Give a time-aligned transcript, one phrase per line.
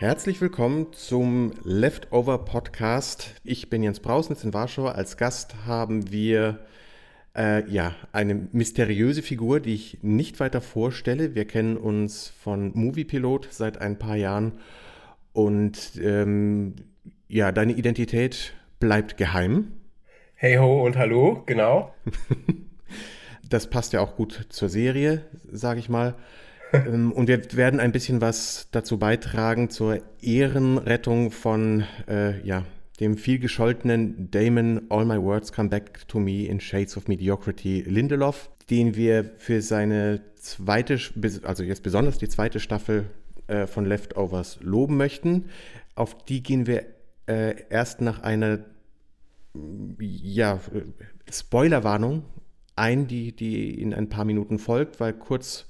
[0.00, 3.34] Herzlich willkommen zum Leftover Podcast.
[3.44, 4.86] Ich bin Jens Brausnitz in Warschau.
[4.86, 6.60] Als Gast haben wir
[7.36, 11.34] äh, ja eine mysteriöse Figur, die ich nicht weiter vorstelle.
[11.34, 14.52] Wir kennen uns von Moviepilot seit ein paar Jahren
[15.34, 16.76] und ähm,
[17.28, 19.72] ja, deine Identität bleibt geheim.
[20.34, 21.94] Hey ho und hallo, genau.
[23.50, 26.14] das passt ja auch gut zur Serie, sage ich mal.
[26.72, 32.64] Ähm, und wir werden ein bisschen was dazu beitragen zur Ehrenrettung von äh, ja,
[33.00, 38.50] dem vielgescholtenen Damon All My Words Come Back to Me in Shades of Mediocrity Lindelof,
[38.68, 40.98] den wir für seine zweite,
[41.42, 43.06] also jetzt besonders die zweite Staffel
[43.46, 45.46] äh, von Leftovers loben möchten.
[45.94, 46.84] Auf die gehen wir
[47.26, 48.60] äh, erst nach einer
[49.98, 50.60] ja,
[51.30, 52.22] Spoilerwarnung
[52.76, 55.66] ein, die, die in ein paar Minuten folgt, weil kurz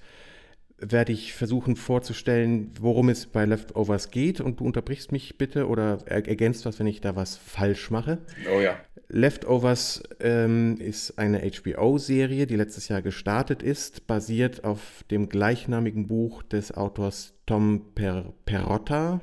[0.81, 5.99] werde ich versuchen vorzustellen, worum es bei Leftovers geht und du unterbrichst mich bitte oder
[6.07, 8.19] ergänzt was, wenn ich da was falsch mache.
[8.55, 8.77] Oh ja.
[9.09, 16.43] Leftovers ähm, ist eine HBO-Serie, die letztes Jahr gestartet ist, basiert auf dem gleichnamigen Buch
[16.43, 19.21] des Autors Tom per Perotta,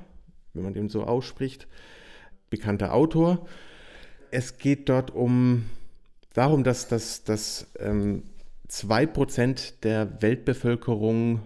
[0.53, 1.67] wenn man den so ausspricht,
[2.49, 3.47] bekannter Autor.
[4.29, 5.65] Es geht dort um
[6.33, 8.23] darum, dass das, das ähm,
[8.69, 11.41] 2% der Weltbevölkerung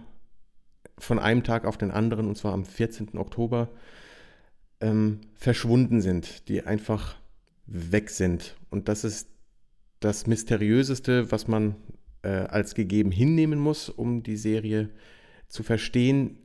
[0.98, 3.18] von einem Tag auf den anderen, und zwar am 14.
[3.18, 3.68] Oktober,
[4.80, 7.16] ähm, verschwunden sind, die einfach
[7.66, 8.56] weg sind.
[8.70, 9.28] Und das ist
[10.00, 11.76] das Mysteriöseste, was man
[12.22, 14.90] äh, als gegeben hinnehmen muss, um die Serie
[15.48, 16.38] zu verstehen.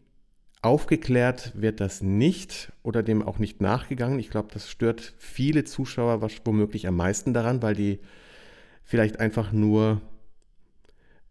[0.61, 4.19] Aufgeklärt wird das nicht oder dem auch nicht nachgegangen.
[4.19, 7.99] Ich glaube, das stört viele Zuschauer womöglich am meisten daran, weil die
[8.83, 10.01] vielleicht einfach nur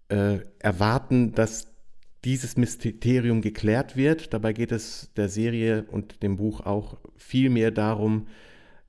[0.09, 1.69] äh, erwarten, dass
[2.25, 4.35] dieses Mysterium geklärt wird.
[4.35, 8.27] Dabei geht es der Serie und dem Buch auch viel mehr darum,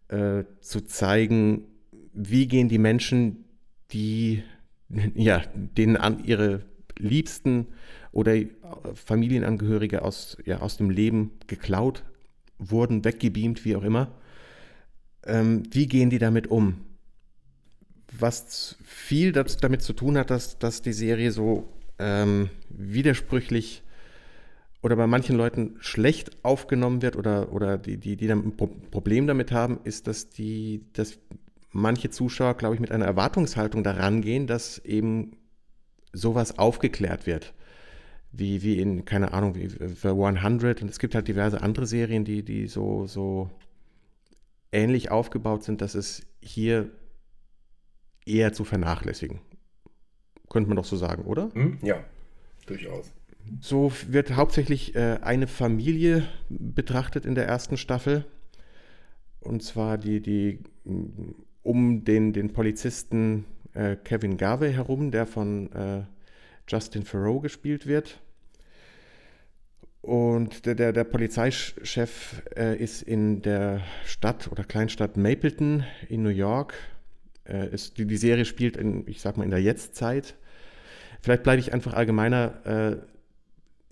[0.10, 1.66] äh, zu zeigen,
[2.14, 3.46] wie gehen die Menschen,
[3.92, 4.44] die
[5.16, 6.66] ja, denen an ihre
[6.98, 7.68] Liebsten
[8.12, 8.36] oder
[8.96, 12.04] Familienangehörige aus, ja, aus dem Leben geklaut
[12.58, 14.12] wurden, weggebeamt, wie auch immer.
[15.26, 16.87] Ähm, wie gehen die damit um?
[18.22, 21.68] Was viel damit zu tun hat, dass, dass die Serie so
[22.00, 23.84] ähm, widersprüchlich
[24.82, 29.52] oder bei manchen Leuten schlecht aufgenommen wird oder, oder die, die, die ein Problem damit
[29.52, 31.18] haben, ist, dass die, dass
[31.72, 35.32] manche Zuschauer, glaube ich, mit einer Erwartungshaltung daran gehen, dass eben
[36.14, 37.54] sowas aufgeklärt wird.
[38.32, 42.24] Wie, wie in, keine Ahnung, wie The 100 und es gibt halt diverse andere Serien,
[42.24, 43.50] die, die so, so
[44.72, 46.92] ähnlich aufgebaut sind, dass es hier
[48.28, 49.40] eher zu vernachlässigen.
[50.50, 51.50] Könnte man doch so sagen, oder?
[51.54, 51.78] Hm?
[51.82, 52.04] Ja,
[52.66, 53.12] durchaus.
[53.62, 58.26] So wird hauptsächlich äh, eine Familie betrachtet in der ersten Staffel.
[59.40, 60.60] Und zwar die, die
[61.64, 66.04] um den, den Polizisten äh, Kevin Garvey herum, der von äh,
[66.68, 68.20] Justin Thoreau gespielt wird.
[70.02, 76.30] Und der, der, der Polizeichef äh, ist in der Stadt oder Kleinstadt Mapleton in New
[76.30, 76.76] York
[77.48, 80.36] äh, ist, die, die Serie spielt in, ich sag mal, in der Jetztzeit.
[81.22, 82.98] Vielleicht bleibe ich einfach allgemeiner, äh,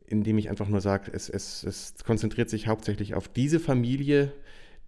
[0.07, 4.31] indem ich einfach nur sage, es, es, es konzentriert sich hauptsächlich auf diese Familie,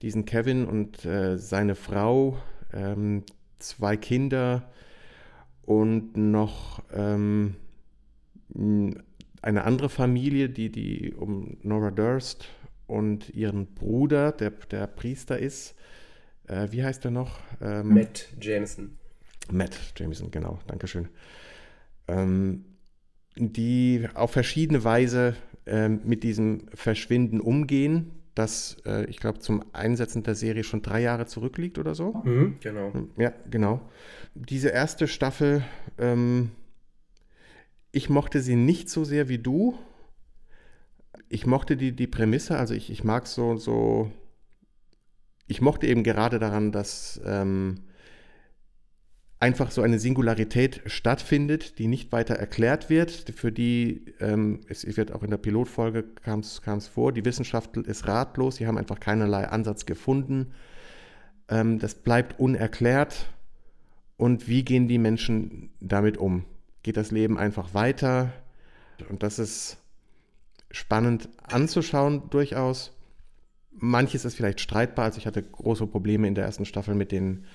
[0.01, 2.37] diesen Kevin und äh, seine Frau,
[2.73, 3.23] ähm,
[3.59, 4.69] zwei Kinder
[5.63, 7.55] und noch ähm,
[9.41, 12.47] eine andere Familie, die, die um Nora Durst
[12.85, 15.75] und ihren Bruder, der, der Priester ist,
[16.47, 17.39] äh, wie heißt er noch?
[17.61, 18.97] Ähm, Matt Jameson.
[19.51, 21.09] Matt Jameson, genau, Dankeschön.
[22.07, 22.65] Ähm,
[23.35, 25.35] die auf verschiedene Weise
[25.65, 31.01] äh, mit diesem Verschwinden umgehen, das, äh, ich glaube, zum Einsetzen der Serie schon drei
[31.01, 32.21] Jahre zurückliegt oder so.
[32.23, 32.91] Mhm, genau.
[33.17, 33.81] Ja, genau.
[34.35, 35.63] Diese erste Staffel,
[35.97, 36.51] ähm,
[37.91, 39.77] ich mochte sie nicht so sehr wie du.
[41.29, 44.11] Ich mochte die, die Prämisse, also ich, ich mag so, so
[45.47, 47.79] ich mochte eben gerade daran, dass ähm,
[49.39, 55.11] einfach so eine Singularität stattfindet, die nicht weiter erklärt wird, für die, ähm, es wird
[55.11, 59.47] auch in der Pilotfolge kam es vor, die Wissenschaft ist ratlos, sie haben einfach keinerlei
[59.47, 60.53] Ansatz gefunden.
[61.49, 63.27] Ähm, das bleibt unerklärt.
[64.17, 66.43] Und wie gehen die Menschen damit um?
[66.81, 68.33] Geht das Leben einfach weiter?
[69.09, 69.77] Und das ist
[70.71, 72.96] spannend anzuschauen durchaus.
[73.79, 75.05] Manches ist vielleicht streitbar.
[75.05, 77.45] Also ich hatte große Probleme in der ersten Staffel mit den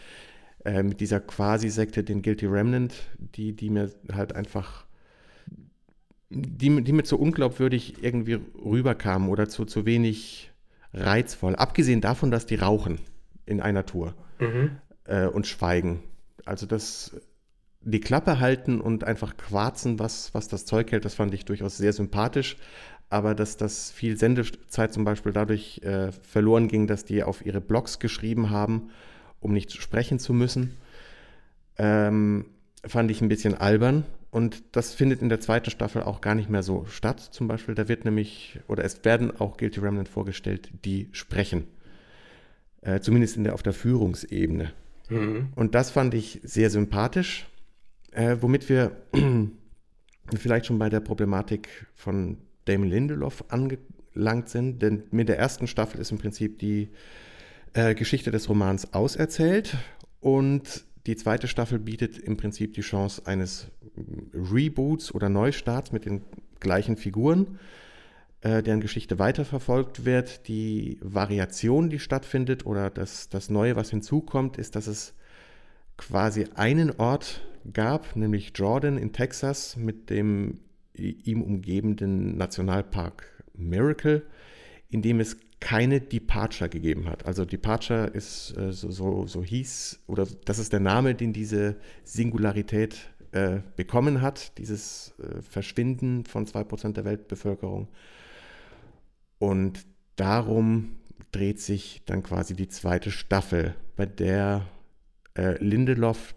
[0.65, 4.85] äh, mit dieser Quasi-Sekte, den Guilty Remnant, die, die mir halt einfach,
[6.31, 10.53] die, die mir zu unglaubwürdig irgendwie rüberkamen oder zu, zu wenig
[10.95, 11.57] reizvoll.
[11.57, 13.01] Abgesehen davon, dass die rauchen
[13.45, 14.77] in einer Tour Mhm.
[15.05, 16.03] äh, und schweigen.
[16.45, 17.17] Also das,
[17.81, 21.77] die Klappe halten und einfach quarzen, was, was das Zeug hält, das fand ich durchaus
[21.77, 22.57] sehr sympathisch.
[23.13, 27.61] Aber dass das viel Sendezeit zum Beispiel dadurch äh, verloren ging, dass die auf ihre
[27.61, 28.89] Blogs geschrieben haben,
[29.39, 30.79] um nicht sprechen zu müssen,
[31.77, 32.47] ähm,
[32.87, 34.05] fand ich ein bisschen albern.
[34.31, 37.21] Und das findet in der zweiten Staffel auch gar nicht mehr so statt.
[37.21, 41.65] Zum Beispiel, da wird nämlich, oder es werden auch Guilty Remnant vorgestellt, die sprechen.
[42.81, 44.73] Äh, zumindest in der, auf der Führungsebene.
[45.11, 45.51] Mhm.
[45.55, 47.45] Und das fand ich sehr sympathisch,
[48.13, 48.97] äh, womit wir
[50.35, 54.83] vielleicht schon bei der Problematik von Damon Lindelof angelangt sind.
[54.83, 56.91] Denn mit der ersten Staffel ist im Prinzip die
[57.75, 59.77] äh, Geschichte des Romans auserzählt
[60.21, 63.69] und die zweite Staffel bietet im Prinzip die Chance eines
[64.33, 66.23] Reboots oder Neustarts mit den
[66.61, 67.59] gleichen Figuren,
[68.41, 70.47] äh, deren Geschichte weiterverfolgt wird.
[70.47, 75.15] Die Variation, die stattfindet oder das, das Neue, was hinzukommt, ist, dass es
[75.97, 77.43] quasi einen Ort
[77.73, 80.61] gab, nämlich Jordan in Texas mit dem
[80.95, 84.23] ihm umgebenden Nationalpark Miracle,
[84.91, 87.25] in dem es keine Departure gegeben hat.
[87.25, 91.77] Also Departure ist äh, so, so, so hieß, oder das ist der Name, den diese
[92.03, 97.89] Singularität äh, bekommen hat, dieses äh, Verschwinden von 2% der Weltbevölkerung.
[99.39, 99.87] Und
[100.17, 100.97] darum
[101.31, 104.67] dreht sich dann quasi die zweite Staffel, bei der
[105.37, 106.35] äh, Lindelof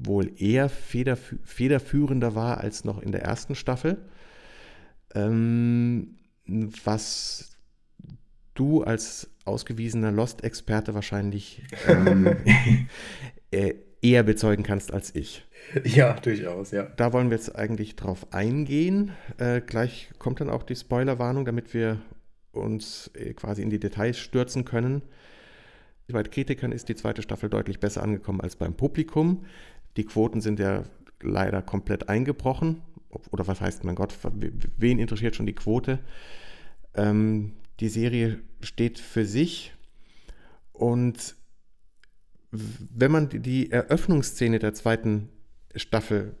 [0.00, 3.98] wohl eher federfü federführender war als noch in der ersten Staffel.
[5.14, 7.56] Ähm, was
[8.54, 12.26] du als ausgewiesener Lost-Experte wahrscheinlich ähm,
[13.50, 15.44] äh, eher bezeugen kannst als ich.
[15.84, 16.84] Ja, durchaus, ja.
[16.96, 19.12] Da wollen wir jetzt eigentlich drauf eingehen.
[19.38, 22.00] Äh, gleich kommt dann auch die Spoilerwarnung, damit wir
[22.52, 25.02] uns äh, quasi in die Details stürzen können.
[26.10, 29.44] Bei Kritikern ist die zweite Staffel deutlich besser angekommen als beim Publikum.
[29.96, 30.84] Die Quoten sind ja
[31.20, 32.82] leider komplett eingebrochen.
[33.30, 34.16] Oder was heißt, mein Gott,
[34.76, 35.98] wen interessiert schon die Quote?
[36.94, 39.74] Ähm, die Serie steht für sich
[40.72, 41.36] und
[42.50, 45.28] wenn man die Eröffnungsszene der zweiten
[45.74, 46.34] Staffel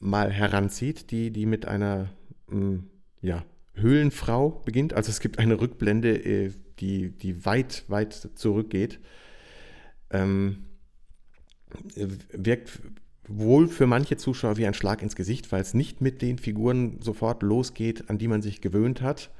[0.00, 2.10] mal heranzieht, die, die mit einer
[3.20, 3.44] ja,
[3.74, 9.00] Höhlenfrau beginnt, also es gibt eine Rückblende, äh, die, die weit, weit zurückgeht,
[10.10, 10.67] ähm,
[12.32, 12.80] wirkt
[13.28, 17.00] wohl für manche Zuschauer wie ein Schlag ins Gesicht, weil es nicht mit den Figuren
[17.02, 19.30] sofort losgeht, an die man sich gewöhnt hat.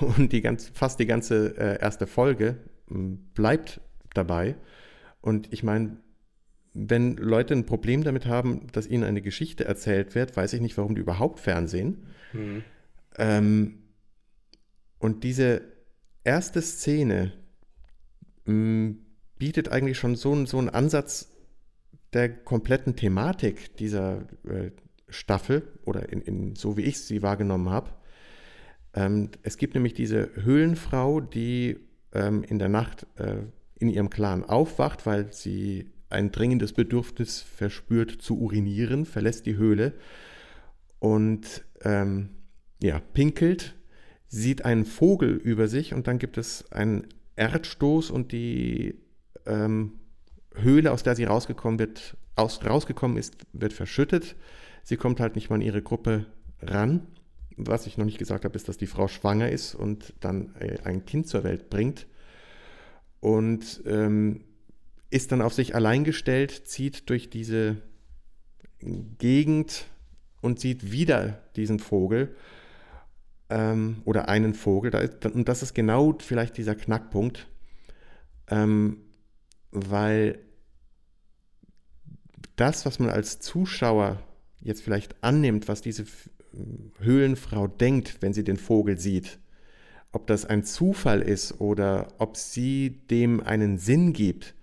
[0.00, 2.56] Und die ganz, fast die ganze äh, erste Folge
[2.90, 3.80] m, bleibt
[4.14, 4.56] dabei.
[5.20, 5.98] Und ich meine,
[6.72, 10.76] wenn Leute ein Problem damit haben, dass ihnen eine Geschichte erzählt wird, weiß ich nicht,
[10.76, 12.06] warum die überhaupt Fernsehen.
[12.32, 12.64] Mhm.
[13.18, 13.78] Ähm,
[14.98, 15.62] und diese
[16.24, 17.32] erste Szene
[18.44, 18.96] mh,
[19.38, 21.35] bietet eigentlich schon so, so einen Ansatz
[22.16, 24.70] der kompletten Thematik dieser äh,
[25.08, 27.90] Staffel oder in, in, so wie ich sie wahrgenommen habe.
[28.94, 31.78] Ähm, es gibt nämlich diese Höhlenfrau, die
[32.12, 33.42] ähm, in der Nacht äh,
[33.78, 39.92] in ihrem Clan aufwacht, weil sie ein dringendes Bedürfnis verspürt zu urinieren, verlässt die Höhle
[40.98, 42.30] und ähm,
[42.82, 43.74] ja, pinkelt,
[44.28, 47.06] sieht einen Vogel über sich und dann gibt es einen
[47.36, 49.02] Erdstoß und die
[49.44, 49.98] ähm,
[50.56, 54.36] Höhle, aus der sie rausgekommen, wird, aus, rausgekommen ist, wird verschüttet.
[54.82, 56.26] Sie kommt halt nicht mal an ihre Gruppe
[56.62, 57.06] ran.
[57.56, 60.78] Was ich noch nicht gesagt habe, ist, dass die Frau schwanger ist und dann äh,
[60.84, 62.06] ein Kind zur Welt bringt.
[63.20, 64.44] Und ähm,
[65.10, 67.78] ist dann auf sich allein gestellt, zieht durch diese
[69.18, 69.86] Gegend
[70.42, 72.36] und sieht wieder diesen Vogel
[73.48, 74.90] ähm, oder einen Vogel.
[74.90, 77.46] Da ist, und das ist genau vielleicht dieser Knackpunkt,
[78.48, 78.98] ähm,
[79.70, 80.38] weil
[82.56, 84.22] das, was man als Zuschauer
[84.60, 86.04] jetzt vielleicht annimmt, was diese
[87.00, 89.38] Höhlenfrau denkt, wenn sie den Vogel sieht,
[90.12, 94.54] ob das ein Zufall ist oder ob sie dem einen Sinn gibt,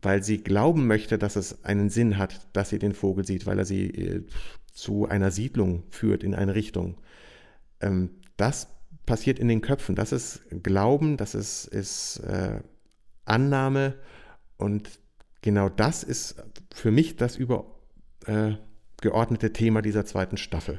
[0.00, 3.58] weil sie glauben möchte, dass es einen Sinn hat, dass sie den Vogel sieht, weil
[3.58, 4.26] er sie äh,
[4.72, 6.96] zu einer Siedlung führt in eine Richtung.
[7.80, 8.68] Ähm, das
[9.06, 9.96] passiert in den Köpfen.
[9.96, 12.60] Das ist Glauben, das ist, ist äh,
[13.24, 13.94] Annahme
[14.56, 15.00] und
[15.48, 16.36] genau das ist
[16.74, 20.78] für mich das übergeordnete äh, Thema dieser zweiten Staffel.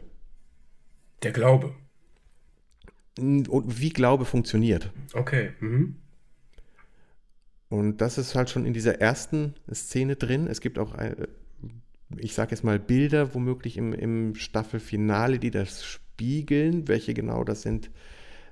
[1.24, 1.74] Der Glaube.
[3.18, 4.92] Und wie Glaube funktioniert.
[5.14, 5.54] Okay.
[5.60, 5.96] Mhm.
[7.70, 10.46] Und das ist halt schon in dieser ersten Szene drin.
[10.46, 11.16] Es gibt auch, äh,
[12.18, 16.88] ich sage jetzt mal, Bilder womöglich im, im Staffelfinale, die das spiegeln.
[16.88, 17.90] Welche genau das sind,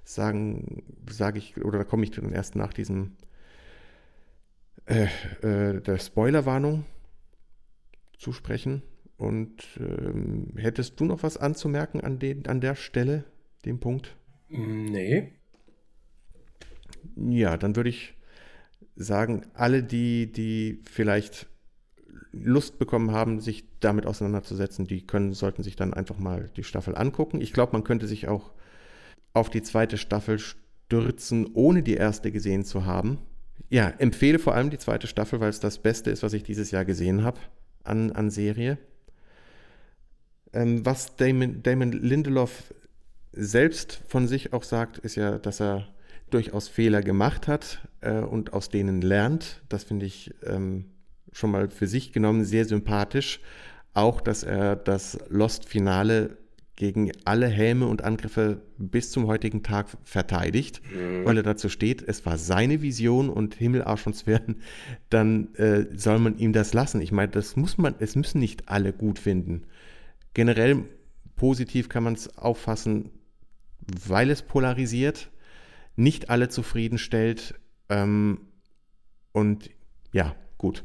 [0.04, 3.12] sagen, sage ich, oder da komme ich dann erst nach diesem
[4.88, 5.08] äh,
[5.42, 6.86] äh, der Spoilerwarnung
[8.18, 8.82] zu sprechen.
[9.18, 13.26] Und ähm, hättest du noch was anzumerken an, den, an der Stelle,
[13.66, 14.16] dem Punkt?
[14.50, 15.34] Nee.
[17.16, 18.14] Ja, dann würde ich
[18.96, 21.48] sagen, alle, die, die vielleicht
[22.32, 26.96] Lust bekommen haben, sich damit auseinanderzusetzen, die können, sollten sich dann einfach mal die Staffel
[26.96, 27.42] angucken.
[27.42, 28.54] Ich glaube, man könnte sich auch
[29.34, 33.20] auf die zweite Staffel stürzen, ohne die erste gesehen zu haben.
[33.70, 36.72] Ja, empfehle vor allem die zweite Staffel, weil es das Beste ist, was ich dieses
[36.72, 37.40] Jahr gesehen habe
[37.84, 38.78] an, an Serie.
[40.54, 42.74] Ähm, was Damon, Damon Lindelof
[43.34, 45.88] selbst von sich auch sagt, ist ja, dass er
[46.30, 49.62] durchaus Fehler gemacht hat äh, und aus denen lernt.
[49.70, 50.86] Das finde ich ähm,
[51.32, 53.40] schon mal für sich genommen sehr sympathisch.
[53.94, 56.38] Auch, dass er das Lost-Finale
[56.78, 61.26] gegen alle Helme und Angriffe bis zum heutigen Tag verteidigt, mhm.
[61.26, 64.62] weil er dazu steht, es war seine Vision und Himmel, Arsch und Zwirn,
[65.10, 67.02] dann äh, soll man ihm das lassen.
[67.02, 69.64] Ich meine, das muss man, es müssen nicht alle gut finden.
[70.36, 70.86] Generell
[71.36, 73.10] positiv kann man es auffassen,
[74.08, 75.32] weil es polarisiert,
[75.96, 77.56] nicht alle zufriedenstellt
[77.90, 78.42] ähm,
[79.32, 79.72] und
[80.12, 80.84] ja, gut.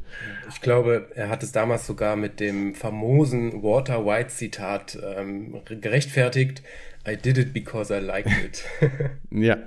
[0.48, 6.62] Ich glaube, er hat es damals sogar mit dem famosen Walter White Zitat ähm, gerechtfertigt.
[7.08, 8.64] I did it because I liked it.
[9.30, 9.58] ja.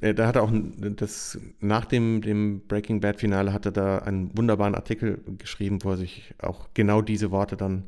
[0.00, 3.98] Äh, da hat er auch das, nach dem, dem Breaking Bad Finale hat er da
[3.98, 7.84] einen wunderbaren Artikel geschrieben, wo er sich auch genau diese Worte dann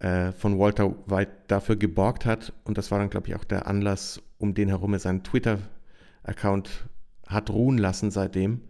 [0.00, 2.52] äh, von Walter White dafür geborgt hat.
[2.64, 6.86] Und das war dann, glaube ich, auch der Anlass, um den herum er seinen Twitter-Account
[7.26, 8.60] hat ruhen lassen seitdem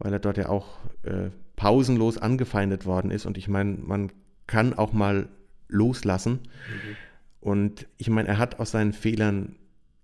[0.00, 3.26] weil er dort ja auch äh, pausenlos angefeindet worden ist.
[3.26, 4.10] Und ich meine, man
[4.46, 5.28] kann auch mal
[5.68, 6.32] loslassen.
[6.32, 6.96] Mhm.
[7.40, 9.56] Und ich meine, er hat aus seinen Fehlern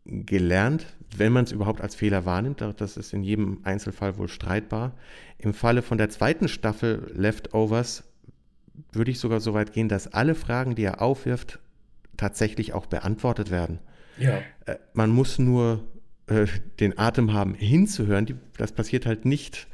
[0.04, 0.86] gelernt,
[1.16, 2.60] wenn man es überhaupt als Fehler wahrnimmt.
[2.60, 4.92] Das ist in jedem Einzelfall wohl streitbar.
[5.38, 8.04] Im Falle von der zweiten Staffel Leftovers
[8.92, 11.58] würde ich sogar so weit gehen, dass alle Fragen, die er aufwirft,
[12.16, 13.78] tatsächlich auch beantwortet werden.
[14.18, 14.40] Ja.
[14.66, 15.84] Äh, man muss nur
[16.26, 16.46] äh,
[16.80, 18.26] den Atem haben, hinzuhören.
[18.26, 19.66] Die, das passiert halt nicht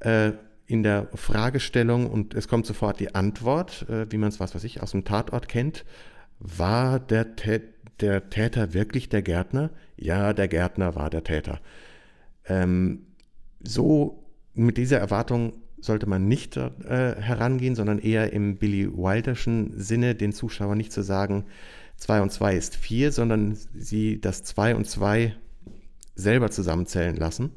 [0.00, 0.32] äh,
[0.66, 4.64] in der Fragestellung und es kommt sofort die Antwort, äh, wie man es, was weiß
[4.64, 5.84] ich, aus dem Tatort kennt.
[6.40, 7.60] War der, Tä
[8.00, 9.70] der Täter wirklich der Gärtner?
[9.96, 11.60] Ja, der Gärtner war der Täter.
[12.46, 13.06] Ähm,
[13.60, 14.24] so
[14.54, 16.68] mit dieser Erwartung sollte man nicht äh,
[17.20, 21.44] herangehen, sondern eher im Billy Wilderschen Sinne den Zuschauer nicht zu sagen,
[21.96, 25.34] 2 und 2 ist 4, sondern sie das 2 und 2
[26.14, 27.52] selber zusammenzählen lassen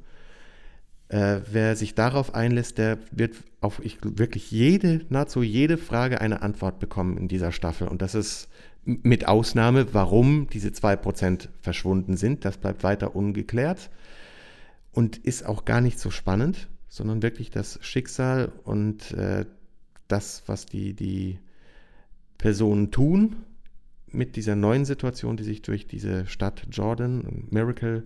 [1.12, 6.41] äh, wer sich darauf einlässt, der wird auf ich, wirklich jede, nahezu jede Frage eine
[6.41, 7.89] Antwort bekommen in dieser Staffel.
[7.89, 8.48] Und das ist
[8.86, 12.46] mit Ausnahme, warum diese 2% verschwunden sind.
[12.46, 13.89] Das bleibt weiter ungeklärt
[14.94, 19.46] und ist auch gar nicht so spannend, sondern wirklich das Schicksal und äh,
[20.08, 21.39] das, was die, die
[22.38, 23.36] Personen tun
[24.08, 28.03] mit dieser neuen Situation, die sich durch diese Stadt Jordan, Miracle,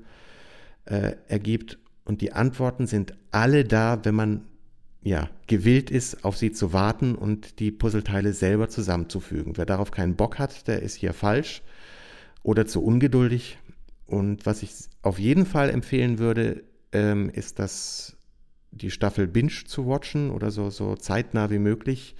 [0.85, 4.45] äh, ergibt und die Antworten sind alle da, wenn man
[5.05, 9.55] ja, gewillt ist, auf sie zu warten und die Puzzleteile selber zusammenzufügen.
[9.55, 11.61] Wer darauf keinen Bock hat, der ist hier falsch
[12.41, 13.59] oder zu ungeduldig.
[14.07, 14.71] Und was ich
[15.03, 18.17] auf jeden Fall empfehlen würde, ähm, ist, dass
[18.71, 22.15] die Staffel Binge zu watchen oder so, so zeitnah wie möglich,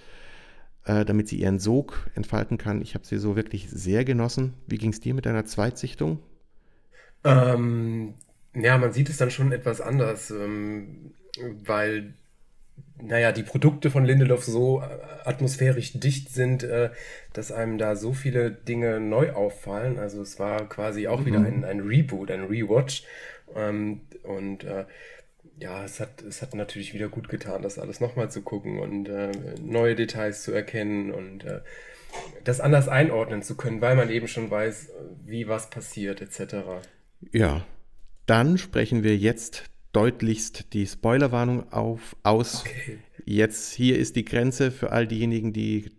[0.84, 2.82] äh, damit sie ihren Sog entfalten kann.
[2.82, 4.54] Ich habe sie so wirklich sehr genossen.
[4.68, 6.20] Wie ging es dir mit deiner Zweitsichtung?
[7.24, 8.14] Ähm,
[8.62, 11.12] ja, man sieht es dann schon etwas anders, ähm,
[11.64, 12.14] weil,
[13.00, 16.90] naja, die Produkte von Lindelof so äh, atmosphärisch dicht sind, äh,
[17.34, 19.98] dass einem da so viele Dinge neu auffallen.
[19.98, 21.26] Also es war quasi auch mhm.
[21.26, 23.04] wieder ein, ein Reboot, ein Rewatch.
[23.54, 24.86] Ähm, und äh,
[25.58, 29.08] ja, es hat, es hat natürlich wieder gut getan, das alles nochmal zu gucken und
[29.64, 31.46] neue Details zu erkennen und
[32.44, 34.90] das anders einordnen zu können, weil man eben schon weiß,
[35.24, 36.56] wie was passiert, etc.
[37.32, 37.64] Ja,
[38.26, 42.62] dann sprechen wir jetzt deutlichst die Spoilerwarnung auf, aus.
[42.66, 42.98] Okay.
[43.24, 45.90] Jetzt hier ist die Grenze für all diejenigen, die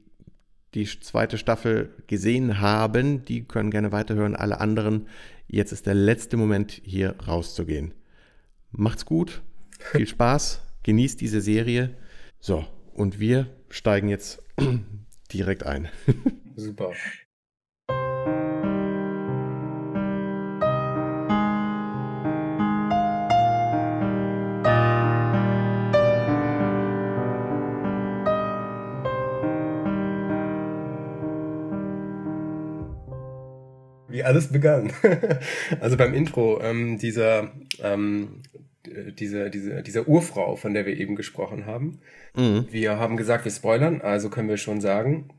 [0.74, 3.25] die zweite Staffel gesehen haben.
[3.25, 4.36] Die können gerne weiterhören.
[4.36, 5.07] Alle anderen,
[5.48, 7.93] jetzt ist der letzte Moment, hier rauszugehen.
[8.72, 9.41] Macht's gut,
[9.79, 11.96] viel Spaß, genießt diese Serie.
[12.39, 14.43] So, und wir steigen jetzt
[15.34, 15.89] direkt ein.
[16.55, 16.93] Super.
[34.27, 34.91] Alles begann.
[35.79, 38.41] also beim Intro, ähm, dieser, ähm,
[39.17, 42.00] diese, diese, dieser Urfrau, von der wir eben gesprochen haben.
[42.36, 42.67] Mhm.
[42.69, 45.29] Wir haben gesagt, wir spoilern, also können wir schon sagen,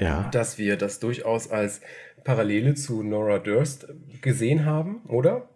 [0.00, 0.28] ja.
[0.32, 1.80] dass wir das durchaus als
[2.24, 3.88] Parallele zu Nora Durst
[4.22, 5.48] gesehen haben, oder?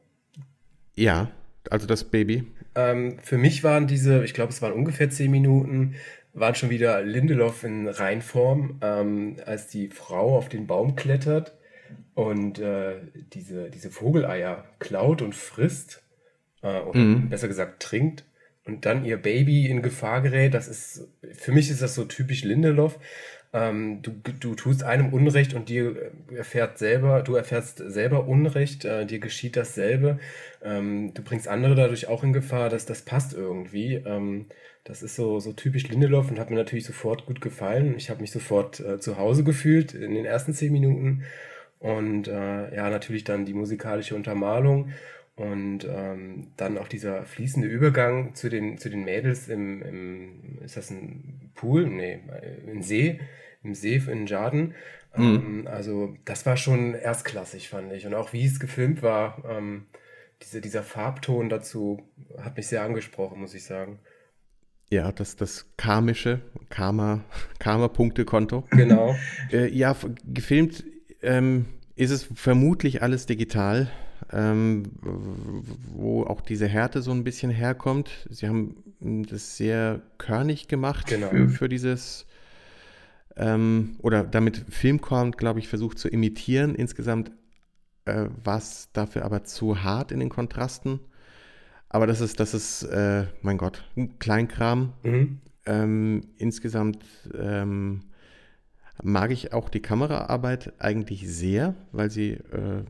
[0.95, 1.31] Ja,
[1.71, 2.45] also das Baby.
[2.75, 5.95] Ähm, für mich waren diese, ich glaube, es waren ungefähr zehn Minuten,
[6.33, 11.57] waren schon wieder Lindelof in Reinform, ähm, als die Frau auf den Baum klettert
[12.27, 12.97] und äh,
[13.33, 16.03] diese, diese Vogeleier klaut und frisst,
[16.63, 17.31] äh, oder mhm.
[17.31, 18.25] besser gesagt trinkt
[18.65, 20.55] und dann ihr Baby in Gefahr gerät.
[20.55, 22.99] Das ist, für mich ist das so typisch Lindelof.
[23.53, 29.07] Ähm, du, du tust einem Unrecht und dir erfährt selber, du erfährst selber Unrecht, äh,
[29.07, 30.21] dir geschieht dasselbe.
[30.63, 33.95] Ähm, du bringst andere dadurch auch in Gefahr, dass das passt irgendwie.
[33.95, 34.47] Ähm,
[34.85, 37.95] das ist so, so typisch Lindelof und hat mir natürlich sofort gut gefallen.
[37.97, 41.25] Ich habe mich sofort äh, zu Hause gefühlt in den ersten zehn Minuten.
[41.81, 44.93] Und äh, ja, natürlich dann die musikalische Untermalung
[45.35, 50.77] und ähm, dann auch dieser fließende Übergang zu den, zu den Mädels im, im, ist
[50.77, 51.87] das ein Pool?
[51.87, 52.21] Nee,
[52.67, 53.19] im See,
[53.63, 54.75] im See in Jarden.
[55.17, 55.25] Mhm.
[55.25, 58.07] Ähm, also das war schon erstklassig, fand ich.
[58.07, 59.87] Und auch wie es gefilmt war, ähm,
[60.43, 62.03] diese, dieser Farbton dazu
[62.39, 63.99] hat mich sehr angesprochen, muss ich sagen.
[64.91, 67.25] Ja, das, das karmische, Karma,
[67.59, 68.65] Karma-Punkte-Konto.
[68.71, 69.17] Genau.
[69.53, 69.97] äh, ja,
[70.27, 70.85] gefilmt
[71.23, 73.91] ähm, ist es vermutlich alles digital
[74.33, 74.85] ähm,
[75.93, 78.29] wo auch diese Härte so ein bisschen herkommt.
[78.31, 81.31] Sie haben das sehr körnig gemacht genau.
[81.31, 82.27] für, für, dieses
[83.37, 86.75] ähm, oder damit Filmkorn, glaube ich, versucht zu imitieren.
[86.75, 87.33] Insgesamt
[88.05, 91.01] äh, war es dafür aber zu hart in den Kontrasten.
[91.89, 94.93] Aber das ist, das ist, äh, mein Gott, ein Kleinkram.
[95.03, 95.41] Mhm.
[95.67, 97.05] Ähm, insgesamt
[97.39, 98.03] ähm,
[99.03, 102.85] mag ich auch die Kameraarbeit eigentlich sehr, weil sie äh,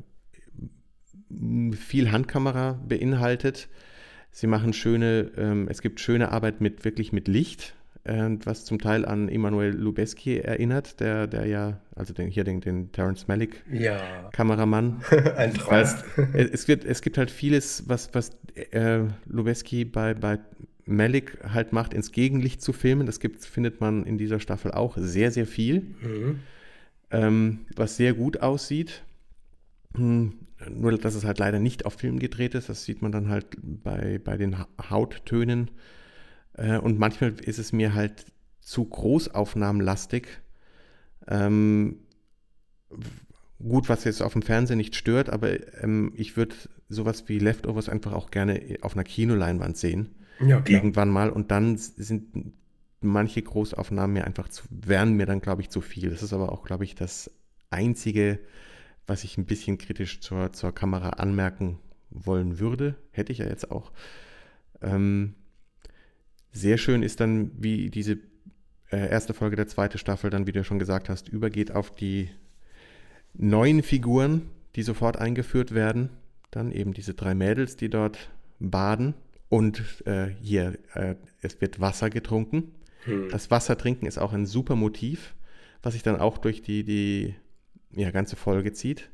[1.75, 3.69] viel Handkamera beinhaltet.
[4.33, 8.79] Sie machen schöne, ähm, es gibt schöne Arbeit mit wirklich mit Licht, äh, was zum
[8.79, 13.65] Teil an Emanuel Lubezki erinnert, der, der ja, also den, hier den, den Terence Malick
[13.71, 14.29] ja.
[14.33, 15.03] Kameramann.
[15.37, 15.73] Ein Traum.
[15.73, 20.39] Weißt, es, wird, es gibt halt vieles, was, was äh, Lubezki bei, bei
[20.87, 23.07] Malik halt macht, ins Gegenlicht zu filmen.
[23.07, 26.41] Das gibt, findet man in dieser Staffel auch sehr, sehr viel, mhm.
[27.11, 29.03] ähm, was sehr gut aussieht.
[29.95, 30.35] Hm,
[30.69, 32.69] nur, dass es halt leider nicht auf Film gedreht ist.
[32.69, 34.57] Das sieht man dann halt bei, bei den
[34.91, 35.71] Hauttönen.
[36.55, 38.27] Äh, und manchmal ist es mir halt
[38.61, 40.29] zu großaufnahmenlastig.
[41.27, 42.01] Ähm,
[43.59, 46.55] gut, was jetzt auf dem Fernsehen nicht stört, aber ähm, ich würde
[46.89, 50.15] sowas wie Leftovers einfach auch gerne auf einer Kinoleinwand sehen.
[50.41, 50.63] Ja.
[50.67, 51.31] Irgendwann mal.
[51.31, 52.55] Und dann sind
[53.01, 56.11] manche Großaufnahmen mir einfach zu, wären mir dann, glaube ich, zu viel.
[56.11, 57.31] Das ist aber auch, glaube ich, das
[57.71, 58.41] einzige
[59.11, 63.73] was ich ein bisschen kritisch zur, zur Kamera anmerken wollen würde, hätte ich ja jetzt
[63.73, 63.91] auch.
[64.81, 65.35] Ähm,
[66.53, 68.19] sehr schön ist dann, wie diese
[68.93, 72.31] äh, erste Folge der zweiten Staffel dann, wie du schon gesagt hast, übergeht auf die
[73.35, 74.43] neuen Figuren,
[74.77, 76.11] die sofort eingeführt werden.
[76.53, 79.15] Dann eben diese drei Mädels, die dort baden.
[79.51, 82.73] Und äh, hier, äh, es wird Wasser getrunken.
[83.05, 83.29] Hm.
[83.31, 85.35] Das Wasser trinken ist auch ein super Motiv,
[85.83, 87.35] was sich dann auch durch die, die
[87.91, 89.11] ja, ganze Folge zieht.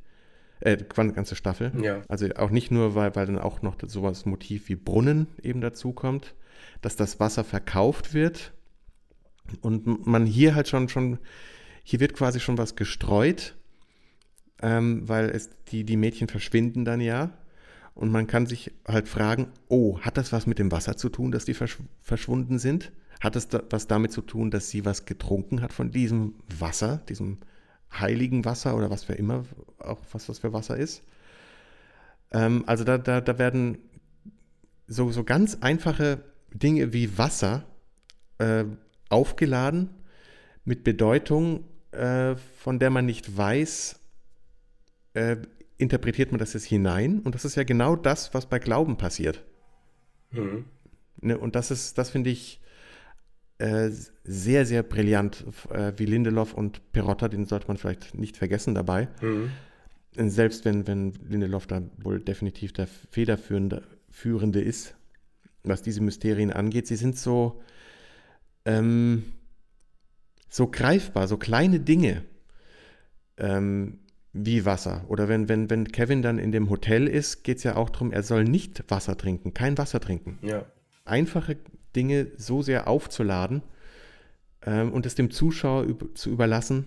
[0.61, 1.73] Äh, ganze Staffel.
[1.83, 2.03] Ja.
[2.09, 5.93] Also auch nicht nur, weil, weil dann auch noch sowas Motiv wie Brunnen eben dazu
[5.93, 6.35] kommt,
[6.83, 8.53] dass das Wasser verkauft wird
[9.61, 11.19] und man hier halt schon, schon
[11.83, 13.55] hier wird quasi schon was gestreut,
[14.63, 17.31] ähm, weil es, die, die Mädchen verschwinden dann ja.
[17.97, 21.33] Und man kann sich halt fragen, oh, hat das was mit dem Wasser zu tun,
[21.33, 22.93] dass die versch verschwunden sind?
[23.21, 26.99] Hat es da was damit zu tun, dass sie was getrunken hat von diesem Wasser,
[27.09, 27.39] diesem
[27.91, 29.47] heiligen Wasser oder was für immer,
[29.79, 31.05] auch was das für Wasser ist.
[32.33, 33.79] Ähm, also da, da, da werden
[34.87, 36.21] so, so ganz einfache
[36.53, 37.65] Dinge wie Wasser
[38.37, 38.65] äh,
[39.09, 39.89] aufgeladen
[40.67, 43.99] mit Bedeutung, äh, von der man nicht weiß,
[45.15, 45.37] äh,
[45.79, 47.21] interpretiert man das jetzt hinein.
[47.21, 49.45] Und das ist ja genau das, was bei Glauben passiert.
[50.31, 50.65] Mhm.
[51.21, 52.61] Ne, und das ist, das finde ich,
[53.59, 53.91] äh,
[54.25, 59.09] sehr, sehr brillant, äh, wie Lindelof und Perotta, den sollte man vielleicht nicht vergessen dabei.
[59.23, 59.51] Mhm.
[60.31, 64.95] Selbst wenn, wenn Lindelof da wohl definitiv der federführende Führende ist,
[65.63, 66.87] was diese Mysterien angeht.
[66.87, 67.61] Sie sind so,
[68.65, 69.25] ähm,
[70.49, 72.25] so greifbar, so kleine Dinge
[73.37, 73.99] ähm,
[74.45, 75.05] wie Wasser.
[75.09, 78.13] Oder wenn, wenn, wenn Kevin dann in dem Hotel ist, geht es ja auch darum,
[78.13, 80.39] er soll nicht Wasser trinken, kein Wasser trinken.
[80.43, 80.65] Ja.
[81.05, 81.57] Einfache
[81.95, 83.63] Dinge so sehr aufzuladen
[84.65, 86.87] ähm, und es dem Zuschauer üb zu überlassen,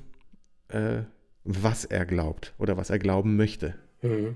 [0.67, 1.01] äh,
[1.43, 3.75] was er glaubt oder was er glauben möchte.
[4.01, 4.35] Mhm.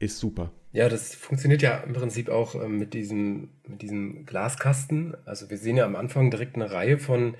[0.00, 0.50] Ist super.
[0.72, 5.16] Ja, das funktioniert ja im Prinzip auch äh, mit, diesem, mit diesem Glaskasten.
[5.24, 7.34] Also wir sehen ja am Anfang direkt eine Reihe von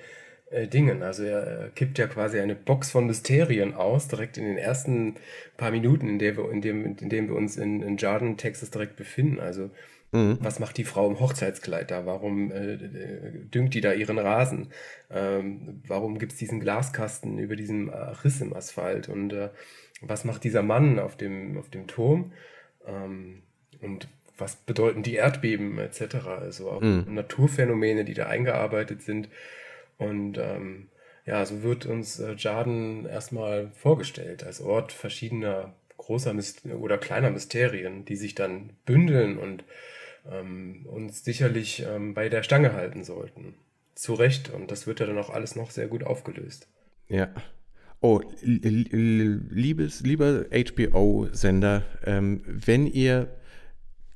[0.50, 1.02] Dingen.
[1.02, 5.16] Also er kippt ja quasi eine Box von Mysterien aus, direkt in den ersten
[5.58, 8.70] paar Minuten, in, der wir, in, dem, in dem wir uns in, in Jordan, Texas
[8.70, 9.40] direkt befinden.
[9.40, 9.70] Also
[10.12, 10.38] mhm.
[10.40, 12.06] was macht die Frau im Hochzeitskleid da?
[12.06, 12.78] Warum äh,
[13.52, 14.68] düngt die da ihren Rasen?
[15.10, 19.10] Ähm, warum gibt es diesen Glaskasten über diesem Riss im Asphalt?
[19.10, 19.50] Und äh,
[20.00, 22.32] was macht dieser Mann auf dem, auf dem Turm?
[22.86, 23.42] Ähm,
[23.82, 24.08] und
[24.38, 26.26] was bedeuten die Erdbeben etc.?
[26.26, 27.04] Also auch mhm.
[27.08, 29.28] Naturphänomene, die da eingearbeitet sind.
[29.98, 30.88] Und ähm,
[31.26, 37.30] ja, so wird uns äh, Jarden erstmal vorgestellt als Ort verschiedener großer Myst oder kleiner
[37.30, 39.64] Mysterien, die sich dann bündeln und
[40.30, 43.54] ähm, uns sicherlich ähm, bei der Stange halten sollten.
[43.94, 44.50] Zu Recht.
[44.50, 46.68] Und das wird ja dann auch alles noch sehr gut aufgelöst.
[47.08, 47.28] Ja.
[48.00, 53.26] Oh, liebes, lieber HBO-Sender, ähm, wenn ihr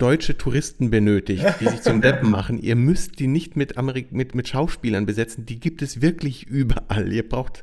[0.03, 2.59] deutsche Touristen benötigt, die sich zum Deppen machen.
[2.59, 5.47] Ihr müsst die nicht mit, Amerik mit, mit Schauspielern besetzen.
[5.47, 7.13] Die gibt es wirklich überall.
[7.13, 7.63] Ihr braucht,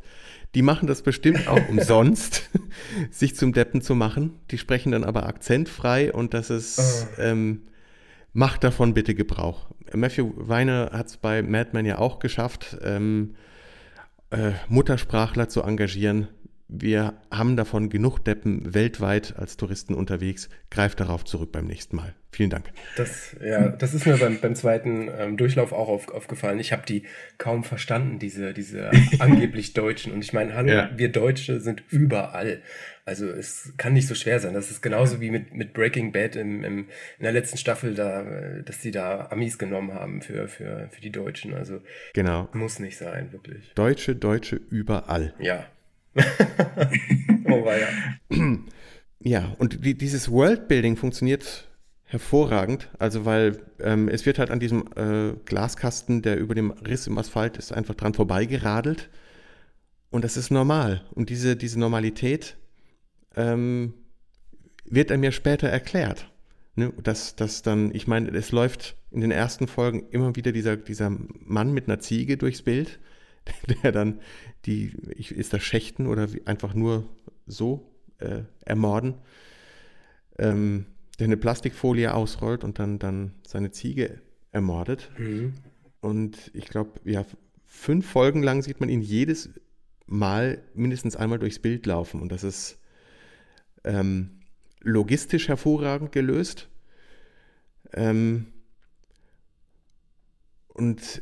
[0.56, 2.50] die machen das bestimmt auch umsonst,
[3.12, 4.40] sich zum Deppen zu machen.
[4.52, 7.22] Die sprechen dann aber akzentfrei und das ist, oh.
[7.22, 7.64] ähm,
[8.32, 9.68] macht davon bitte Gebrauch.
[9.94, 13.36] Matthew Weiner hat es bei Mad Men ja auch geschafft, ähm,
[14.30, 16.30] äh, Muttersprachler zu engagieren
[16.72, 20.50] wir haben davon genug Deppen weltweit als Touristen unterwegs.
[20.70, 22.14] Greift darauf zurück beim nächsten Mal.
[22.32, 22.70] Vielen Dank.
[22.96, 26.60] Das, ja, das ist mir beim, beim zweiten ähm, Durchlauf auch auf, aufgefallen.
[26.60, 27.04] Ich habe die
[27.40, 30.14] kaum verstanden, diese, diese angeblich Deutschen.
[30.14, 30.92] Und ich meine, hallo, ja.
[30.96, 32.62] wir Deutsche sind überall.
[33.04, 34.54] Also es kann nicht so schwer sein.
[34.54, 36.78] Das ist genauso wie mit, mit Breaking Bad im, im,
[37.18, 38.24] in der letzten Staffel, da,
[38.64, 41.56] dass sie da Amis genommen haben für, für, für die Deutschen.
[41.56, 41.82] Also
[42.14, 42.48] genau.
[42.54, 43.74] muss nicht sein, wirklich.
[43.74, 45.34] Deutsche, Deutsche überall.
[45.40, 45.66] Ja,
[47.46, 48.58] oh, ja.
[49.20, 51.68] Ja, und die, dieses Worldbuilding funktioniert
[52.06, 52.90] hervorragend.
[52.98, 57.18] Also, weil ähm, es wird halt an diesem äh, Glaskasten, der über dem Riss im
[57.18, 59.10] Asphalt ist, einfach dran vorbeigeradelt.
[60.10, 61.04] Und das ist normal.
[61.14, 62.58] Und diese, diese Normalität
[63.36, 63.94] ähm,
[64.86, 66.32] wird einem ja später erklärt.
[66.76, 66.94] Ne?
[67.04, 71.10] Dass, dass dann, ich meine, es läuft in den ersten Folgen immer wieder dieser, dieser
[71.10, 73.00] Mann mit einer Ziege durchs Bild
[73.84, 74.20] der dann
[74.66, 77.08] die, ist das Schächten oder einfach nur
[77.46, 79.16] so äh, ermorden,
[80.38, 80.86] ähm,
[81.18, 85.12] der eine Plastikfolie ausrollt und dann, dann seine Ziege ermordet.
[85.18, 85.54] Mhm.
[86.02, 87.26] Und ich glaube, ja,
[87.66, 89.50] fünf Folgen lang sieht man ihn jedes
[90.06, 92.22] Mal mindestens einmal durchs Bild laufen.
[92.22, 92.80] Und das ist
[93.84, 94.40] ähm,
[94.82, 96.70] logistisch hervorragend gelöst.
[97.94, 98.48] Ähm,
[100.70, 101.22] und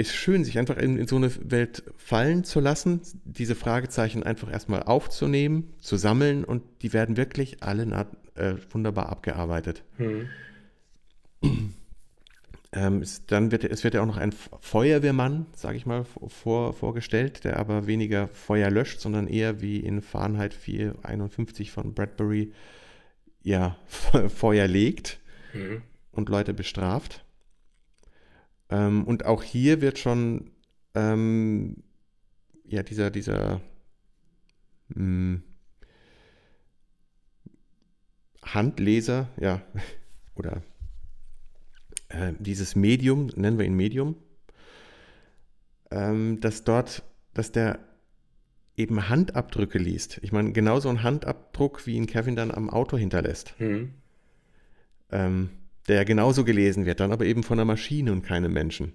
[0.00, 4.50] ist schön, sich einfach in, in, so eine Welt fallen zu lassen, diese Fragezeichen einfach
[4.50, 9.84] erstmal aufzunehmen, zu sammeln und die werden wirklich alle äh, wunderbar abgearbeitet.
[9.96, 10.28] Hm.
[12.72, 16.72] Ähm, es, dann wird, es wird ja auch noch ein Feuerwehrmann, sage ich mal, vor,
[16.72, 22.52] vorgestellt, der aber weniger Feuer löscht, sondern eher wie in Fahrenheit 451 von Bradbury
[23.42, 23.76] ja,
[24.28, 25.18] Feuer legt
[25.52, 25.82] hm.
[26.12, 27.24] und Leute bestraft.
[28.70, 30.50] Ähm, und auch hier wird schon
[30.94, 31.82] ähm,
[32.64, 33.60] ja dieser, dieser
[34.88, 35.42] mh, hm,
[38.42, 39.62] Handleser, ja,
[40.34, 40.62] oder
[42.08, 44.16] äh, dieses Medium, nennen wir ihn Medium,
[45.90, 47.02] ähm, dass dort,
[47.34, 47.78] dass der
[48.76, 50.18] eben Handabdrücke liest.
[50.22, 53.54] Ich meine, genauso ein Handabdruck, wie ihn Kevin dann am Auto hinterlässt.
[53.58, 53.94] Mhm.
[55.10, 55.50] Ähm,
[55.90, 58.92] der genauso gelesen wird, dann aber eben von einer Maschine und keinem Menschen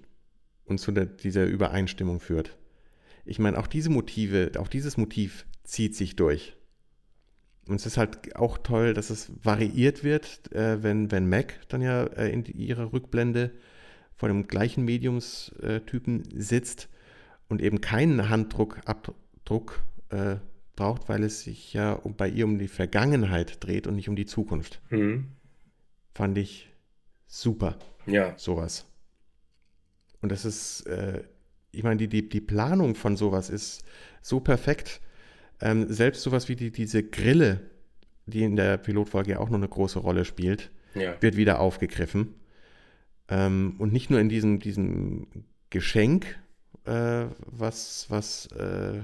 [0.64, 2.56] und zu der, dieser Übereinstimmung führt.
[3.24, 6.56] Ich meine, auch diese Motive, auch dieses Motiv zieht sich durch.
[7.68, 11.82] Und es ist halt auch toll, dass es variiert wird, äh, wenn, wenn Mac dann
[11.82, 13.50] ja äh, in ihrer Rückblende
[14.14, 16.88] vor dem gleichen Mediumstypen sitzt
[17.48, 18.80] und eben keinen Handdruck,
[20.08, 20.36] äh,
[20.76, 24.26] braucht, weil es sich ja bei ihr um die Vergangenheit dreht und nicht um die
[24.26, 24.80] Zukunft.
[24.90, 25.28] Mhm.
[26.14, 26.70] Fand ich
[27.26, 27.76] super.
[28.06, 28.34] Ja.
[28.36, 28.86] Sowas.
[30.20, 31.22] Und das ist, äh,
[31.72, 33.84] ich meine, die, die, die Planung von sowas ist
[34.22, 35.00] so perfekt.
[35.60, 37.60] Ähm, selbst sowas wie die, diese Grille,
[38.26, 41.20] die in der Pilotfolge ja auch noch eine große Rolle spielt, ja.
[41.20, 42.34] wird wieder aufgegriffen.
[43.28, 45.26] Ähm, und nicht nur in diesem, diesem
[45.70, 46.38] Geschenk,
[46.84, 49.00] äh, was, was äh,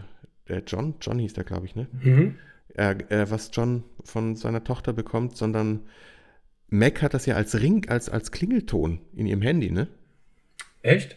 [0.48, 1.88] der John, John hieß der, glaube ich, ne?
[1.92, 2.36] Mhm.
[2.74, 5.80] Äh, was John von seiner Tochter bekommt, sondern
[6.72, 9.88] Mac hat das ja als Ring, als, als Klingelton in ihrem Handy, ne?
[10.80, 11.16] Echt?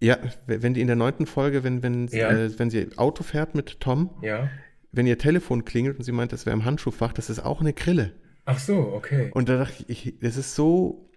[0.00, 2.30] Ja, wenn die in der neunten Folge, wenn, wenn, ja.
[2.30, 4.50] äh, wenn sie Auto fährt mit Tom, ja.
[4.92, 7.72] wenn ihr Telefon klingelt und sie meint, das wäre im Handschuhfach, das ist auch eine
[7.72, 8.12] Grille.
[8.44, 9.30] Ach so, okay.
[9.32, 11.08] Und da dachte ich, das ist so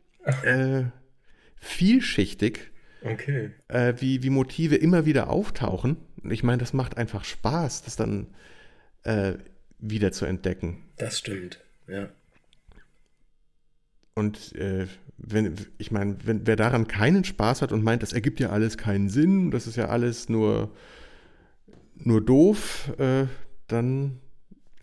[0.44, 0.84] äh,
[1.58, 2.72] vielschichtig,
[3.02, 3.52] Okay.
[3.70, 5.98] äh, wie, wie Motive immer wieder auftauchen.
[6.30, 8.28] Ich meine, das macht einfach Spaß, das dann
[9.04, 9.34] äh,
[9.80, 10.84] wieder zu entdecken.
[10.98, 12.10] Das stimmt, ja.
[14.20, 18.40] Und äh, wenn, ich meine, wenn, wer daran keinen Spaß hat und meint, das ergibt
[18.40, 20.72] ja alles keinen Sinn, das ist ja alles nur,
[21.96, 23.26] nur doof, äh,
[23.68, 24.20] dann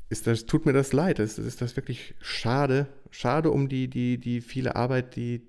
[0.08, 1.18] ist das, tut mir das leid.
[1.18, 2.86] Das ist das wirklich schade.
[3.10, 5.42] Schade um die, die, die viele Arbeit, die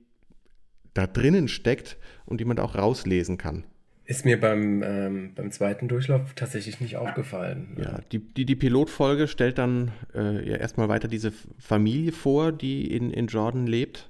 [0.93, 3.63] da drinnen steckt und die man da auch rauslesen kann.
[4.09, 7.75] Ist mir beim, ähm, beim zweiten Durchlauf tatsächlich nicht aufgefallen.
[7.77, 12.89] Ja, die, die, die Pilotfolge stellt dann äh, ja erstmal weiter diese Familie vor, die
[12.89, 14.09] in, in Jordan lebt.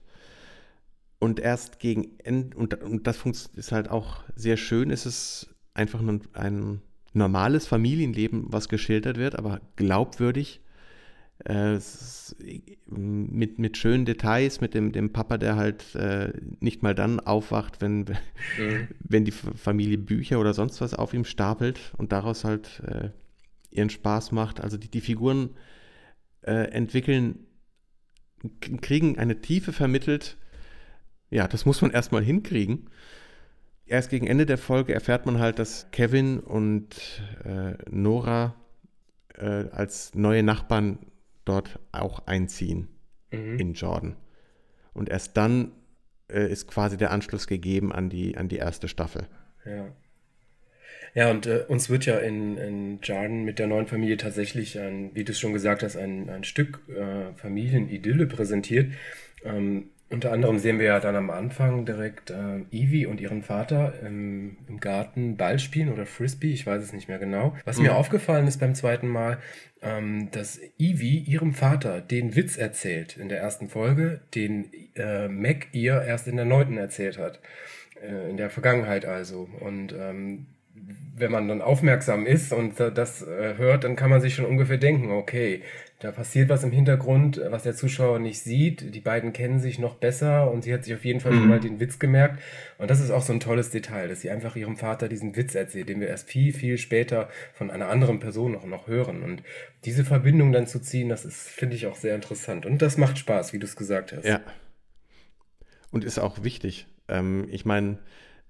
[1.18, 6.00] Und erst gegen Ende, und, und das ist halt auch sehr schön, ist es einfach
[6.00, 6.82] ein, ein
[7.14, 10.62] normales Familienleben, was geschildert wird, aber glaubwürdig.
[11.46, 11.80] Äh,
[12.88, 17.80] mit, mit schönen Details, mit dem, dem Papa, der halt äh, nicht mal dann aufwacht,
[17.80, 18.06] wenn,
[18.58, 18.88] Mhm.
[19.00, 23.10] wenn die Familie Bücher oder sonst was auf ihm stapelt und daraus halt äh,
[23.70, 24.62] ihren Spaß macht.
[24.62, 25.52] Also die, die Figuren
[26.42, 27.46] äh, entwickeln,
[28.82, 30.38] kriegen eine Tiefe vermittelt.
[31.30, 32.90] Ja, das muss man erstmal hinkriegen.
[33.86, 38.56] Erst gegen Ende der Folge erfährt man halt, dass Kevin und äh, Nora
[39.36, 41.00] äh, als neue Nachbarn
[41.48, 42.90] dort auch einziehen
[43.32, 43.60] Mhm.
[43.60, 44.16] in Jordan.
[44.94, 45.72] Und erst dann
[46.30, 49.28] äh, ist quasi der Anschluss gegeben an die, an die erste Staffel.
[49.66, 49.88] Ja.
[51.14, 55.12] Ja, und äh, uns wird ja in, in Jordan mit der neuen Familie tatsächlich ein,
[55.16, 58.94] wie du es schon gesagt hast, ein, ein Stück äh, Familienidylle präsentiert.
[59.44, 63.94] Ähm, unter anderem sehen wir ja dann am Anfang direkt äh, Evie und ihren Vater
[64.06, 67.56] im, im Garten Ball spielen oder Frisbee, ich weiß es nicht mehr genau.
[67.66, 69.38] Was mir aufgefallen ist beim zweiten Mal,
[69.82, 75.68] ähm, dass Evie ihrem Vater den Witz erzählt in der ersten Folge, den äh, Mac
[75.74, 77.40] ihr erst in der neunten erzählt hat.
[78.02, 79.48] Äh, in der Vergangenheit also.
[79.60, 80.48] Und ähm,
[81.16, 84.78] wenn man dann aufmerksam ist und das äh, hört, dann kann man sich schon ungefähr
[84.78, 85.64] denken, okay,
[86.00, 88.94] da passiert was im Hintergrund, äh, was der Zuschauer nicht sieht.
[88.94, 91.60] Die beiden kennen sich noch besser und sie hat sich auf jeden Fall schon mal
[91.60, 92.40] den Witz gemerkt.
[92.78, 95.56] Und das ist auch so ein tolles Detail, dass sie einfach ihrem Vater diesen Witz
[95.56, 99.24] erzählt, den wir erst viel, viel später von einer anderen Person noch, noch hören.
[99.24, 99.42] Und
[99.86, 102.66] diese Verbindung dann zu ziehen, das ist, finde ich, auch sehr interessant.
[102.68, 104.26] Und das macht Spaß, wie du es gesagt hast.
[104.26, 104.42] Ja.
[105.90, 106.86] Und ist auch wichtig.
[107.08, 107.98] Ähm, ich meine,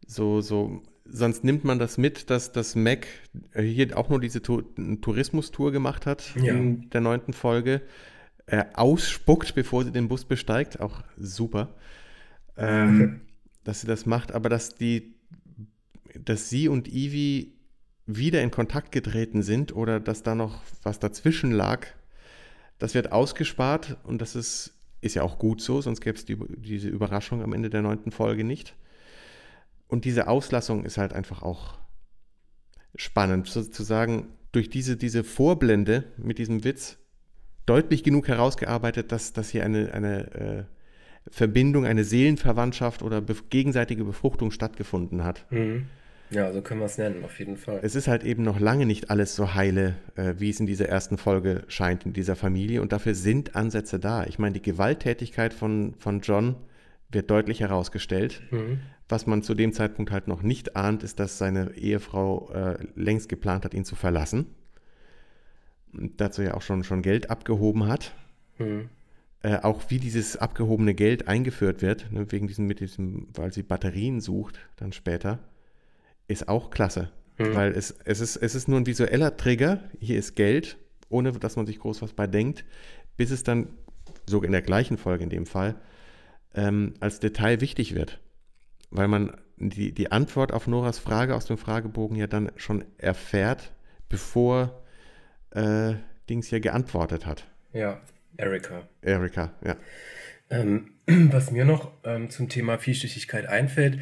[0.05, 3.07] so, so, sonst nimmt man das mit, dass das Mac
[3.53, 4.61] äh, hier auch nur diese Tu-
[5.01, 6.53] Tourismustour gemacht hat Ja.
[6.53, 7.81] in der neunten Folge.
[8.45, 10.79] Äh, ausspuckt, bevor sie den Bus besteigt.
[10.79, 11.75] Auch super.
[12.57, 13.21] Ähm,
[13.63, 15.15] dass sie das macht, aber dass die,
[16.23, 17.53] dass sie und Ivy
[18.05, 21.85] wieder in Kontakt getreten sind oder dass da noch was dazwischen lag,
[22.79, 26.37] das wird ausgespart und das ist, ist ja auch gut so, sonst gäbe es die,
[26.57, 28.75] diese Überraschung am Ende der neunten Folge nicht.
[29.87, 31.77] Und diese Auslassung ist halt einfach auch
[32.95, 36.97] spannend, sozusagen durch diese, diese Vorblende mit diesem Witz
[37.65, 40.63] deutlich genug herausgearbeitet, dass, dass hier eine, eine äh,
[41.29, 45.45] Verbindung, eine Seelenverwandtschaft oder bef gegenseitige Befruchtung stattgefunden hat.
[45.51, 45.87] Mhm.
[46.29, 47.79] Ja, so können wir es nennen, auf jeden Fall.
[47.83, 50.89] Es ist halt eben noch lange nicht alles so heile, äh, wie es in dieser
[50.89, 52.81] ersten Folge scheint, in dieser Familie.
[52.81, 54.25] Und dafür sind Ansätze da.
[54.25, 56.55] Ich meine, die Gewalttätigkeit von, von John
[57.09, 58.41] wird deutlich herausgestellt.
[58.51, 58.79] Mhm.
[59.09, 63.29] Was man zu dem Zeitpunkt halt noch nicht ahnt, ist, dass seine Ehefrau äh, längst
[63.29, 64.47] geplant hat, ihn zu verlassen.
[65.93, 68.13] Und dazu ja auch schon, schon Geld abgehoben hat.
[68.57, 68.89] Mhm.
[69.43, 73.63] Äh, auch wie dieses abgehobene Geld eingeführt wird, ne, wegen diesem, mit diesem, weil sie
[73.63, 75.39] Batterien sucht, dann später,
[76.27, 77.11] ist auch klasse.
[77.37, 77.55] Mhm.
[77.55, 80.77] Weil es, es, ist, es ist nur ein visueller Trigger, hier ist Geld,
[81.09, 82.65] ohne dass man sich groß was bei denkt,
[83.15, 83.69] bis es dann,
[84.25, 85.75] sogar in der gleichen Folge in dem Fall,
[86.53, 88.19] ähm, als Detail wichtig wird.
[88.89, 93.71] Weil man die, die Antwort auf Noras Frage aus dem Fragebogen ja dann schon erfährt,
[94.09, 94.83] bevor
[95.51, 95.93] äh,
[96.29, 97.45] Dings hier geantwortet hat.
[97.73, 98.01] Ja,
[98.37, 98.87] Erika.
[99.01, 99.75] Erika, ja.
[100.49, 103.99] Ähm, was mir noch ähm, zum Thema Vielschichtigkeit einfällt,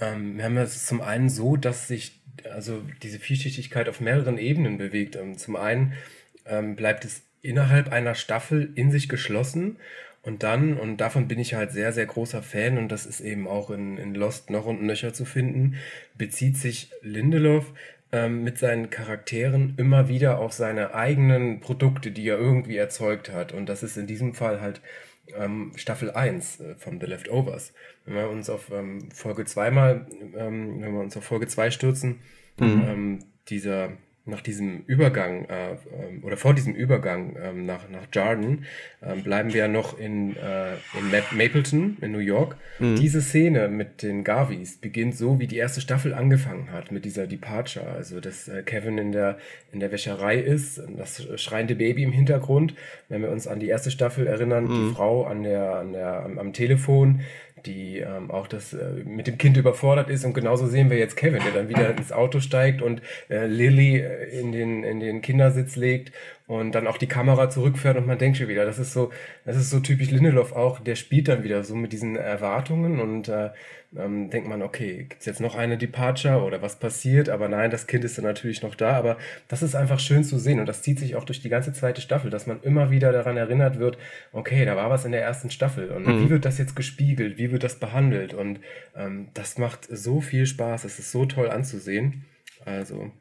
[0.00, 2.20] ähm, wir haben es zum einen so, dass sich
[2.50, 5.16] also diese Vielschichtigkeit auf mehreren Ebenen bewegt.
[5.16, 5.94] Ähm, zum einen
[6.46, 9.76] ähm, bleibt es innerhalb einer Staffel in sich geschlossen
[10.24, 13.46] und dann, und davon bin ich halt sehr, sehr großer Fan und das ist eben
[13.46, 15.76] auch in, in Lost noch und nöcher zu finden,
[16.16, 17.72] bezieht sich Lindelof
[18.10, 23.52] ähm, mit seinen Charakteren immer wieder auf seine eigenen Produkte, die er irgendwie erzeugt hat.
[23.52, 24.80] Und das ist in diesem Fall halt
[25.36, 27.74] ähm, Staffel 1 äh, von The Leftovers.
[28.06, 30.06] Wenn wir uns auf ähm, Folge 2 mal,
[30.36, 32.20] ähm, wenn wir uns auf Folge 2 stürzen,
[32.60, 33.90] ähm, dieser
[34.26, 38.64] nach diesem Übergang äh, ähm, oder vor diesem Übergang ähm, nach, nach Jarden
[39.02, 42.56] ähm, bleiben wir ja noch in, äh, in Mapleton in New York.
[42.78, 42.96] Mhm.
[42.96, 47.26] Diese Szene mit den Garveys beginnt so, wie die erste Staffel angefangen hat, mit dieser
[47.26, 47.86] Departure.
[47.86, 49.36] Also, dass äh, Kevin in der,
[49.72, 52.74] in der Wäscherei ist, das schreiende Baby im Hintergrund.
[53.10, 54.88] Wenn wir uns an die erste Staffel erinnern, mhm.
[54.88, 57.20] die Frau an der, an der, am, am Telefon,
[57.66, 60.24] die ähm, auch das äh, mit dem Kind überfordert ist.
[60.24, 63.98] Und genauso sehen wir jetzt Kevin, der dann wieder ins Auto steigt und äh, Lilly
[63.98, 66.12] äh, in den, in den Kindersitz legt
[66.46, 69.10] und dann auch die Kamera zurückfährt und man denkt schon wieder, das ist so,
[69.46, 73.28] das ist so typisch Lindelof auch, der spielt dann wieder so mit diesen Erwartungen und
[73.28, 73.50] äh,
[73.96, 77.28] ähm, denkt man, okay, gibt's jetzt noch eine Departure oder was passiert?
[77.30, 78.92] Aber nein, das Kind ist dann natürlich noch da.
[78.92, 79.16] Aber
[79.48, 82.00] das ist einfach schön zu sehen und das zieht sich auch durch die ganze zweite
[82.00, 83.96] Staffel, dass man immer wieder daran erinnert wird,
[84.32, 86.24] okay, da war was in der ersten Staffel und mhm.
[86.24, 87.38] wie wird das jetzt gespiegelt?
[87.38, 88.34] Wie wird das behandelt?
[88.34, 88.60] Und
[88.96, 90.84] ähm, das macht so viel Spaß.
[90.84, 92.24] Es ist so toll anzusehen.
[92.64, 93.12] Also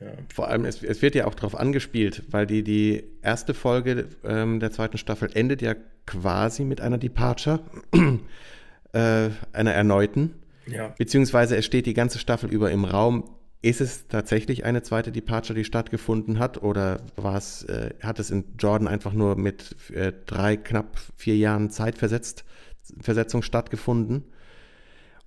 [0.00, 0.12] ja.
[0.32, 4.60] Vor allem, es, es, wird ja auch darauf angespielt, weil die, die erste Folge ähm,
[4.60, 5.74] der zweiten Staffel endet ja
[6.06, 7.60] quasi mit einer Departure,
[8.92, 10.34] äh, einer erneuten.
[10.66, 10.94] Ja.
[10.98, 13.24] Beziehungsweise es steht die ganze Staffel über im Raum.
[13.60, 18.30] Ist es tatsächlich eine zweite Departure, die stattgefunden hat, oder war es, äh, hat es
[18.30, 24.26] in Jordan einfach nur mit äh, drei, knapp vier Jahren Zeitversetzung stattgefunden?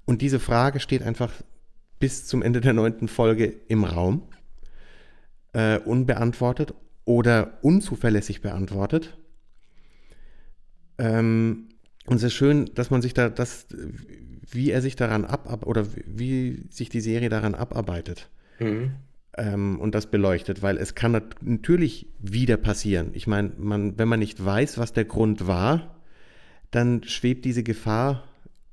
[0.05, 1.33] Und diese Frage steht einfach
[1.99, 4.29] bis zum Ende der neunten Folge im Raum
[5.53, 6.73] äh, unbeantwortet
[7.05, 9.17] oder unzuverlässig beantwortet.
[10.97, 11.69] Ähm,
[12.05, 13.67] und es ist schön, dass man sich da, das,
[14.49, 18.29] wie er sich daran ab, ab oder wie sich die Serie daran abarbeitet.
[18.59, 18.91] Mhm.
[19.37, 23.11] Ähm, und das beleuchtet, weil es kann natürlich wieder passieren.
[23.13, 26.01] Ich meine, man, wenn man nicht weiß, was der Grund war,
[26.69, 28.23] dann schwebt diese Gefahr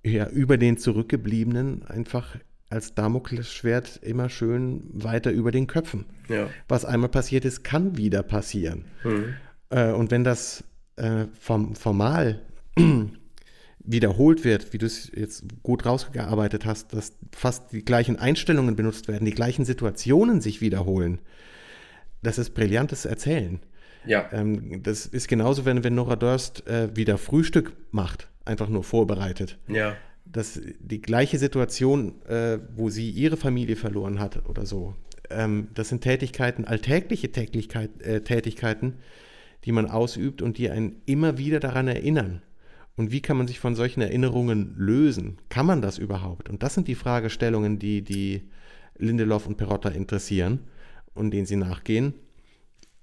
[0.05, 2.37] ja, über den Zurückgebliebenen einfach
[2.71, 6.07] als Damoklesschwert immer schön weiter über den Köpfen.
[6.29, 6.51] Ja.
[6.69, 8.85] Was einmal passiert ist, kann wieder passieren.
[9.05, 9.35] Mhm.
[9.71, 10.65] Äh, und wenn das
[10.97, 12.43] äh, vom, formal
[13.79, 19.09] wiederholt wird, wie du es jetzt gut rausgearbeitet hast, dass fast die gleichen Einstellungen benutzt
[19.09, 21.21] werden, die gleichen Situationen sich wiederholen,
[22.23, 23.61] das ist brillantes Erzählen.
[24.05, 24.29] Ja.
[24.33, 29.59] Ähm, das ist genauso, wenn, wenn Nora Durst äh, wieder Frühstück macht, einfach nur vorbereitet.
[29.69, 29.97] Ja
[30.33, 34.95] dass die gleiche Situation, äh, wo sie ihre Familie verloren hat oder so,
[35.31, 38.95] ähm, das sind Tätigkeiten, alltägliche Tätigkeit, äh, Tätigkeiten,
[39.65, 42.43] die man ausübt und die einen immer wieder daran erinnern.
[42.97, 45.39] Und wie kann man sich von solchen Erinnerungen lösen?
[45.49, 46.49] Kann man das überhaupt?
[46.49, 48.43] Und das sind die Fragestellungen, die, die
[48.97, 50.61] Lindelof und Perotta interessieren
[51.15, 52.15] und denen sie nachgehen.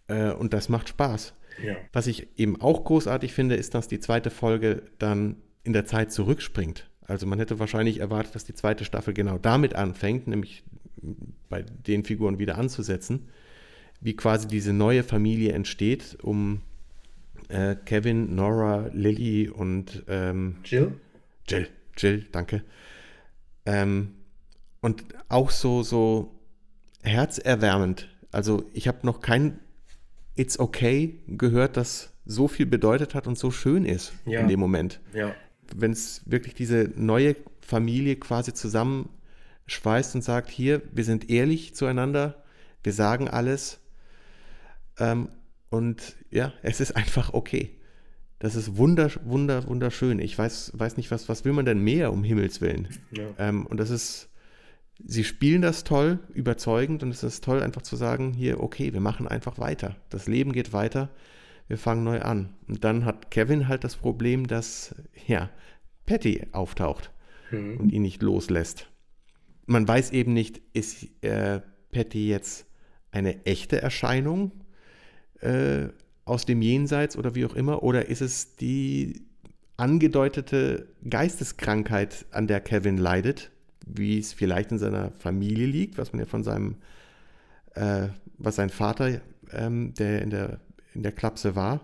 [0.07, 1.33] Äh, und das macht Spaß.
[1.65, 1.75] Ja.
[1.93, 6.11] Was ich eben auch großartig finde, ist, dass die zweite Folge dann in der Zeit
[6.11, 6.89] zurückspringt.
[7.07, 10.63] Also man hätte wahrscheinlich erwartet, dass die zweite Staffel genau damit anfängt, nämlich
[11.49, 13.29] bei den Figuren wieder anzusetzen,
[14.01, 16.61] wie quasi diese neue Familie entsteht, um
[17.49, 20.93] äh, Kevin, Nora, Lily und ähm, Jill.
[21.47, 22.63] Jill, Jill, danke.
[23.65, 24.15] Ähm,
[24.81, 26.39] und auch so, so
[27.03, 28.09] herzerwärmend.
[28.31, 29.59] Also ich habe noch kein
[30.35, 34.39] It's Okay gehört, das so viel bedeutet hat und so schön ist ja.
[34.39, 34.99] in dem Moment.
[35.13, 35.35] Ja
[35.75, 42.43] wenn es wirklich diese neue Familie quasi zusammenschweißt und sagt, hier, wir sind ehrlich zueinander,
[42.84, 43.80] wir sagen alles
[44.99, 45.30] ähm,
[45.69, 47.71] und ja, es ist einfach okay.
[48.39, 50.19] Das ist wunder, wunder, wunderschön.
[50.19, 52.89] Ich weiß, weiß nicht, was, was will man denn mehr, um Himmels Willen?
[53.12, 53.23] Ja.
[53.38, 54.30] Ähm, und das ist,
[55.04, 58.99] sie spielen das toll, überzeugend und es ist toll, einfach zu sagen, hier, okay, wir
[58.99, 59.95] machen einfach weiter.
[60.10, 61.10] Das Leben geht weiter
[61.67, 62.54] wir fangen neu an.
[62.67, 64.95] Und dann hat Kevin halt das Problem, dass,
[65.28, 65.49] ja,
[66.06, 67.12] Patty auftaucht
[67.51, 67.78] mhm.
[67.78, 68.89] und ihn nicht loslässt.
[69.65, 71.61] Man weiß eben nicht, ist äh,
[71.91, 72.68] Patty jetzt
[73.11, 74.51] eine echte Erscheinung
[75.41, 75.88] äh,
[76.26, 79.26] aus dem Jenseits oder wie auch immer, oder ist es die
[79.78, 83.51] angedeutete Geisteskrankheit, an der Kevin leidet,
[83.86, 86.78] wie es vielleicht in seiner Familie liegt, was man ja von seinem,
[87.74, 88.07] äh,
[88.38, 90.59] was sein Vater, ähm, der in der
[90.95, 91.81] in der Klapse war,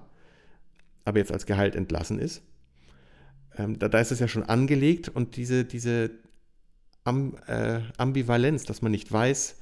[1.06, 2.42] aber jetzt als Gehalt entlassen ist.
[3.58, 6.12] Ähm, da, da, ist es ja schon angelegt und diese, diese
[7.04, 9.58] Am, äh, Ambivalenz, dass man nicht weiß,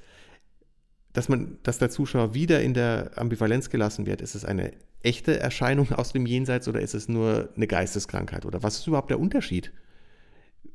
[1.14, 4.22] dass man, dass der Zuschauer wieder in der Ambivalenz gelassen wird.
[4.22, 8.46] Ist es eine echte Erscheinung aus dem Jenseits oder ist es nur eine Geisteskrankheit?
[8.46, 9.72] Oder was ist überhaupt der Unterschied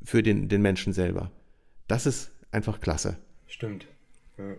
[0.03, 1.31] für den, den Menschen selber?
[1.87, 3.17] Das ist einfach klasse.
[3.47, 3.87] Stimmt.
[4.39, 4.57] Ja.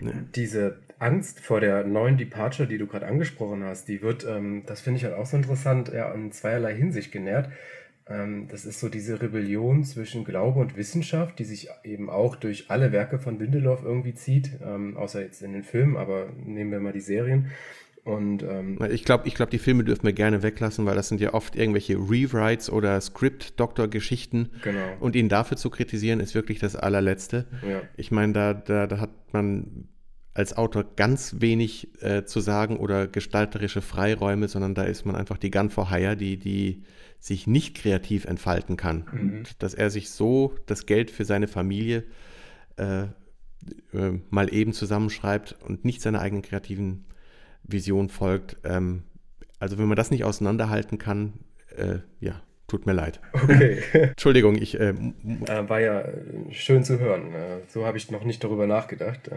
[0.00, 0.26] Ne?
[0.34, 4.80] Diese Angst vor der neuen Departure, die du gerade angesprochen hast, die wird, ähm, das
[4.80, 7.50] finde ich halt auch so interessant, ja, in zweierlei Hinsicht genährt.
[8.06, 12.70] Ähm, das ist so diese Rebellion zwischen Glaube und Wissenschaft, die sich eben auch durch
[12.70, 16.80] alle Werke von Lindelof irgendwie zieht, ähm, außer jetzt in den Filmen, aber nehmen wir
[16.80, 17.50] mal die Serien.
[18.04, 21.20] Und, ähm, ich glaube, ich glaub, die Filme dürfen wir gerne weglassen, weil das sind
[21.20, 24.50] ja oft irgendwelche Rewrites oder Script-Doktor-Geschichten.
[24.62, 24.96] Genau.
[25.00, 27.46] Und ihn dafür zu kritisieren, ist wirklich das allerletzte.
[27.66, 27.80] Ja.
[27.96, 29.88] Ich meine, da, da, da hat man
[30.34, 35.38] als Autor ganz wenig äh, zu sagen oder gestalterische Freiräume, sondern da ist man einfach
[35.38, 36.82] die Gun for Hire, die, die
[37.20, 39.06] sich nicht kreativ entfalten kann.
[39.12, 39.42] Mhm.
[39.58, 42.04] Dass er sich so das Geld für seine Familie
[42.76, 47.06] äh, äh, mal eben zusammenschreibt und nicht seiner eigenen kreativen
[47.62, 48.56] Vision folgt.
[48.64, 49.04] Ähm,
[49.58, 51.34] also wenn man das nicht auseinanderhalten kann,
[51.76, 53.20] äh, ja, tut mir leid.
[53.32, 53.82] Okay.
[53.92, 54.78] Entschuldigung, ich.
[54.78, 56.04] Äh, äh, war ja
[56.50, 57.34] schön zu hören.
[57.34, 59.30] Äh, so habe ich noch nicht darüber nachgedacht.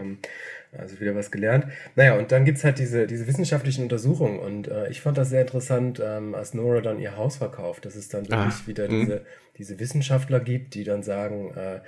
[0.76, 1.66] Also wieder was gelernt.
[1.96, 4.38] Naja, und dann gibt es halt diese, diese wissenschaftlichen Untersuchungen.
[4.38, 7.94] Und äh, ich fand das sehr interessant, ähm, als Nora dann ihr Haus verkauft, dass
[7.94, 9.22] es dann ah, wirklich ah, wieder diese,
[9.58, 11.80] diese Wissenschaftler gibt, die dann sagen, äh, äh,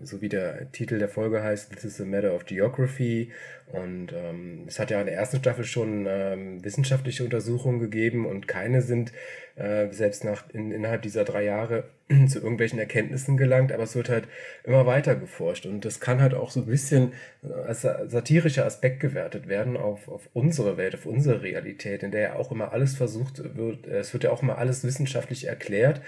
[0.00, 3.30] so wie der Titel der Folge heißt, This is a matter of geography.
[3.72, 8.46] Und ähm, es hat ja in der ersten Staffel schon ähm, wissenschaftliche Untersuchungen gegeben und
[8.46, 9.12] keine sind
[9.56, 11.84] äh, selbst nach, in, innerhalb dieser drei Jahre
[12.28, 14.28] zu irgendwelchen Erkenntnissen gelangt, aber es wird halt
[14.64, 19.00] immer weiter geforscht und das kann halt auch so ein bisschen äh, als satirischer Aspekt
[19.00, 22.94] gewertet werden auf, auf unsere Welt, auf unsere Realität, in der ja auch immer alles
[22.94, 26.02] versucht wird, äh, es wird ja auch immer alles wissenschaftlich erklärt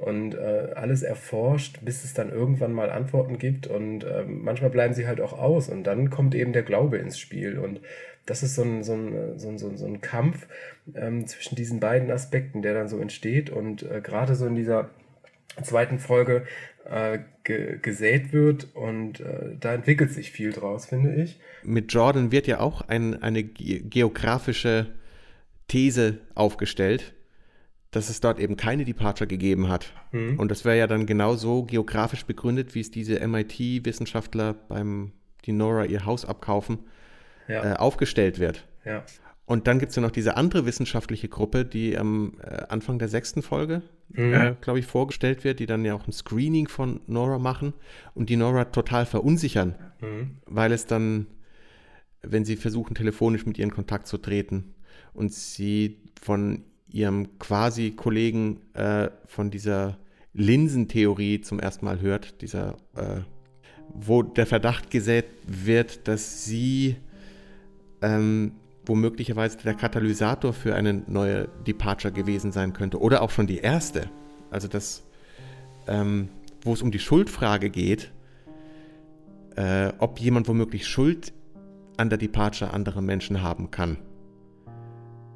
[0.00, 4.94] und äh, alles erforscht, bis es dann irgendwann mal Antworten gibt und äh, manchmal bleiben
[4.94, 7.80] sie halt auch aus und dann kommt eben der Glaube ins Spiel und
[8.26, 10.46] das ist so ein, so ein, so ein, so ein, so ein Kampf
[10.94, 14.90] ähm, zwischen diesen beiden Aspekten, der dann so entsteht und äh, gerade so in dieser
[15.62, 16.44] zweiten Folge
[16.88, 21.38] äh, ge gesät wird und äh, da entwickelt sich viel draus, finde ich.
[21.62, 24.86] Mit Jordan wird ja auch ein, eine geografische
[25.68, 27.14] These aufgestellt,
[27.90, 29.92] dass es dort eben keine Departure gegeben hat.
[30.12, 30.38] Mhm.
[30.38, 35.12] Und das wäre ja dann genauso geografisch begründet, wie es diese MIT-Wissenschaftler beim
[35.46, 36.80] die Nora ihr Haus abkaufen,
[37.48, 37.72] ja.
[37.72, 38.66] äh, aufgestellt wird.
[38.84, 39.04] Ja.
[39.46, 43.08] Und dann gibt es ja noch diese andere wissenschaftliche Gruppe, die am äh, Anfang der
[43.08, 44.32] sechsten Folge, mhm.
[44.32, 47.74] äh, glaube ich, vorgestellt wird, die dann ja auch ein Screening von Nora machen
[48.14, 50.36] und die Nora total verunsichern, mhm.
[50.46, 51.26] weil es dann,
[52.22, 54.74] wenn sie versuchen, telefonisch mit ihr in Kontakt zu treten
[55.14, 56.62] und sie von
[56.92, 59.98] ihrem quasi Kollegen äh, von dieser
[60.32, 63.20] Linsentheorie zum ersten Mal hört, dieser, äh,
[63.92, 66.96] wo der Verdacht gesät wird, dass sie
[68.02, 68.52] ähm,
[68.86, 73.00] womöglicherweise der Katalysator für eine neue Departure gewesen sein könnte.
[73.00, 74.10] Oder auch schon die erste.
[74.50, 75.04] Also das,
[75.86, 76.28] ähm,
[76.62, 78.12] wo es um die Schuldfrage geht,
[79.56, 81.32] äh, ob jemand womöglich Schuld
[81.96, 83.98] an der Departure anderer Menschen haben kann.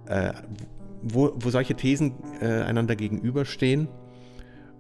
[0.07, 0.32] Äh,
[1.05, 3.88] wo, wo solche Thesen äh, einander gegenüberstehen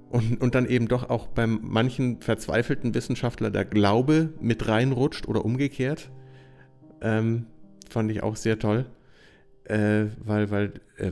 [0.08, 5.44] und, und dann eben doch auch beim manchen verzweifelten Wissenschaftler der Glaube mit reinrutscht oder
[5.44, 6.10] umgekehrt.
[7.02, 7.46] Ähm,
[7.90, 8.86] fand ich auch sehr toll,
[9.64, 11.10] äh, weil, weil äh,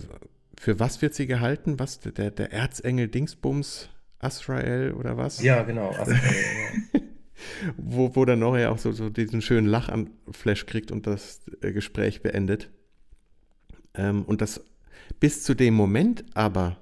[0.59, 1.79] für was wird sie gehalten?
[1.79, 5.43] Was, der, der Erzengel Dingsbums, Asrael oder was?
[5.43, 6.21] Ja, genau, Asrael.
[7.77, 11.73] wo, wo dann noch ja auch so, so diesen schönen Lachanflash kriegt und das äh,
[11.73, 12.71] Gespräch beendet.
[13.95, 14.65] Ähm, und das
[15.23, 16.79] bis zu dem Moment aber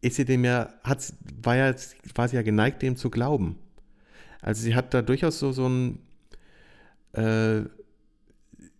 [0.00, 1.12] ist sie dem ja, hat,
[1.42, 1.74] war ja,
[2.14, 3.58] war sie ja geneigt, dem zu glauben.
[4.40, 5.98] Also sie hat da durchaus so, so ein,
[7.14, 7.62] äh,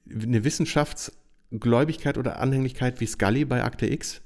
[0.08, 4.22] eine Wissenschaftsgläubigkeit oder Anhänglichkeit wie Scully bei Akte X,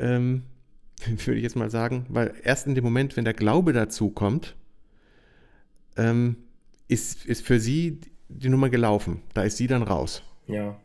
[0.00, 0.42] ähm,
[1.06, 4.56] würde ich jetzt mal sagen, weil erst in dem Moment, wenn der Glaube dazu kommt,
[5.96, 6.34] ähm,
[6.88, 9.22] ist, ist für sie die Nummer gelaufen.
[9.32, 10.24] Da ist sie dann raus.
[10.48, 10.76] Ja.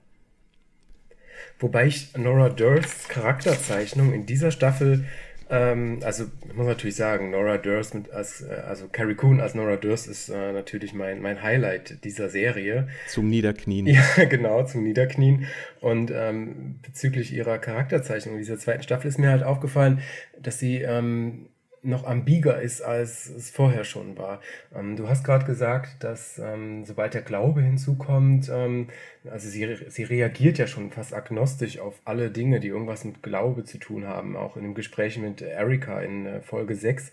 [1.60, 5.06] Wobei ich Nora Dursts Charakterzeichnung in dieser Staffel
[5.52, 9.54] ähm, also ich muss natürlich sagen, Nora Durst mit als, äh, also Carrie Coon als
[9.54, 12.88] Nora Durst ist äh, natürlich mein, mein Highlight dieser Serie.
[13.10, 13.86] Zum Niederknien.
[13.86, 15.48] Ja, genau, zum Niederknien.
[15.82, 20.00] Und ähm, bezüglich ihrer Charakterzeichnung dieser zweiten Staffel ist mir halt aufgefallen,
[20.42, 21.50] dass sie ähm,
[21.84, 24.42] noch ambiger ist, als es vorher schon war.
[24.76, 28.88] Ähm, du hast gerade gesagt, dass ähm, sobald der Glaube hinzukommt, ähm,
[29.30, 33.64] also sie, sie reagiert ja schon fast agnostisch auf alle Dinge, die irgendwas mit Glaube
[33.64, 37.12] zu tun haben, auch in dem Gespräch mit Erika in äh, Folge 6.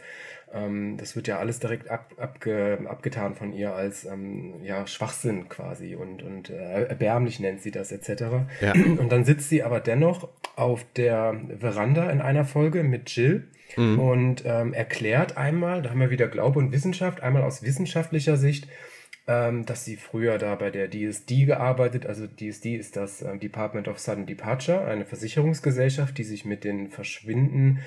[0.53, 5.49] Ähm, das wird ja alles direkt ab, abge, abgetan von ihr als ähm, ja, Schwachsinn
[5.49, 8.23] quasi und, und äh, erbärmlich nennt sie das etc.
[8.61, 8.73] Ja.
[8.73, 13.99] Und dann sitzt sie aber dennoch auf der Veranda in einer Folge mit Jill mhm.
[13.99, 18.69] und ähm, erklärt einmal, da haben wir wieder Glaube und Wissenschaft, einmal aus wissenschaftlicher Sicht,
[19.27, 23.89] ähm, dass sie früher da bei der DSD gearbeitet, also DSD ist das äh, Department
[23.89, 27.81] of Sudden Departure, eine Versicherungsgesellschaft, die sich mit den Verschwinden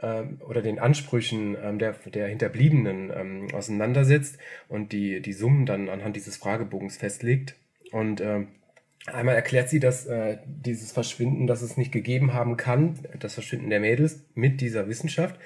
[0.00, 5.88] ähm, oder den Ansprüchen ähm, der, der Hinterbliebenen ähm, auseinandersetzt und die, die Summen dann
[5.88, 7.56] anhand dieses Fragebogens festlegt.
[7.90, 8.48] Und ähm,
[9.06, 13.70] einmal erklärt sie, dass äh, dieses Verschwinden, dass es nicht gegeben haben kann, das Verschwinden
[13.70, 15.38] der Mädels mit dieser Wissenschaft.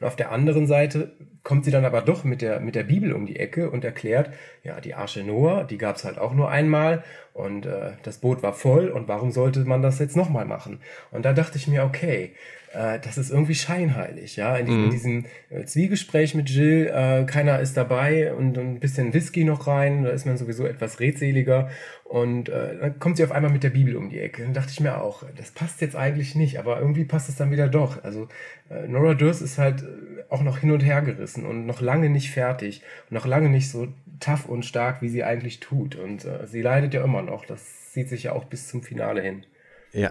[0.00, 3.12] Und auf der anderen Seite kommt sie dann aber doch mit der, mit der Bibel
[3.12, 4.30] um die Ecke und erklärt,
[4.62, 7.04] ja, die Arche Noah, die gab es halt auch nur einmal
[7.34, 10.80] und äh, das Boot war voll und warum sollte man das jetzt nochmal machen?
[11.10, 12.32] Und da dachte ich mir, okay,
[12.72, 14.56] äh, das ist irgendwie scheinheilig, ja.
[14.56, 14.84] In, mhm.
[14.84, 19.44] in diesem äh, Zwiegespräch mit Jill, äh, keiner ist dabei und, und ein bisschen Whisky
[19.44, 21.70] noch rein, da ist man sowieso etwas redseliger.
[22.04, 24.42] Und äh, dann kommt sie auf einmal mit der Bibel um die Ecke.
[24.42, 27.50] Dann dachte ich mir auch, das passt jetzt eigentlich nicht, aber irgendwie passt es dann
[27.50, 28.04] wieder doch.
[28.04, 28.28] Also
[28.70, 32.10] äh, Nora Durst ist halt äh, auch noch hin und her gerissen und noch lange
[32.10, 33.88] nicht fertig und noch lange nicht so
[34.20, 35.96] tough und stark, wie sie eigentlich tut.
[35.96, 37.44] Und äh, sie leidet ja immer noch.
[37.44, 39.44] Das sieht sich ja auch bis zum Finale hin.
[39.92, 40.10] Ja,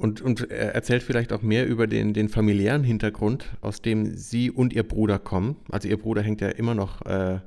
[0.00, 4.50] und, und er erzählt vielleicht auch mehr über den, den familiären Hintergrund, aus dem sie
[4.50, 5.56] und ihr Bruder kommen.
[5.70, 7.38] Also ihr Bruder hängt ja immer noch äh,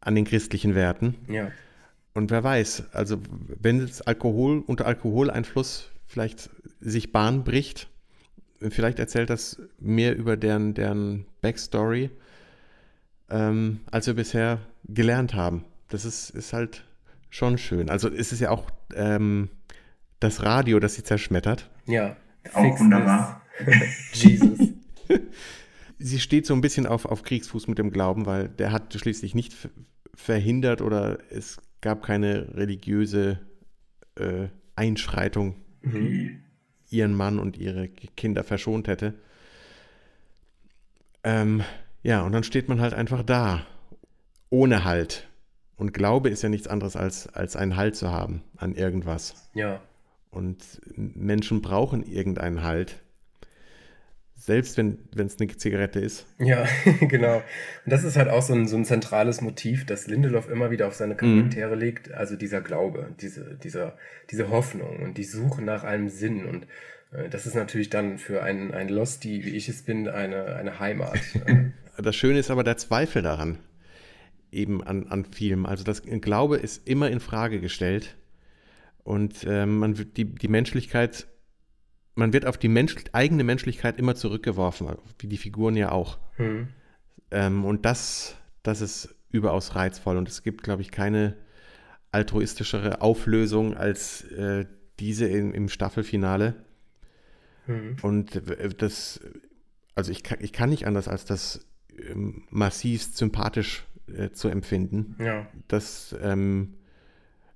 [0.00, 1.16] an den christlichen Werten.
[1.28, 1.50] Ja.
[2.14, 3.18] Und wer weiß, also
[3.60, 6.50] wenn es Alkohol unter Alkoholeinfluss vielleicht
[6.80, 7.88] sich Bahn bricht,
[8.70, 12.10] vielleicht erzählt das mehr über deren, deren Backstory,
[13.28, 15.64] ähm, als wir bisher gelernt haben.
[15.88, 16.84] Das ist, ist halt
[17.28, 17.90] schon schön.
[17.90, 19.50] Also ist es ja auch ähm,
[20.20, 21.70] das Radio, das sie zerschmettert.
[21.86, 22.16] Ja.
[22.52, 23.42] Auch wunderbar.
[24.12, 24.58] Jesus.
[25.98, 29.34] sie steht so ein bisschen auf, auf Kriegsfuß mit dem Glauben, weil der hat schließlich
[29.34, 29.54] nicht
[30.14, 33.40] verhindert oder es gab keine religiöse
[34.16, 36.42] äh, Einschreitung, mhm.
[36.90, 39.14] ihren Mann und ihre Kinder verschont hätte.
[41.22, 41.62] Ähm,
[42.02, 43.66] ja, und dann steht man halt einfach da,
[44.50, 45.28] ohne Halt.
[45.76, 49.50] Und Glaube ist ja nichts anderes als, als einen Halt zu haben an irgendwas.
[49.54, 49.80] Ja.
[50.30, 53.00] Und Menschen brauchen irgendeinen Halt.
[54.38, 56.26] Selbst wenn es eine Zigarette ist.
[56.38, 56.66] Ja,
[57.00, 57.36] genau.
[57.36, 60.88] Und das ist halt auch so ein, so ein zentrales Motiv, das Lindelof immer wieder
[60.88, 61.18] auf seine mhm.
[61.18, 61.80] Charaktere mhm.
[61.80, 62.12] legt.
[62.12, 63.96] Also dieser Glaube, diese, dieser,
[64.30, 66.44] diese Hoffnung und die Suche nach einem Sinn.
[66.44, 66.66] Und
[67.12, 70.78] äh, das ist natürlich dann für einen, einen Losty, wie ich es bin, eine, eine
[70.80, 71.18] Heimat.
[71.98, 73.58] das Schöne ist aber der Zweifel daran,
[74.52, 75.64] eben an, an vielem.
[75.64, 78.16] Also das Glaube ist immer in Frage gestellt.
[79.06, 81.28] Und äh, man wird die, die Menschlichkeit,
[82.16, 84.88] man wird auf die Mensch, eigene Menschlichkeit immer zurückgeworfen,
[85.20, 86.18] wie die Figuren ja auch.
[86.32, 86.66] Hm.
[87.30, 88.34] Ähm, und das,
[88.64, 90.16] das ist überaus reizvoll.
[90.16, 91.36] Und es gibt, glaube ich, keine
[92.10, 94.66] altruistischere Auflösung als äh,
[94.98, 96.56] diese in, im Staffelfinale.
[97.66, 97.98] Hm.
[98.02, 99.20] Und äh, das,
[99.94, 101.64] also ich kann, ich kann nicht anders als das
[101.96, 105.14] ähm, massivst sympathisch äh, zu empfinden.
[105.20, 105.46] Ja.
[105.68, 106.74] Das, ähm,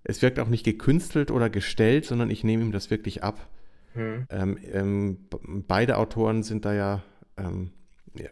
[0.04, 3.48] es wirkt auch nicht gekünstelt oder gestellt, sondern ich nehme ihm das wirklich ab.
[3.92, 4.26] Hm.
[4.30, 5.18] Ähm, ähm,
[5.66, 7.02] beide Autoren sind da ja,
[7.36, 7.72] ähm,
[8.14, 8.28] ja,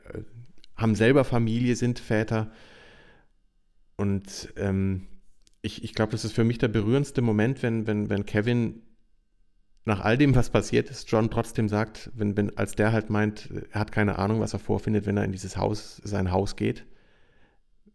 [0.76, 2.50] haben selber Familie, sind Väter.
[3.96, 5.08] Und ähm,
[5.60, 8.82] ich, ich glaube, das ist für mich der berührendste Moment, wenn, wenn, wenn Kevin
[9.84, 13.50] nach all dem, was passiert ist, John trotzdem sagt, wenn, wenn, als der halt meint,
[13.72, 16.84] er hat keine Ahnung, was er vorfindet, wenn er in dieses Haus, sein Haus geht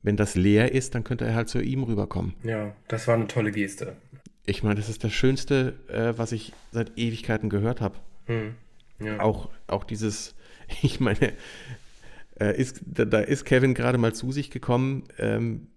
[0.04, 2.36] wenn das leer ist, dann könnte er halt zu ihm rüberkommen.
[2.44, 3.96] Ja, das war eine tolle Geste.
[4.46, 7.96] Ich meine, das ist das Schönste, äh, was ich seit Ewigkeiten gehört habe.
[8.26, 8.56] Hm.
[9.00, 9.20] Ja.
[9.22, 10.36] Auch, auch dieses,
[10.82, 11.34] ich meine,
[12.40, 15.68] äh, ist, da, da, ist Kevin gerade mal zu sich gekommen, ähm,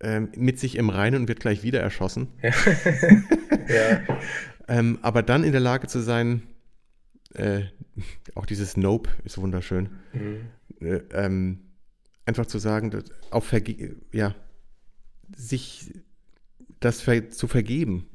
[0.00, 2.28] ähm, mit sich im Reinen und wird gleich wieder erschossen.
[2.42, 2.50] Ja.
[3.68, 4.18] ja.
[4.68, 6.42] ähm, aber dann in der Lage zu sein,
[7.34, 7.62] äh,
[8.34, 9.90] auch dieses Nope ist wunderschön.
[10.12, 10.40] Mhm.
[10.80, 11.60] Äh, ähm,
[12.30, 14.36] einfach zu sagen, auf Verge ja,
[15.36, 15.92] sich
[16.78, 18.06] das ver zu vergeben,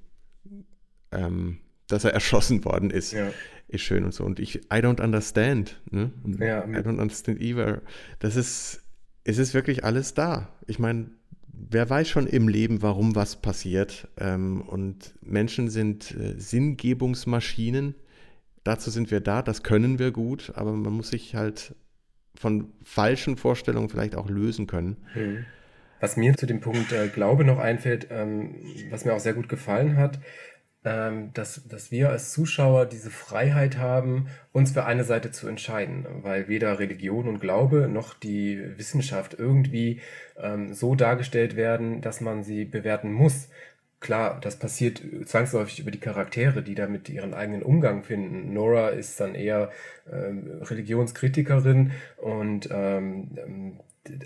[1.12, 3.30] ähm, dass er erschossen worden ist, ja.
[3.68, 4.24] ist schön und so.
[4.24, 6.12] Und ich, I don't understand, ne?
[6.40, 7.82] Ja, I don't understand either.
[8.20, 8.84] Das ist,
[9.26, 10.48] es ist wirklich alles da.
[10.66, 11.12] Ich meine,
[11.52, 14.08] wer weiß schon im Leben, warum was passiert.
[14.18, 17.96] Ähm, und Menschen sind äh, Sinngebungsmaschinen.
[18.64, 21.76] Dazu sind wir da, das können wir gut, aber man muss sich halt
[22.40, 24.98] von falschen Vorstellungen vielleicht auch lösen können.
[25.14, 25.46] Hm.
[26.00, 28.56] Was mir zu dem Punkt äh, Glaube noch einfällt, ähm,
[28.90, 30.20] was mir auch sehr gut gefallen hat,
[30.84, 36.06] ähm, dass, dass wir als Zuschauer diese Freiheit haben, uns für eine Seite zu entscheiden,
[36.22, 40.02] weil weder Religion und Glaube noch die Wissenschaft irgendwie
[40.38, 43.50] ähm, so dargestellt werden, dass man sie bewerten muss
[44.00, 48.54] klar, das passiert zwangsläufig über die Charaktere, die da mit ihren eigenen Umgang finden.
[48.54, 49.72] Nora ist dann eher
[50.12, 53.80] ähm, Religionskritikerin und ähm,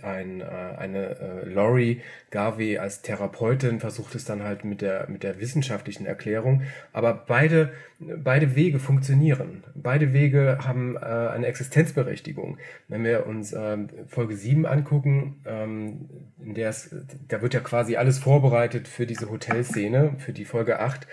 [0.03, 0.45] ein, äh,
[0.77, 2.01] eine äh, Laurie
[2.31, 6.63] Garvey als Therapeutin versucht es dann halt mit der, mit der wissenschaftlichen Erklärung.
[6.93, 9.63] Aber beide, beide Wege funktionieren.
[9.75, 12.57] Beide Wege haben äh, eine Existenzberechtigung.
[12.87, 16.09] Wenn wir uns ähm, Folge 7 angucken, ähm,
[16.43, 16.95] in der es,
[17.27, 21.07] da wird ja quasi alles vorbereitet für diese Hotelszene, für die Folge 8.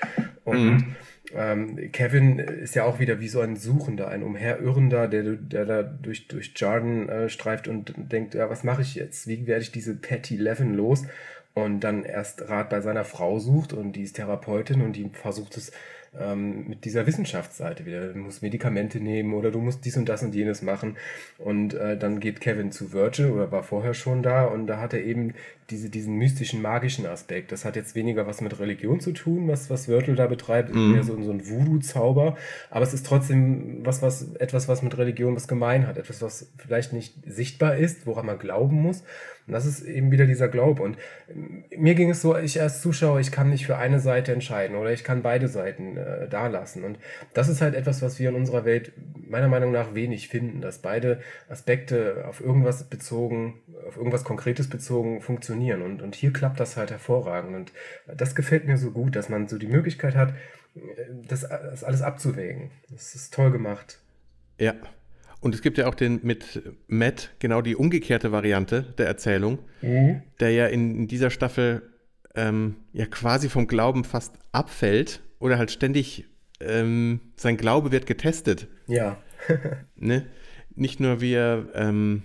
[0.45, 0.97] Und mhm
[1.35, 5.83] ähm, Kevin ist ja auch wieder wie so ein Suchender, ein Umherirrender, der, der da
[5.83, 9.27] durch, durch Jordan äh, streift und denkt, ja, was mache ich jetzt?
[9.27, 11.05] Wie werde ich diese Patty Levin los?
[11.55, 15.57] Und dann erst Rat bei seiner Frau sucht und die ist Therapeutin und die versucht
[15.57, 15.73] es
[16.21, 18.13] ähm, mit dieser Wissenschaftsseite wieder.
[18.13, 20.97] Du musst Medikamente nehmen oder du musst dies und das und jenes machen.
[21.39, 24.93] Und äh, dann geht Kevin zu Virgil oder war vorher schon da und da hat
[24.93, 25.35] er eben
[25.71, 27.51] diese, diesen mystischen, magischen Aspekt.
[27.53, 30.93] Das hat jetzt weniger was mit Religion zu tun, was, was Virgil da betreibt, mhm.
[30.93, 32.37] mehr so, so ein Voodoo-Zauber.
[32.71, 35.99] Aber es ist trotzdem was, was, etwas, was mit Religion was gemein hat.
[35.99, 39.03] Etwas, was vielleicht nicht sichtbar ist, woran man glauben muss.
[39.47, 40.83] Und das ist eben wieder dieser Glaube.
[40.83, 40.99] Und
[41.77, 44.93] mir ging es so, ich als Zuschauer, ich kann nicht für eine Seite entscheiden oder
[44.93, 46.83] ich kann beide Seiten äh, da lassen.
[46.83, 46.99] Und
[47.33, 50.79] das ist halt etwas, was wir in unserer Welt meiner Meinung nach wenig finden, dass
[50.79, 55.83] beide Aspekte auf irgendwas bezogen, auf irgendwas Konkretes bezogen funktionieren.
[55.83, 57.55] Und, und hier klappt das halt hervorragend.
[57.55, 57.73] Und
[58.17, 60.35] das gefällt mir so gut, dass man so die Möglichkeit hat,
[61.29, 62.71] das, das alles abzuwägen.
[62.91, 64.01] Das ist toll gemacht.
[64.59, 64.75] Ja,
[65.41, 70.23] und es gibt ja auch den mit Matt genau die umgekehrte Variante der Erzählung, mhm.
[70.41, 71.83] der ja in, in dieser Staffel
[72.35, 76.27] ähm, ja quasi vom Glauben fast abfällt oder halt ständig
[76.61, 78.69] ähm, sein Glaube wird getestet.
[78.87, 79.19] Ja.
[79.97, 80.27] ne?
[80.75, 82.23] Nicht nur wie er ähm,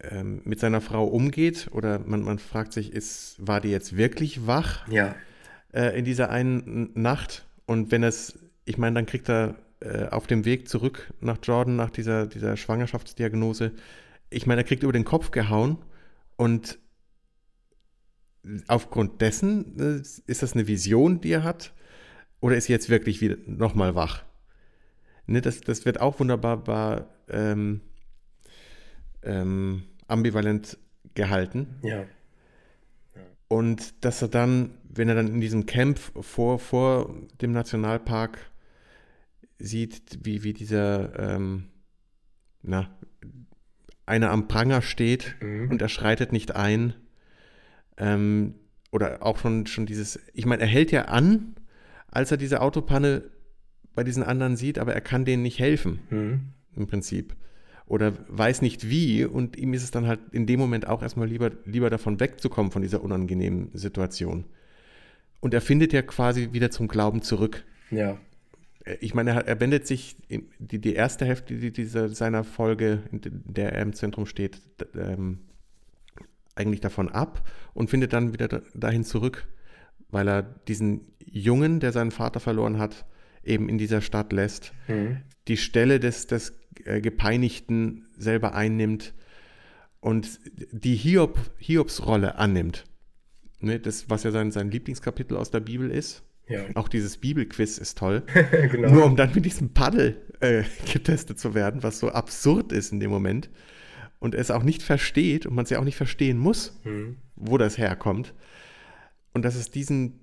[0.00, 4.46] ähm, mit seiner Frau umgeht oder man, man fragt sich, ist, war die jetzt wirklich
[4.46, 4.86] wach?
[4.88, 5.14] Ja.
[5.72, 10.26] Äh, in dieser einen Nacht und wenn es, ich meine, dann kriegt er äh, auf
[10.26, 13.72] dem Weg zurück nach Jordan, nach dieser, dieser Schwangerschaftsdiagnose,
[14.30, 15.76] ich meine, er kriegt über den Kopf gehauen
[16.36, 16.78] und
[18.66, 21.74] aufgrund dessen äh, ist das eine Vision, die er hat,
[22.40, 24.24] oder ist jetzt wirklich wieder nochmal wach?
[25.26, 27.80] Ne, das, das wird auch wunderbar ähm,
[29.22, 30.78] ähm, ambivalent
[31.14, 31.78] gehalten.
[31.82, 32.00] Ja.
[32.00, 32.06] ja.
[33.48, 38.38] Und dass er dann, wenn er dann in diesem Camp vor, vor dem Nationalpark
[39.58, 41.64] sieht, wie, wie dieser, ähm,
[42.62, 42.90] na,
[44.06, 45.70] einer am Pranger steht mhm.
[45.70, 46.94] und er schreitet nicht ein.
[47.96, 48.54] Ähm,
[48.90, 51.54] oder auch schon, schon dieses, ich meine, er hält ja an,
[52.08, 53.22] als er diese Autopanne
[53.94, 56.40] bei diesen anderen sieht, aber er kann denen nicht helfen, mhm.
[56.76, 57.34] im Prinzip.
[57.86, 61.28] Oder weiß nicht wie und ihm ist es dann halt in dem Moment auch erstmal
[61.28, 64.44] lieber, lieber davon wegzukommen, von dieser unangenehmen Situation.
[65.40, 67.64] Und er findet ja quasi wieder zum Glauben zurück.
[67.90, 68.18] Ja
[69.00, 70.16] ich meine, er, er wendet sich
[70.58, 74.60] die, die erste Hälfte dieser, seiner Folge, in der er im Zentrum steht,
[74.94, 75.40] ähm,
[76.54, 79.48] eigentlich davon ab und findet dann wieder dahin zurück,
[80.10, 83.06] weil er diesen Jungen, der seinen Vater verloren hat,
[83.42, 85.18] eben in dieser Stadt lässt, mhm.
[85.48, 86.54] die Stelle des, des
[86.84, 89.14] äh, Gepeinigten selber einnimmt
[90.00, 90.38] und
[90.72, 92.84] die Hiob, Hiobs-Rolle annimmt.
[93.60, 96.22] Ne, das, was ja sein, sein Lieblingskapitel aus der Bibel ist.
[96.48, 96.64] Ja.
[96.74, 98.22] Auch dieses Bibelquiz ist toll.
[98.70, 98.90] genau.
[98.90, 103.00] Nur um dann mit diesem Paddel äh, getestet zu werden, was so absurd ist in
[103.00, 103.50] dem Moment.
[104.18, 107.16] Und es auch nicht versteht und man es ja auch nicht verstehen muss, mhm.
[107.36, 108.34] wo das herkommt.
[109.32, 110.20] Und dass es diesen,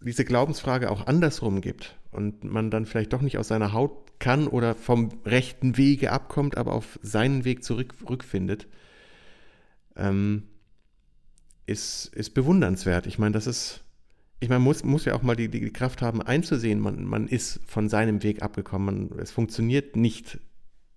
[0.00, 4.46] diese Glaubensfrage auch andersrum gibt und man dann vielleicht doch nicht aus seiner Haut kann
[4.46, 8.68] oder vom rechten Wege abkommt, aber auf seinen Weg zurückfindet,
[9.96, 10.44] ähm,
[11.66, 13.06] ist, ist bewundernswert.
[13.06, 13.83] Ich meine, das ist
[14.44, 17.26] ich meine, man muss, muss ja auch mal die, die Kraft haben, einzusehen, man, man
[17.26, 19.08] ist von seinem Weg abgekommen.
[19.08, 20.38] Man, es funktioniert nicht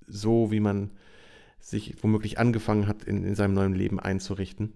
[0.05, 0.91] so, wie man
[1.59, 4.73] sich womöglich angefangen hat, in, in seinem neuen Leben einzurichten.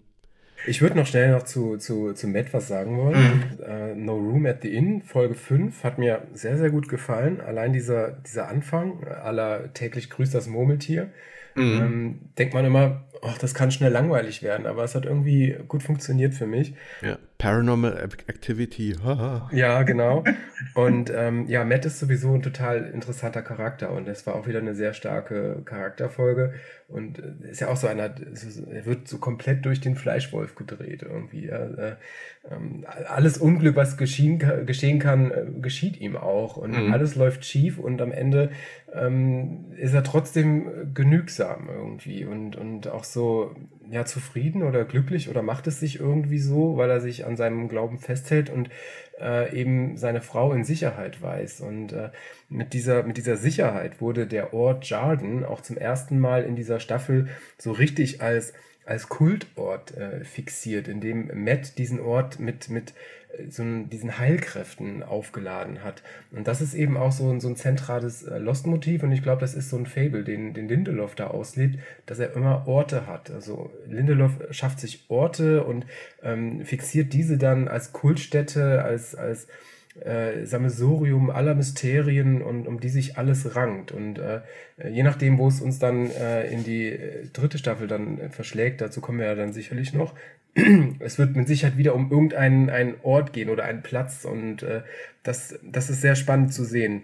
[0.67, 3.17] Ich würde noch schnell noch zu, zu, zu Matt was sagen wollen.
[3.17, 3.43] Mhm.
[3.59, 7.41] Uh, no Room at the Inn, Folge 5, hat mir sehr, sehr gut gefallen.
[7.41, 11.11] Allein dieser, dieser Anfang, aller täglich grüßt das Murmeltier.
[11.55, 11.61] Mhm.
[11.63, 15.83] Ähm, denkt man immer, ach, das kann schnell langweilig werden, aber es hat irgendwie gut
[15.83, 16.73] funktioniert für mich.
[17.01, 17.97] Ja, Paranormal
[18.27, 18.95] Activity.
[19.51, 20.23] ja, genau.
[20.75, 24.59] Und ähm, ja, Matt ist sowieso ein total interessanter Charakter und es war auch wieder
[24.59, 26.53] eine sehr starke Charakterfolge
[26.87, 28.13] und äh, ist ja auch so einer,
[28.71, 31.47] er wird so komplett durch den Fleischwolf gedreht irgendwie.
[31.47, 31.95] Äh,
[32.49, 36.93] ähm, alles Unglück, was geschehen, geschehen kann, äh, geschieht ihm auch und mhm.
[36.93, 38.51] alles läuft schief und am Ende
[38.93, 43.55] ähm, ist er trotzdem genügsam irgendwie und, und auch so
[43.89, 47.67] ja, zufrieden oder glücklich oder macht es sich irgendwie so, weil er sich an seinem
[47.67, 48.69] Glauben festhält und
[49.19, 51.61] äh, eben seine Frau in Sicherheit weiß.
[51.61, 52.09] Und äh,
[52.49, 56.79] mit, dieser, mit dieser Sicherheit wurde der Ort Jarden auch zum ersten Mal in dieser
[56.79, 58.53] Staffel so richtig als
[58.83, 62.93] als Kultort äh, fixiert, in dem Matt diesen Ort mit, mit
[63.49, 66.03] so diesen Heilkräften aufgeladen hat.
[66.31, 69.41] Und das ist eben auch so, ein, so ein zentrales äh, Lost-Motiv und ich glaube,
[69.41, 73.31] das ist so ein Fable, den, den Lindelof da auslebt, dass er immer Orte hat.
[73.31, 75.85] Also Lindelof schafft sich Orte und
[76.23, 79.47] ähm, fixiert diese dann als Kultstätte, als, als
[79.99, 83.91] äh, Sammelsurium aller Mysterien und um die sich alles rankt.
[83.91, 84.41] Und äh,
[84.89, 88.81] je nachdem, wo es uns dann äh, in die äh, dritte Staffel dann äh, verschlägt,
[88.81, 90.15] dazu kommen wir ja dann sicherlich noch,
[90.99, 94.81] es wird mit Sicherheit wieder um irgendeinen einen Ort gehen oder einen Platz und äh,
[95.23, 97.03] das, das ist sehr spannend zu sehen.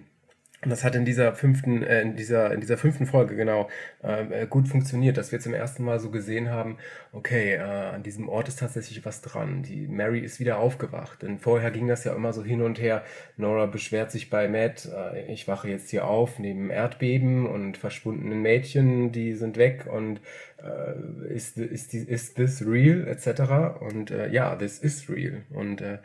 [0.63, 3.69] Und das hat in dieser fünften, äh, in dieser, in dieser fünften Folge genau
[4.01, 6.77] äh, gut funktioniert, dass wir zum ersten Mal so gesehen haben,
[7.11, 9.61] okay, äh, an diesem Ort ist tatsächlich was dran.
[9.61, 11.21] Die Mary ist wieder aufgewacht.
[11.21, 13.03] Denn vorher ging das ja immer so hin und her.
[13.37, 18.41] Nora beschwert sich bei Matt, äh, ich wache jetzt hier auf neben Erdbeben und verschwundenen
[18.41, 20.21] Mädchen, die sind weg und
[20.57, 23.79] äh, ist, ist, die, ist this real, etc.
[23.79, 25.43] Und äh, ja, this is real.
[25.51, 25.99] Und äh,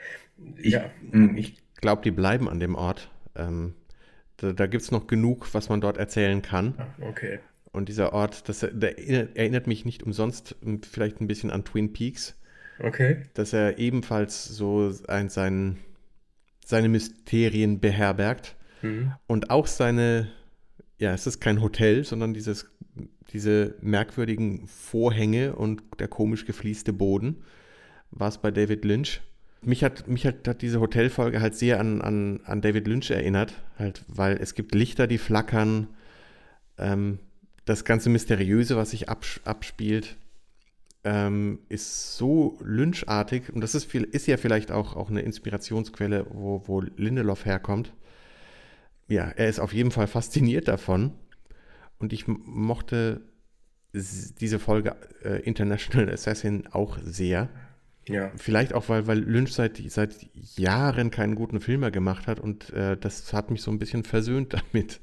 [0.56, 0.90] ich, ja.
[1.36, 3.10] Ich glaube, die bleiben an dem Ort.
[3.34, 3.72] Ähm
[4.42, 6.74] da, da gibt es noch genug, was man dort erzählen kann.
[7.00, 7.38] Okay.
[7.70, 10.56] Und dieser Ort, das, der erinnert mich nicht umsonst
[10.90, 12.38] vielleicht ein bisschen an Twin Peaks.
[12.80, 13.22] Okay.
[13.34, 15.78] Dass er ebenfalls so ein, sein,
[16.64, 19.12] seine Mysterien beherbergt mhm.
[19.26, 20.28] und auch seine,
[20.98, 22.70] ja, es ist kein Hotel, sondern dieses,
[23.32, 27.44] diese merkwürdigen Vorhänge und der komisch gefließte Boden.
[28.10, 29.22] War es bei David Lynch
[29.64, 33.54] mich hat, mich hat, hat diese Hotelfolge halt sehr an, an, an David Lynch erinnert,
[33.78, 35.88] halt, weil es gibt Lichter, die flackern,
[36.78, 37.18] ähm,
[37.64, 40.16] das ganze Mysteriöse, was sich abs abspielt,
[41.04, 46.26] ähm, ist so Lynchartig und das ist, viel, ist ja vielleicht auch, auch eine Inspirationsquelle,
[46.30, 47.92] wo, wo Lindelof herkommt.
[49.08, 51.12] Ja, er ist auf jeden Fall fasziniert davon
[51.98, 53.22] und ich mochte
[53.92, 57.48] diese Folge äh, International Assassin auch sehr.
[58.08, 58.32] Ja.
[58.36, 62.70] Vielleicht auch, weil, weil Lynch seit, seit Jahren keinen guten Film mehr gemacht hat und
[62.70, 65.00] äh, das hat mich so ein bisschen versöhnt damit.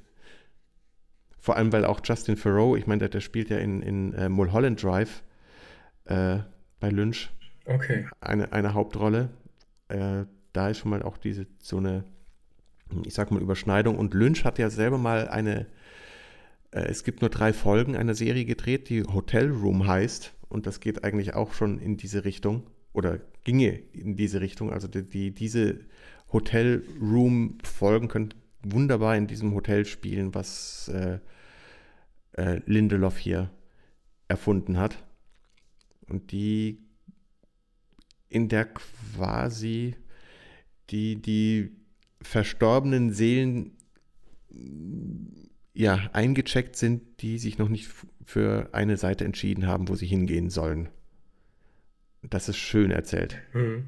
[1.39, 4.27] Vor allem, weil auch Justin Thoreau, ich meine, der, der spielt ja in, in äh,
[4.27, 5.23] Mulholland Drive
[6.05, 6.39] äh,
[6.79, 7.29] bei Lynch
[7.65, 8.07] okay.
[8.19, 9.29] eine, eine Hauptrolle.
[9.87, 12.03] Äh, da ist schon mal auch diese so eine,
[13.05, 13.97] ich sag mal, Überschneidung.
[13.97, 15.67] Und Lynch hat ja selber mal eine,
[16.71, 20.33] äh, es gibt nur drei Folgen einer Serie gedreht, die Hotel Room heißt.
[20.49, 22.63] Und das geht eigentlich auch schon in diese Richtung
[22.99, 24.71] oder ginge in diese Richtung.
[24.71, 25.79] Also die, die diese
[26.31, 31.19] Hotel-Room-Folgen können wunderbar in diesem Hotel spielen, was äh,
[32.33, 33.49] äh, Lindelof hier
[34.27, 35.03] erfunden hat.
[36.07, 36.83] Und die
[38.29, 39.95] in der quasi
[40.91, 41.71] die, die
[42.21, 43.77] verstorbenen Seelen
[45.73, 47.89] ja eingecheckt sind, die sich noch nicht
[48.25, 50.89] für eine Seite entschieden haben, wo sie hingehen sollen.
[52.23, 53.37] Das ist schön erzählt.
[53.53, 53.87] Mhm.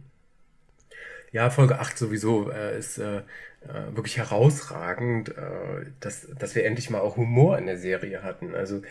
[1.31, 3.21] Ja, Folge 8 sowieso äh, ist äh,
[3.61, 8.53] äh, wirklich herausragend, äh, dass, dass wir endlich mal auch Humor in der Serie hatten.
[8.53, 8.81] Also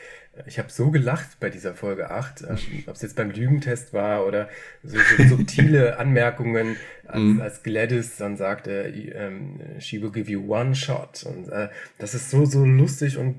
[0.47, 4.27] ich habe so gelacht bei dieser Folge 8, äh, ob es jetzt beim Lügentest war
[4.27, 4.49] oder
[4.83, 6.77] so, so subtile Anmerkungen,
[7.07, 7.41] als, mhm.
[7.41, 11.25] als Gladys dann sagte, ähm, she will give you one shot.
[11.25, 11.69] Und äh,
[11.99, 13.37] das ist so, so lustig und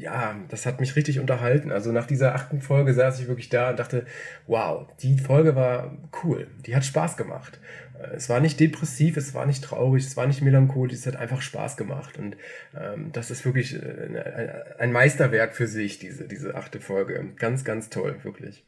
[0.00, 1.70] ja, das hat mich richtig unterhalten.
[1.70, 4.06] Also nach dieser achten Folge saß ich wirklich da und dachte,
[4.46, 6.46] wow, die Folge war cool.
[6.66, 7.60] Die hat Spaß gemacht.
[8.00, 11.16] Äh, es war nicht depressiv, es war nicht traurig, es war nicht melancholisch, es hat
[11.16, 12.18] einfach Spaß gemacht.
[12.18, 12.36] Und
[12.78, 17.32] ähm, das ist wirklich äh, ein Meisterwerk für sich, diese, diese achte Folge.
[17.36, 18.64] Ganz, ganz toll, wirklich.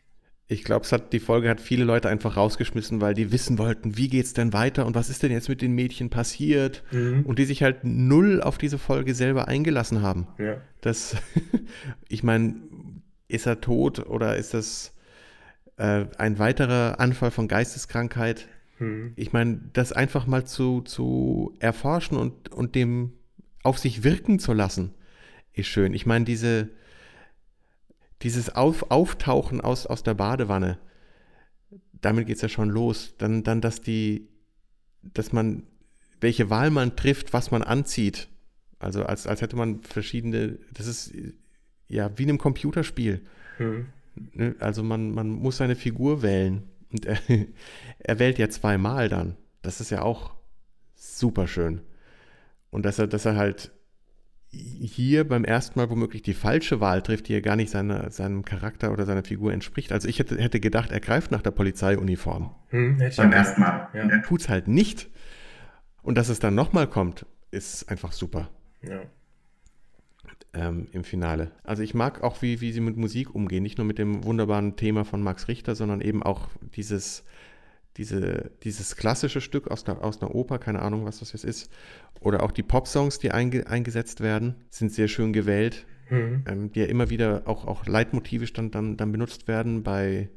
[0.52, 4.34] Ich glaube, die Folge hat viele Leute einfach rausgeschmissen, weil die wissen wollten, wie geht's
[4.34, 7.22] denn weiter und was ist denn jetzt mit den Mädchen passiert mhm.
[7.24, 10.26] und die sich halt null auf diese Folge selber eingelassen haben.
[10.38, 10.56] Ja.
[10.82, 11.16] Das,
[12.08, 12.56] ich meine,
[13.28, 14.94] ist er tot oder ist das
[15.78, 18.46] äh, ein weiterer Anfall von Geisteskrankheit?
[18.78, 19.14] Mhm.
[19.16, 23.14] Ich meine, das einfach mal zu, zu erforschen und, und dem
[23.62, 24.92] auf sich wirken zu lassen,
[25.54, 25.94] ist schön.
[25.94, 26.68] Ich meine, diese
[28.22, 30.78] dieses Auf, Auftauchen aus, aus der Badewanne,
[31.92, 33.14] damit geht es ja schon los.
[33.18, 34.28] Dann, dann, dass die,
[35.02, 35.64] dass man,
[36.20, 38.28] welche Wahl man trifft, was man anzieht.
[38.78, 41.12] Also als, als hätte man verschiedene, das ist
[41.88, 43.22] ja wie in einem Computerspiel.
[43.58, 43.86] Mhm.
[44.58, 46.64] Also man, man muss seine Figur wählen.
[46.90, 47.18] Und er,
[47.98, 49.36] er wählt ja zweimal dann.
[49.62, 50.34] Das ist ja auch
[50.94, 51.82] super schön.
[52.70, 53.72] Und dass er, dass er halt
[54.52, 58.44] hier beim ersten Mal womöglich die falsche Wahl trifft, die ja gar nicht seine, seinem
[58.44, 59.92] Charakter oder seiner Figur entspricht.
[59.92, 62.54] Also ich hätte, hätte gedacht, er greift nach der Polizeiuniform.
[62.68, 63.88] Hm, beim ersten Mal.
[63.94, 64.08] Ja.
[64.08, 65.08] Er tut es halt nicht.
[66.02, 68.50] Und dass es dann nochmal kommt, ist einfach super.
[68.82, 69.02] Ja.
[70.54, 71.52] ähm, im Finale.
[71.62, 74.76] Also ich mag auch, wie, wie sie mit Musik umgehen, nicht nur mit dem wunderbaren
[74.76, 77.24] Thema von Max Richter, sondern eben auch dieses,
[77.96, 81.70] diese, dieses klassische Stück aus, der, aus einer Oper, keine Ahnung, was das jetzt ist,
[82.20, 86.44] oder auch die Popsongs, die einge, eingesetzt werden, sind sehr schön gewählt, mhm.
[86.46, 89.82] ähm, die ja immer wieder auch, auch leitmotivisch dann, dann, dann benutzt werden.
[89.82, 90.30] Bei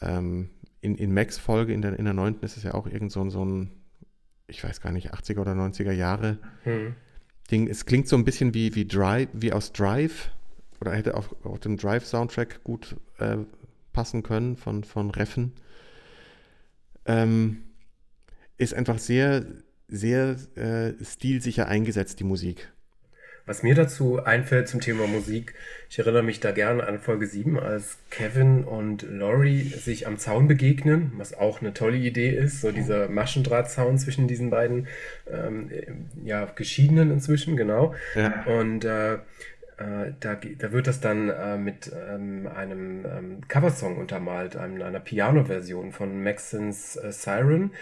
[0.00, 0.50] ähm,
[0.80, 2.36] in, in Max Folge, in der, in der 9.
[2.40, 3.70] ist es ja auch irgend so, so ein,
[4.46, 6.94] ich weiß gar nicht, 80er oder 90er Jahre mhm.
[7.50, 7.68] Ding.
[7.68, 10.30] Es klingt so ein bisschen wie, wie Drive, wie aus Drive,
[10.80, 13.38] oder hätte auf, auf dem Drive-Soundtrack gut äh,
[13.92, 15.52] passen können von, von Reffen
[17.06, 17.62] ähm,
[18.58, 19.44] ist einfach sehr,
[19.88, 22.72] sehr äh, stilsicher eingesetzt, die Musik.
[23.48, 25.54] Was mir dazu einfällt zum Thema Musik,
[25.88, 30.48] ich erinnere mich da gerne an Folge 7, als Kevin und Laurie sich am Zaun
[30.48, 34.88] begegnen, was auch eine tolle Idee ist, so dieser Maschendrahtzaun zwischen diesen beiden
[35.30, 35.70] ähm,
[36.24, 37.94] ja, Geschiedenen inzwischen, genau.
[38.16, 38.42] Ja.
[38.46, 39.18] Und äh,
[40.20, 45.92] da, da wird das dann äh, mit ähm, einem ähm, Coversong untermalt, einem, einer Piano-Version
[45.92, 47.72] von Maxons äh, Siren.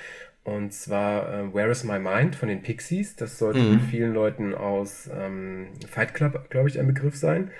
[0.42, 3.16] Und zwar äh, Where is My Mind von den Pixies.
[3.16, 3.80] Das sollte mhm.
[3.80, 7.50] vielen Leuten aus ähm, Fight Club, glaube ich, ein Begriff sein.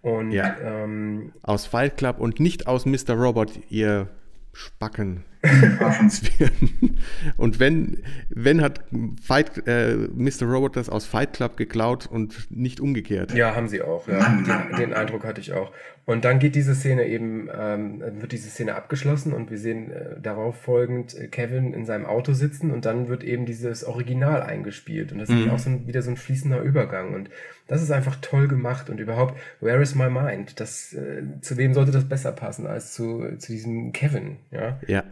[0.00, 0.56] Und, ja.
[0.60, 3.14] Ähm, aus Fight Club und nicht aus Mr.
[3.14, 4.08] Robot, ihr
[4.52, 5.24] Spacken.
[7.36, 8.84] und wenn, wenn hat
[9.22, 10.44] Fight, äh, Mr.
[10.44, 13.34] Robot das aus Fight Club geklaut und nicht umgekehrt.
[13.34, 14.06] Ja, haben sie auch.
[14.06, 14.20] Ja.
[14.20, 15.72] Den, den Eindruck hatte ich auch.
[16.04, 20.20] Und dann geht diese Szene eben, ähm, wird diese Szene abgeschlossen und wir sehen äh,
[20.20, 25.12] darauf folgend äh, Kevin in seinem Auto sitzen und dann wird eben dieses Original eingespielt.
[25.12, 25.44] Und das mhm.
[25.44, 27.14] ist auch so ein, wieder so ein fließender Übergang.
[27.14, 27.30] Und
[27.68, 30.58] das ist einfach toll gemacht und überhaupt, Where is my mind?
[30.58, 34.38] Das, äh, zu wem sollte das besser passen als zu, zu diesem Kevin?
[34.50, 34.80] Ja.
[34.86, 35.04] ja.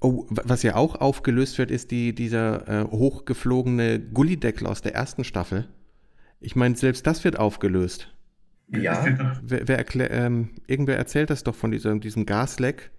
[0.00, 5.24] Oh, was ja auch aufgelöst wird, ist die, dieser äh, hochgeflogene Gullideckel aus der ersten
[5.24, 5.68] Staffel.
[6.40, 8.12] Ich meine, selbst das wird aufgelöst.
[8.68, 9.04] Ja.
[9.42, 12.90] Wer, wer erklär, ähm, irgendwer erzählt das doch von diesem, diesem Gasleck.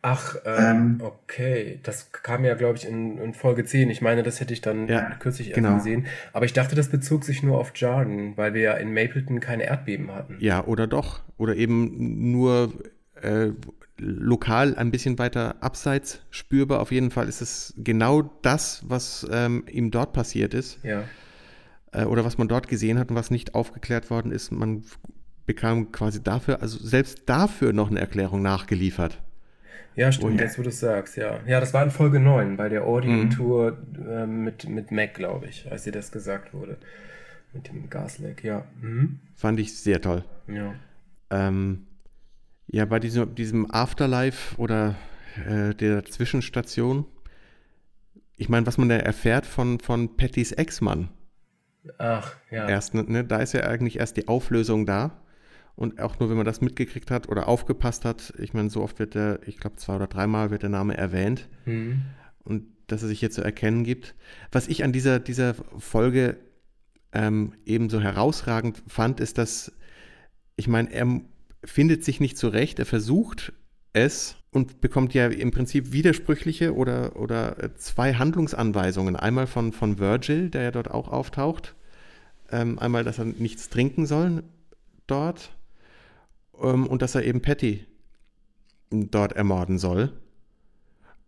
[0.00, 1.80] Ach, ähm, ähm, okay.
[1.82, 3.90] Das kam ja, glaube ich, in, in, Folge 10.
[3.90, 5.74] Ich meine, das hätte ich dann ja, kürzlich genau.
[5.74, 6.06] gesehen.
[6.32, 9.64] Aber ich dachte, das bezog sich nur auf Jarden, weil wir ja in Mapleton keine
[9.64, 10.36] Erdbeben hatten.
[10.38, 11.20] Ja, oder doch.
[11.36, 12.72] Oder eben nur
[13.22, 13.48] äh,
[13.98, 16.80] lokal ein bisschen weiter abseits spürbar.
[16.80, 20.78] Auf jeden Fall ist es genau das, was ähm, ihm dort passiert ist.
[20.82, 21.04] Ja
[21.92, 24.50] äh, oder was man dort gesehen hat und was nicht aufgeklärt worden ist.
[24.50, 24.84] Man
[25.46, 29.20] bekam quasi dafür, also selbst dafür noch eine Erklärung nachgeliefert.
[29.96, 31.40] Ja, stimmt, und, jetzt wo du es sagst, ja.
[31.46, 33.78] Ja, das war in Folge 9 bei der Audio-Tour
[34.08, 36.76] äh, mit, mit Mac, glaube ich, als dir das gesagt wurde.
[37.52, 38.64] Mit dem Gasleck, ja.
[38.80, 39.18] Mhm.
[39.34, 40.22] Fand ich sehr toll.
[40.46, 40.74] Ja.
[41.30, 41.86] Ähm,
[42.68, 44.94] ja, bei diesem, diesem Afterlife oder
[45.46, 47.06] äh, der Zwischenstation,
[48.36, 51.08] ich meine, was man da erfährt von, von Pattys Ex-Mann,
[51.96, 52.68] Ach, ja.
[52.68, 55.22] Erst, ne, ne, da ist ja eigentlich erst die Auflösung da.
[55.74, 58.98] Und auch nur, wenn man das mitgekriegt hat oder aufgepasst hat, ich meine, so oft
[58.98, 61.48] wird der, ich glaube, zwei oder dreimal wird der Name erwähnt.
[61.66, 62.02] Mhm.
[62.42, 64.14] Und dass er sich jetzt zu erkennen gibt.
[64.50, 66.36] Was ich an dieser, dieser Folge
[67.12, 69.72] ähm, eben so herausragend fand, ist, dass,
[70.56, 71.20] ich meine, er
[71.64, 73.52] findet sich nicht zurecht, er versucht
[73.92, 79.16] es und bekommt ja im Prinzip widersprüchliche oder, oder äh, zwei Handlungsanweisungen.
[79.16, 81.74] Einmal von, von Virgil, der ja dort auch auftaucht.
[82.50, 84.42] Ähm, einmal, dass er nichts trinken soll
[85.06, 85.54] dort
[86.60, 87.86] ähm, und dass er eben Patty
[88.90, 90.12] dort ermorden soll.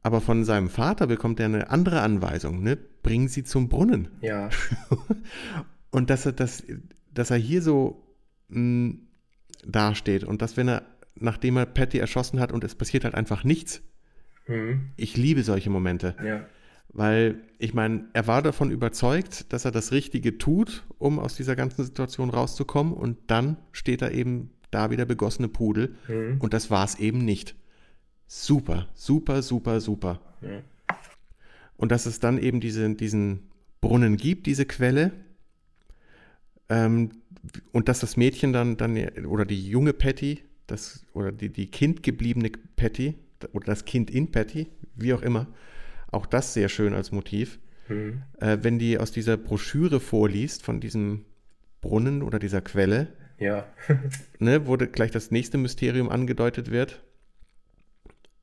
[0.03, 2.79] Aber von seinem Vater bekommt er eine andere Anweisung, ne?
[3.03, 4.09] Bring sie zum Brunnen.
[4.23, 4.49] Ja.
[5.91, 6.63] und dass er, dass,
[7.13, 8.03] dass er hier so
[8.49, 8.99] mh, mm,
[9.67, 10.83] dasteht und dass, wenn er
[11.21, 13.83] nachdem er Patty erschossen hat und es passiert halt einfach nichts.
[14.47, 14.91] Mhm.
[14.97, 16.17] Ich liebe solche Momente.
[16.25, 16.47] Ja.
[16.93, 21.55] Weil, ich meine, er war davon überzeugt, dass er das Richtige tut, um aus dieser
[21.55, 22.93] ganzen Situation rauszukommen.
[22.93, 25.95] Und dann steht er eben da wieder begossene Pudel.
[26.09, 26.41] Mhm.
[26.41, 27.55] Und das war es eben nicht.
[28.27, 30.21] Super, super, super, super.
[30.41, 30.63] Ja.
[31.77, 33.51] Und dass es dann eben diese, diesen
[33.81, 35.13] Brunnen gibt, diese Quelle.
[36.69, 37.11] Ähm,
[37.73, 42.51] und dass das Mädchen dann, dann, oder die junge Patty, das, oder die, die kindgebliebene
[42.77, 43.15] Patty
[43.53, 45.47] oder das Kind in Patty, wie auch immer,
[46.11, 47.59] auch das sehr schön als Motiv.
[47.89, 48.23] Mhm.
[48.39, 51.25] Äh, wenn die aus dieser Broschüre vorliest, von diesem
[51.81, 53.67] Brunnen oder dieser Quelle, ja.
[54.39, 57.03] ne, wo gleich das nächste Mysterium angedeutet wird.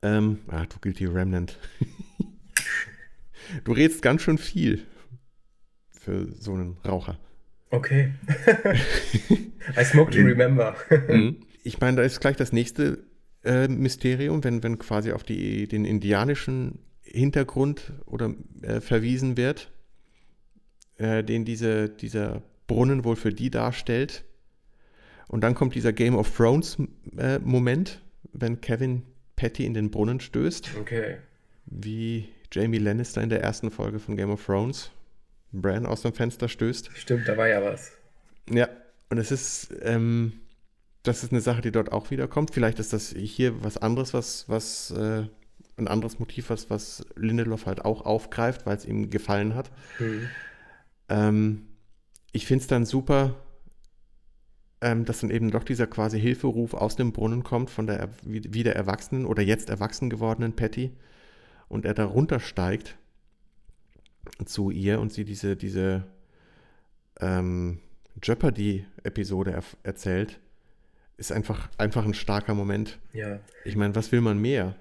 [0.02, 1.58] Ähm, ah, du Guilty Remnant.
[3.64, 4.84] du redest ganz schön viel
[5.90, 7.18] für so einen Raucher.
[7.70, 8.12] Okay.
[9.76, 10.74] I smoke to remember.
[11.08, 11.36] mhm
[11.68, 13.04] ich meine, da ist gleich das nächste
[13.44, 19.70] äh, Mysterium, wenn, wenn quasi auf die, den indianischen Hintergrund oder äh, verwiesen wird,
[20.96, 24.24] äh, den diese, dieser Brunnen wohl für die darstellt.
[25.28, 26.78] Und dann kommt dieser Game of Thrones
[27.18, 28.00] äh, Moment,
[28.32, 29.02] wenn Kevin
[29.36, 30.70] Patty in den Brunnen stößt.
[30.80, 31.18] Okay.
[31.66, 34.90] Wie Jamie Lannister in der ersten Folge von Game of Thrones
[35.52, 36.90] Bran aus dem Fenster stößt.
[36.94, 37.92] Stimmt, da war ja was.
[38.50, 38.68] Ja,
[39.10, 40.40] und es ist, ähm,
[41.02, 42.50] das ist eine Sache, die dort auch wiederkommt.
[42.52, 45.24] Vielleicht ist das hier was anderes, was, was äh,
[45.76, 49.70] ein anderes Motiv, was, was Lindelof halt auch aufgreift, weil es ihm gefallen hat.
[49.98, 50.28] Mhm.
[51.08, 51.68] Ähm,
[52.32, 53.36] ich finde es dann super,
[54.80, 58.76] ähm, dass dann eben doch dieser quasi Hilferuf aus dem Brunnen kommt von der wieder
[58.76, 60.92] erwachsenen oder jetzt erwachsen gewordenen Patty
[61.68, 62.96] und er da runtersteigt
[64.44, 66.04] zu ihr und sie diese, diese
[67.20, 67.78] ähm,
[68.22, 70.38] Jeopardy-Episode er erzählt,
[71.16, 72.98] ist einfach, einfach ein starker Moment.
[73.12, 73.40] Ja.
[73.64, 74.76] Ich meine, was will man mehr?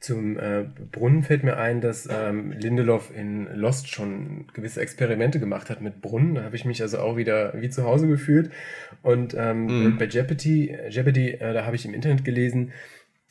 [0.00, 5.70] Zum äh, Brunnen fällt mir ein, dass ähm, Lindelof in Lost schon gewisse Experimente gemacht
[5.70, 6.34] hat mit Brunnen.
[6.34, 8.50] Da habe ich mich also auch wieder wie zu Hause gefühlt.
[9.02, 9.98] Und ähm, mhm.
[9.98, 12.72] bei Jeopardy, Jeopardy äh, da habe ich im Internet gelesen,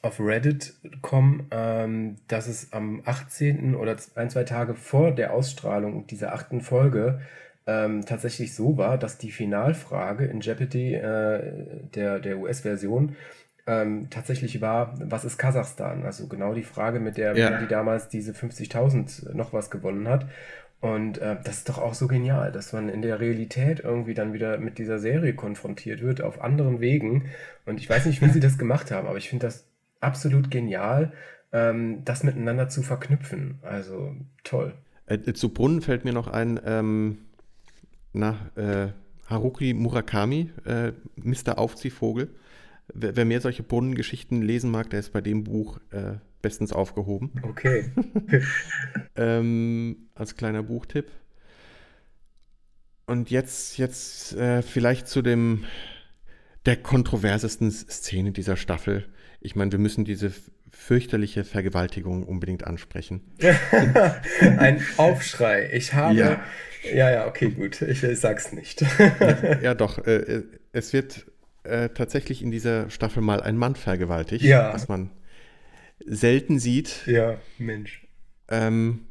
[0.01, 3.75] auf Reddit.com, ähm, dass es am 18.
[3.75, 7.21] oder ein, zwei Tage vor der Ausstrahlung dieser achten Folge
[7.67, 11.53] ähm, tatsächlich so war, dass die Finalfrage in Jeopardy äh,
[11.93, 13.15] der, der US-Version
[13.67, 16.03] ähm, tatsächlich war, was ist Kasachstan?
[16.03, 17.59] Also genau die Frage, mit der ja.
[17.59, 20.25] die damals diese 50.000 noch was gewonnen hat.
[20.79, 24.33] Und äh, das ist doch auch so genial, dass man in der Realität irgendwie dann
[24.33, 27.29] wieder mit dieser Serie konfrontiert wird, auf anderen Wegen.
[27.67, 29.70] Und ich weiß nicht, wie sie das gemacht haben, aber ich finde das
[30.01, 31.13] absolut genial,
[31.51, 33.59] ähm, das miteinander zu verknüpfen.
[33.61, 34.73] Also toll.
[35.05, 37.19] Äh, zu Brunnen fällt mir noch ein, ähm,
[38.13, 38.89] na, äh,
[39.27, 41.57] Haruki Murakami, äh, Mr.
[41.57, 42.35] Aufziehvogel.
[42.93, 47.31] Wer, wer, mehr solche Brunnengeschichten lesen mag, der ist bei dem Buch äh, bestens aufgehoben.
[47.43, 47.91] Okay.
[49.15, 51.09] ähm, als kleiner Buchtipp.
[53.05, 55.65] Und jetzt, jetzt äh, vielleicht zu dem
[56.65, 59.05] der kontroversesten Szene dieser Staffel.
[59.41, 60.31] Ich meine, wir müssen diese
[60.71, 63.21] fürchterliche Vergewaltigung unbedingt ansprechen.
[64.41, 65.69] Ein Aufschrei.
[65.73, 66.15] Ich habe.
[66.15, 66.43] Ja,
[66.93, 67.81] ja, ja okay, gut.
[67.81, 68.81] Ich, sag's nicht.
[68.81, 69.97] ja, ja, doch.
[70.05, 71.25] Äh, es wird
[71.63, 74.73] äh, tatsächlich in dieser Staffel mal ein Mann vergewaltigt, ja.
[74.73, 75.09] was man
[76.05, 77.05] selten sieht.
[77.05, 78.07] Ja, Mensch.
[78.47, 79.07] Ähm,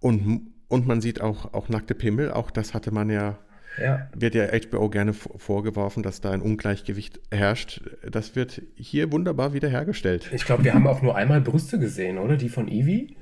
[0.00, 2.32] und, und man sieht auch, auch nackte Pimmel.
[2.32, 3.38] Auch das hatte man ja
[3.80, 4.08] ja.
[4.14, 7.82] wird ja HBO gerne vorgeworfen, dass da ein Ungleichgewicht herrscht.
[8.08, 10.30] Das wird hier wunderbar wiederhergestellt.
[10.32, 12.36] Ich glaube, wir haben auch nur einmal Brüste gesehen, oder?
[12.36, 13.16] Die von Evie?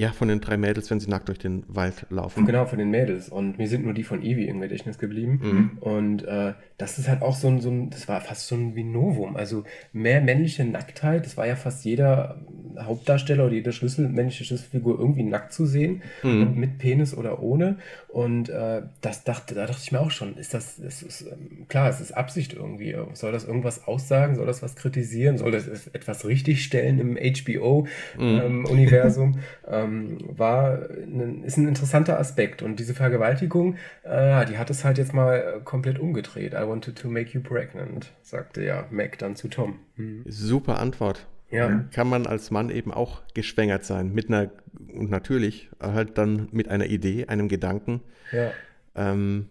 [0.00, 2.46] Ja, von den drei Mädels, wenn sie nackt durch den Wald laufen.
[2.46, 3.28] Genau, von den Mädels.
[3.28, 5.40] Und mir sind nur die von Evie im Gedächtnis geblieben.
[5.42, 5.78] Mhm.
[5.80, 8.76] Und äh, das ist halt auch so ein, so ein, das war fast so ein
[8.76, 9.34] wie Novum.
[9.34, 12.40] Also mehr männliche Nacktheit, das war ja fast jeder
[12.78, 16.54] Hauptdarsteller oder jede Schlüssel, männliche Schlüsselfigur irgendwie nackt zu sehen, mhm.
[16.54, 17.78] mit Penis oder ohne.
[18.06, 21.66] Und äh, das dachte, da dachte ich mir auch schon, ist das, das ist, ähm,
[21.68, 22.94] klar, es ist Absicht irgendwie.
[23.14, 24.36] Soll das irgendwas aussagen?
[24.36, 25.38] Soll das was kritisieren?
[25.38, 29.30] Soll das etwas richtigstellen im HBO-Universum?
[29.30, 29.38] Mhm.
[29.66, 32.62] Ähm, ähm, war ein, ist ein interessanter Aspekt.
[32.62, 36.52] Und diese Vergewaltigung, äh, die hat es halt jetzt mal komplett umgedreht.
[36.52, 39.80] I wanted to make you pregnant, sagte ja Mac dann zu Tom.
[39.96, 40.24] Mhm.
[40.26, 41.26] Super Antwort.
[41.50, 41.84] Ja.
[41.92, 44.12] Kann man als Mann eben auch geschwängert sein.
[44.12, 44.50] Mit einer,
[44.94, 48.02] und natürlich halt dann mit einer Idee, einem Gedanken.
[48.32, 48.50] Ja.
[48.94, 49.48] Ähm,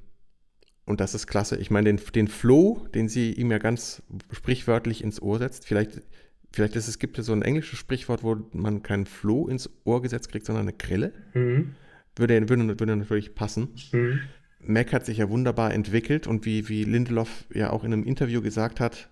[0.85, 1.57] und das ist klasse.
[1.57, 6.01] Ich meine, den, den Flow, den sie ihm ja ganz sprichwörtlich ins Ohr setzt, vielleicht
[6.57, 10.01] Vielleicht ist es gibt ja so ein englisches Sprichwort, wo man keinen Floh ins Ohr
[10.01, 11.13] gesetzt kriegt, sondern eine Grille.
[11.35, 11.75] Mhm.
[12.15, 13.75] Würde, würde, würde natürlich passen.
[13.91, 14.21] Mhm.
[14.61, 18.41] Mac hat sich ja wunderbar entwickelt und wie, wie Lindelof ja auch in einem Interview
[18.41, 19.07] gesagt hat,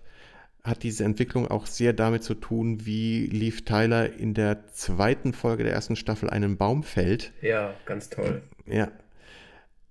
[0.64, 5.62] hat diese Entwicklung auch sehr damit zu tun, wie Leaf Tyler in der zweiten Folge
[5.62, 7.32] der ersten Staffel einen Baum fällt.
[7.42, 8.42] Ja, ganz toll.
[8.66, 8.90] Ja.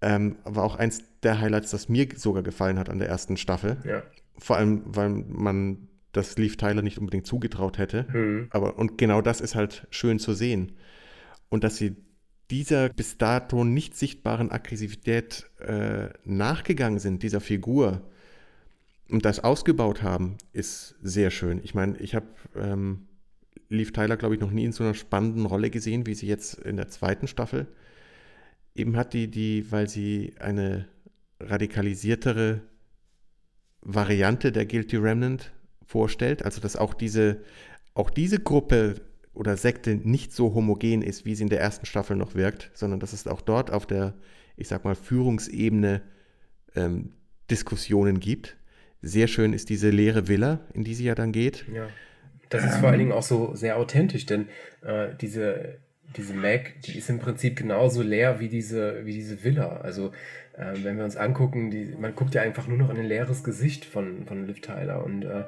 [0.01, 3.77] Ähm, war auch eins der Highlights, das mir sogar gefallen hat an der ersten Staffel.
[3.85, 4.03] Ja.
[4.37, 8.05] Vor allem, weil man das Leaf Tyler nicht unbedingt zugetraut hätte.
[8.11, 8.47] Mhm.
[8.51, 10.73] Aber und genau das ist halt schön zu sehen.
[11.49, 11.95] Und dass sie
[12.51, 18.01] dieser bis dato nicht sichtbaren Aggressivität äh, nachgegangen sind, dieser Figur,
[19.09, 21.61] und das ausgebaut haben, ist sehr schön.
[21.63, 23.07] Ich meine, ich habe ähm,
[23.69, 26.55] Leaf Tyler, glaube ich, noch nie in so einer spannenden Rolle gesehen, wie sie jetzt
[26.55, 27.67] in der zweiten Staffel.
[28.73, 30.87] Eben hat die, die, weil sie eine
[31.39, 32.61] radikalisiertere
[33.81, 35.51] Variante der Guilty Remnant
[35.85, 37.41] vorstellt, also dass auch diese,
[37.93, 38.95] auch diese Gruppe
[39.33, 42.99] oder Sekte nicht so homogen ist, wie sie in der ersten Staffel noch wirkt, sondern
[42.99, 44.13] dass es auch dort auf der,
[44.55, 46.01] ich sag mal, Führungsebene
[46.75, 47.13] ähm,
[47.49, 48.55] Diskussionen gibt.
[49.01, 51.65] Sehr schön ist diese leere Villa, in die sie ja dann geht.
[51.73, 51.87] Ja.
[52.49, 54.47] Das ist vor allen Dingen auch so sehr authentisch, denn
[54.83, 55.79] äh, diese
[56.15, 59.77] diese Mac, die ist im Prinzip genauso leer wie diese, wie diese Villa.
[59.77, 60.11] Also
[60.57, 63.43] äh, wenn wir uns angucken, die, man guckt ja einfach nur noch in ein leeres
[63.43, 65.43] Gesicht von, von Liv Tyler und äh,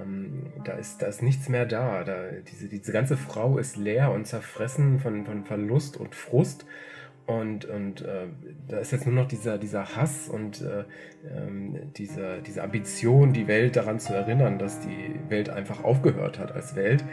[0.00, 2.04] ähm, da, ist, da ist nichts mehr da.
[2.04, 2.16] da
[2.50, 6.66] diese, diese ganze Frau ist leer und zerfressen von, von Verlust und Frust.
[7.26, 8.26] Und, und äh,
[8.68, 10.84] da ist jetzt nur noch dieser, dieser Hass und äh,
[11.30, 16.52] ähm, diese, diese Ambition, die Welt daran zu erinnern, dass die Welt einfach aufgehört hat
[16.52, 17.04] als Welt.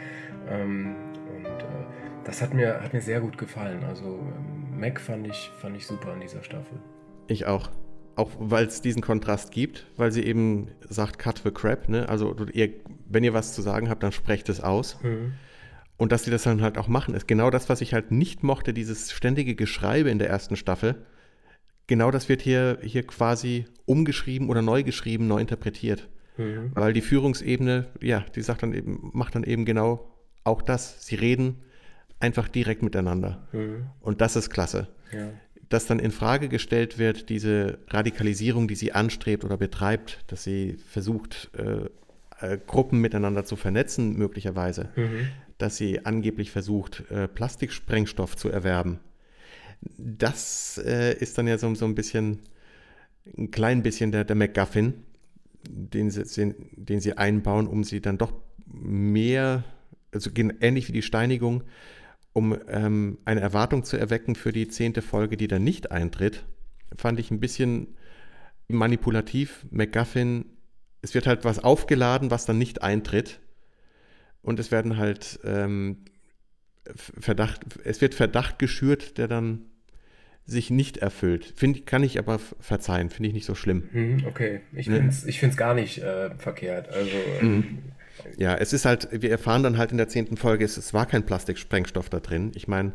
[0.48, 0.94] Ähm,
[1.36, 1.84] und äh,
[2.24, 3.84] das hat mir, hat mir sehr gut gefallen.
[3.84, 6.78] Also ähm, Mac fand ich, fand ich super in dieser Staffel.
[7.28, 7.70] Ich auch.
[8.14, 12.08] Auch weil es diesen Kontrast gibt, weil sie eben sagt, cut the crap, ne?
[12.08, 12.72] Also ihr,
[13.06, 15.02] wenn ihr was zu sagen habt, dann sprecht es aus.
[15.02, 15.34] Mhm.
[15.98, 18.42] Und dass sie das dann halt auch machen, ist genau das, was ich halt nicht
[18.42, 21.06] mochte, dieses ständige Geschreibe in der ersten Staffel.
[21.86, 26.08] Genau das wird hier, hier quasi umgeschrieben oder neu geschrieben, neu interpretiert.
[26.36, 26.72] Mhm.
[26.74, 30.10] Weil die Führungsebene, ja, die sagt dann eben, macht dann eben genau
[30.44, 31.04] auch das.
[31.06, 31.62] Sie reden
[32.20, 33.46] einfach direkt miteinander.
[33.52, 33.86] Mhm.
[34.00, 34.88] Und das ist klasse.
[35.12, 35.30] Ja.
[35.68, 40.76] Dass dann in Frage gestellt wird, diese Radikalisierung, die sie anstrebt oder betreibt, dass sie
[40.88, 41.88] versucht, äh,
[42.40, 44.90] äh, Gruppen miteinander zu vernetzen, möglicherweise.
[44.94, 49.00] Mhm dass sie angeblich versucht, äh, Plastiksprengstoff zu erwerben.
[49.96, 52.40] Das äh, ist dann ja so, so ein bisschen,
[53.36, 54.94] ein klein bisschen der, der MacGuffin,
[55.68, 58.32] den sie, den sie einbauen, um sie dann doch
[58.66, 59.64] mehr,
[60.12, 61.62] also ähnlich wie die Steinigung,
[62.36, 66.44] um ähm, eine Erwartung zu erwecken für die zehnte Folge, die dann nicht eintritt,
[66.94, 67.96] fand ich ein bisschen
[68.68, 69.64] manipulativ.
[69.70, 70.44] MacGuffin,
[71.00, 73.40] es wird halt was aufgeladen, was dann nicht eintritt
[74.42, 76.04] und es werden halt ähm,
[76.94, 79.64] Verdacht, es wird Verdacht geschürt, der dann
[80.44, 81.54] sich nicht erfüllt.
[81.56, 83.88] Find, kann ich aber verzeihen, finde ich nicht so schlimm.
[83.92, 85.10] Hm, okay, ich ne?
[85.10, 86.90] finde es gar nicht äh, verkehrt.
[86.90, 87.78] Also, mhm.
[88.36, 91.06] Ja, es ist halt, wir erfahren dann halt in der zehnten Folge, es, es war
[91.06, 92.52] kein Plastiksprengstoff da drin.
[92.54, 92.92] Ich meine,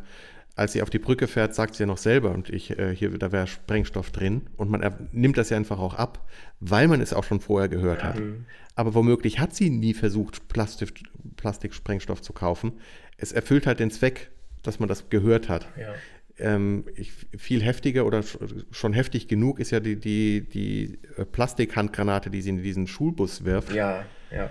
[0.54, 3.10] als sie auf die Brücke fährt, sagt sie ja noch selber, und ich, äh, hier,
[3.18, 4.42] da wäre Sprengstoff drin.
[4.56, 6.28] Und man nimmt das ja einfach auch ab,
[6.60, 8.20] weil man es auch schon vorher gehört hat.
[8.20, 8.44] Mhm.
[8.74, 11.04] Aber womöglich hat sie nie versucht, Plastik,
[11.36, 12.72] Plastiksprengstoff zu kaufen.
[13.16, 14.30] Es erfüllt halt den Zweck,
[14.62, 15.66] dass man das gehört hat.
[15.78, 15.94] Ja.
[16.38, 18.22] Ähm, ich, viel heftiger oder
[18.70, 23.44] schon heftig genug ist ja die, die, die äh, Plastikhandgranate, die sie in diesen Schulbus
[23.44, 23.72] wirft.
[23.72, 24.50] Ja, ja.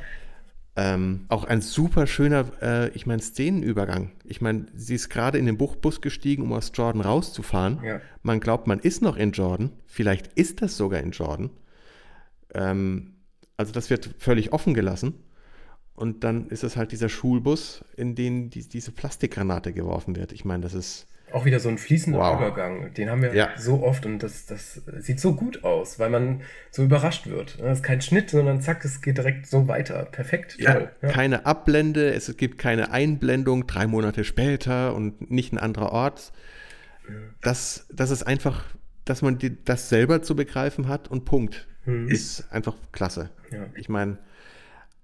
[0.76, 4.12] Ähm, auch ein super schöner, äh, ich meine, Szenenübergang.
[4.24, 7.84] Ich meine, sie ist gerade in den Buchbus gestiegen, um aus Jordan rauszufahren.
[7.84, 8.02] Ja.
[8.24, 9.72] Man glaubt, man ist noch in Jordan.
[9.86, 11.50] Vielleicht ist das sogar in Jordan.
[12.54, 13.16] Ähm,
[13.58, 15.16] also das wird völlig offen gelassen.
[15.94, 20.32] Und dann ist es halt dieser Schulbus, in den die, diese Plastikgranate geworfen wird.
[20.32, 22.40] Ich meine, das ist auch wieder so ein fließender wow.
[22.40, 22.94] Übergang.
[22.94, 23.50] Den haben wir ja.
[23.58, 27.60] so oft und das, das sieht so gut aus, weil man so überrascht wird.
[27.60, 30.06] Das ist kein Schnitt, sondern zack, es geht direkt so weiter.
[30.06, 30.90] Perfekt, toll.
[31.02, 31.14] Ja, ja.
[31.14, 36.32] Keine Abblende, es gibt keine Einblendung drei Monate später und nicht ein anderer Ort.
[37.42, 38.64] Das, das ist einfach,
[39.06, 41.68] dass man die, das selber zu begreifen hat und Punkt.
[41.86, 42.08] Mhm.
[42.08, 43.32] Ist einfach klasse.
[43.76, 44.18] Ich meine,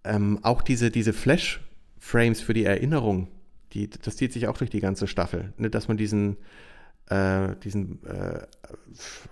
[0.03, 3.27] ähm, auch diese, diese Flash-Frames für die Erinnerung,
[3.77, 5.69] die, das zieht sich auch durch die ganze Staffel, ne?
[5.69, 6.37] dass man diesen,
[7.09, 8.45] äh, diesen äh,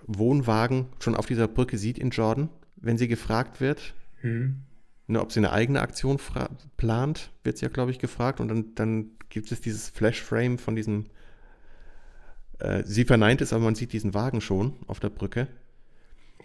[0.06, 4.62] Wohnwagen schon auf dieser Brücke sieht in Jordan, wenn sie gefragt wird, mhm.
[5.08, 6.20] ne, ob sie eine eigene Aktion
[6.76, 8.40] plant, wird sie ja, glaube ich, gefragt.
[8.40, 11.06] Und dann, dann gibt es dieses Flash-Frame von diesem,
[12.60, 15.48] äh, sie verneint es, aber man sieht diesen Wagen schon auf der Brücke.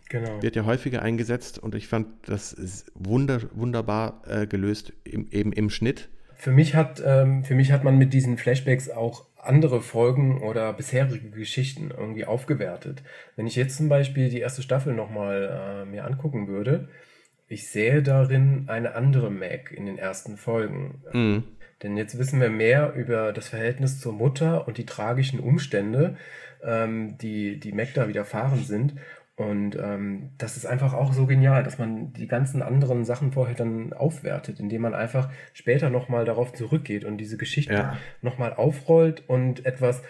[0.09, 0.41] Genau.
[0.41, 5.69] Wird ja häufiger eingesetzt und ich fand das wunder, wunderbar äh, gelöst, im, eben im
[5.69, 6.09] Schnitt
[6.41, 10.73] für mich hat, ähm, für mich hat man mit diesen Flashbacks auch andere Folgen oder
[10.73, 13.03] bisherige Geschichten irgendwie aufgewertet.
[13.35, 16.89] Wenn ich jetzt zum Beispiel die erste Staffel nochmal äh, mir angucken würde,
[17.47, 21.03] ich sehe darin eine andere Mac in den ersten Folgen.
[21.13, 21.43] Mhm.
[21.83, 26.17] Denn jetzt wissen wir mehr über das Verhältnis zur Mutter und die tragischen Umstände,
[26.63, 28.95] ähm, die, die Mac da widerfahren sind.
[29.41, 33.55] Und ähm, das ist einfach auch so genial, dass man die ganzen anderen Sachen vorher
[33.55, 37.97] dann aufwertet, indem man einfach später nochmal darauf zurückgeht und diese Geschichte ja.
[38.21, 40.03] nochmal aufrollt und etwas,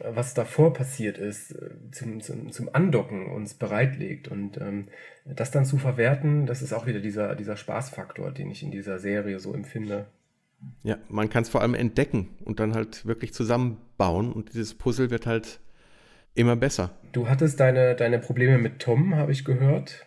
[0.00, 1.56] was davor passiert ist,
[1.90, 4.28] zum, zum, zum Andocken uns bereitlegt.
[4.28, 4.86] Und ähm,
[5.24, 9.00] das dann zu verwerten, das ist auch wieder dieser, dieser Spaßfaktor, den ich in dieser
[9.00, 10.06] Serie so empfinde.
[10.84, 15.10] Ja, man kann es vor allem entdecken und dann halt wirklich zusammenbauen und dieses Puzzle
[15.10, 15.60] wird halt
[16.38, 16.90] immer besser.
[17.12, 20.06] Du hattest deine, deine Probleme mit Tom, habe ich gehört,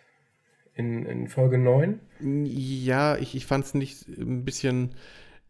[0.74, 2.00] in, in Folge 9.
[2.44, 4.94] Ja, ich, ich fand es nicht ein bisschen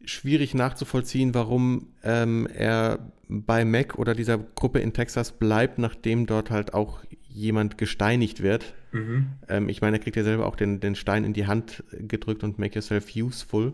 [0.05, 6.51] schwierig nachzuvollziehen, warum ähm, er bei Mac oder dieser Gruppe in Texas bleibt, nachdem dort
[6.51, 8.75] halt auch jemand gesteinigt wird.
[8.91, 9.29] Mhm.
[9.49, 12.43] Ähm, ich meine, er kriegt ja selber auch den, den Stein in die Hand gedrückt
[12.43, 13.73] und make yourself useful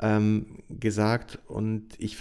[0.00, 1.38] ähm, gesagt.
[1.46, 2.16] Und ich,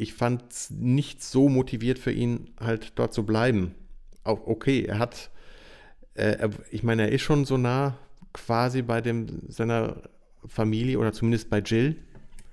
[0.00, 3.74] ich fand es nicht so motiviert für ihn, halt dort zu bleiben.
[4.24, 5.30] Auch okay, er hat,
[6.14, 7.98] äh, ich meine, er ist schon so nah
[8.32, 10.02] quasi bei dem, seiner
[10.46, 11.96] Familie oder zumindest bei Jill.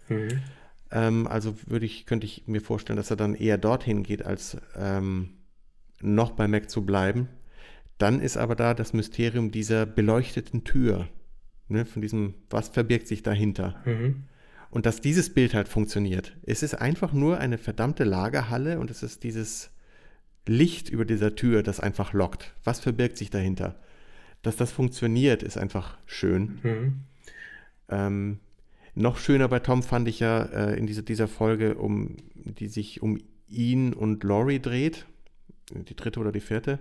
[0.10, 0.41] Mhm.
[0.91, 4.57] Ähm, also würde ich, könnte ich mir vorstellen, dass er dann eher dorthin geht, als
[4.76, 5.30] ähm,
[6.02, 7.30] noch bei Mac zu bleiben.
[7.98, 11.07] Dann ist aber da das Mysterium dieser beleuchteten Tür.
[11.69, 13.82] Ne, von diesem, was verbirgt sich dahinter?
[13.86, 14.24] Mhm.
[14.69, 16.35] Und dass dieses Bild halt funktioniert.
[16.44, 19.72] Es ist einfach nur eine verdammte Lagerhalle und es ist dieses
[20.48, 22.53] Licht über dieser Tür, das einfach lockt.
[22.64, 23.80] Was verbirgt sich dahinter?
[24.41, 26.60] Dass das funktioniert, ist einfach schön.
[26.64, 26.94] Mhm.
[27.89, 28.39] Ähm,
[28.95, 33.02] noch schöner bei Tom fand ich ja äh, in diese, dieser Folge, um, die sich
[33.02, 35.06] um ihn und Laurie dreht,
[35.72, 36.80] die dritte oder die vierte,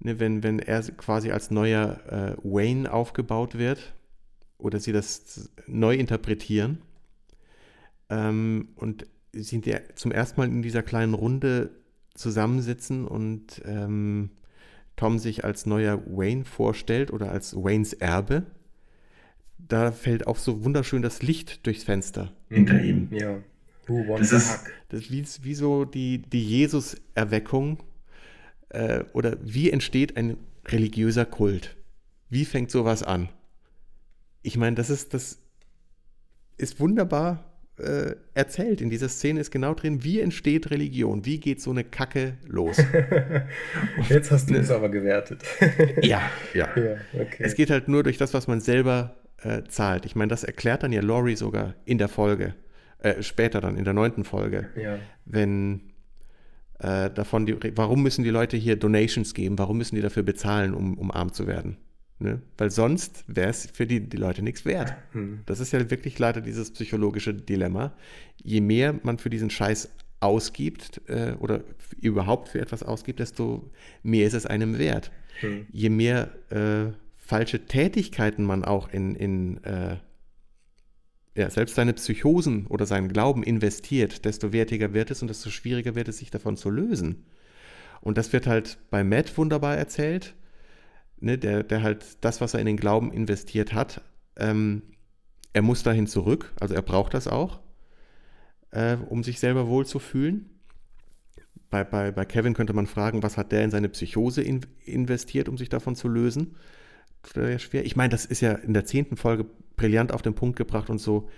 [0.00, 3.94] ne, wenn, wenn er quasi als neuer äh, Wayne aufgebaut wird
[4.58, 6.78] oder sie das neu interpretieren
[8.10, 11.70] ähm, und sie ja zum ersten Mal in dieser kleinen Runde
[12.14, 14.30] zusammensitzen und ähm,
[14.96, 18.44] Tom sich als neuer Wayne vorstellt oder als Waynes Erbe,
[19.56, 23.08] da fällt auch so wunderschön das Licht durchs Fenster hinter ihm.
[23.10, 23.38] Ja.
[23.86, 27.82] Das ist, das ist wie, wie so die, die Jesus-Erweckung
[28.68, 31.76] äh, oder wie entsteht ein religiöser Kult?
[32.28, 33.28] Wie fängt sowas an?
[34.42, 35.38] Ich meine, das ist, das
[36.56, 37.49] ist wunderbar
[37.80, 38.80] äh, erzählt.
[38.80, 42.76] In dieser Szene ist genau drin, wie entsteht Religion, wie geht so eine Kacke los.
[44.08, 45.42] Jetzt hast du es aber gewertet.
[46.02, 46.22] ja,
[46.54, 46.68] ja.
[46.76, 47.38] ja okay.
[47.40, 50.06] Es geht halt nur durch das, was man selber äh, zahlt.
[50.06, 52.54] Ich meine, das erklärt dann ja Laurie sogar in der Folge,
[52.98, 54.98] äh, später dann in der neunten Folge, ja.
[55.24, 55.92] wenn
[56.78, 60.74] äh, davon, die, warum müssen die Leute hier Donations geben, warum müssen die dafür bezahlen,
[60.74, 61.76] um, um arm zu werden?
[62.22, 62.42] Ne?
[62.58, 64.94] Weil sonst wäre es für die, die Leute nichts wert.
[65.12, 65.40] Hm.
[65.46, 67.94] Das ist ja wirklich leider dieses psychologische Dilemma.
[68.42, 69.88] Je mehr man für diesen Scheiß
[70.20, 71.64] ausgibt äh, oder
[71.98, 73.70] überhaupt für etwas ausgibt, desto
[74.02, 75.10] mehr ist es einem wert.
[75.40, 75.66] Hm.
[75.72, 79.96] Je mehr äh, falsche Tätigkeiten man auch in, in äh,
[81.34, 85.94] ja, selbst seine Psychosen oder seinen Glauben investiert, desto wertiger wird es und desto schwieriger
[85.94, 87.24] wird es, sich davon zu lösen.
[88.02, 90.34] Und das wird halt bei Matt wunderbar erzählt
[91.20, 94.02] ne, der, der halt das, was er in den Glauben investiert hat,
[94.36, 94.82] ähm,
[95.52, 97.60] er muss dahin zurück, also er braucht das auch,
[98.70, 100.50] äh, um sich selber wohl zu fühlen.
[101.70, 105.48] Bei, bei, bei Kevin könnte man fragen, was hat der in seine Psychose in, investiert,
[105.48, 106.56] um sich davon zu lösen?
[107.58, 107.84] schwer.
[107.84, 109.44] Ich meine, das ist ja in der zehnten Folge
[109.76, 111.28] brillant auf den Punkt gebracht und so,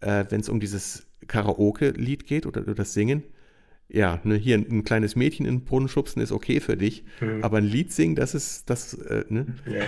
[0.00, 3.24] äh, wenn es um dieses Karaoke-Lied geht oder, oder das Singen,
[3.94, 7.04] ja, ne, hier ein, ein, kleines Mädchen in den Brunnen schubsen ist okay für dich,
[7.20, 7.44] mhm.
[7.44, 9.46] aber ein Lied singen, das ist das, äh, ne?
[9.66, 9.84] Ja.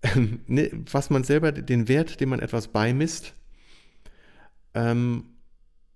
[0.00, 3.34] Ähm, ne, was man selber, den Wert, den man etwas beimisst.
[4.72, 5.24] Ähm,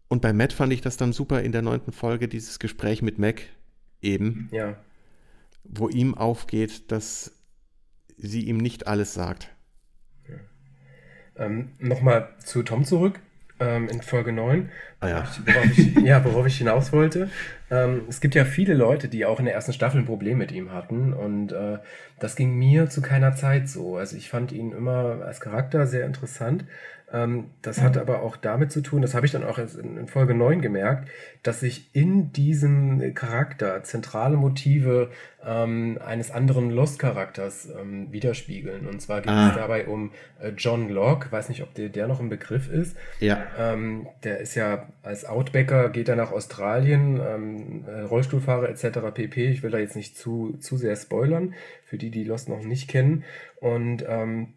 [0.08, 3.18] und bei Matt fand ich das dann super in der neunten Folge, dieses Gespräch mit
[3.18, 3.42] Mac
[4.00, 4.76] eben, ja.
[5.64, 7.40] wo ihm aufgeht, dass
[8.16, 9.50] sie ihm nicht alles sagt.
[10.28, 11.46] Ja.
[11.46, 13.20] Ähm, Nochmal zu Tom zurück
[13.62, 14.70] ähm, in Folge 9.
[15.00, 15.24] Ah, ja.
[15.46, 17.30] Worauf ich, ja, worauf ich hinaus wollte.
[17.70, 20.52] Ähm, es gibt ja viele Leute, die auch in der ersten Staffel ein Problem mit
[20.52, 21.12] ihm hatten.
[21.12, 21.78] Und äh,
[22.20, 23.96] das ging mir zu keiner Zeit so.
[23.96, 26.64] Also ich fand ihn immer als Charakter sehr interessant.
[27.12, 30.34] Ähm, das hat aber auch damit zu tun, das habe ich dann auch in Folge
[30.34, 31.08] 9 gemerkt,
[31.42, 35.10] dass sich in diesem Charakter zentrale Motive
[35.44, 38.86] ähm, eines anderen Lost-Charakters ähm, widerspiegeln.
[38.86, 39.50] Und zwar geht ah.
[39.50, 42.96] es dabei um äh, John Locke, weiß nicht, ob der, der noch ein Begriff ist.
[43.20, 43.44] Ja.
[43.58, 49.00] Ähm, der ist ja als Outbacker, geht er nach Australien, ähm, äh, Rollstuhlfahrer etc.
[49.12, 49.50] pp.
[49.50, 52.88] Ich will da jetzt nicht zu, zu sehr spoilern, für die, die Lost noch nicht
[52.88, 53.24] kennen.
[53.60, 54.54] Und ähm,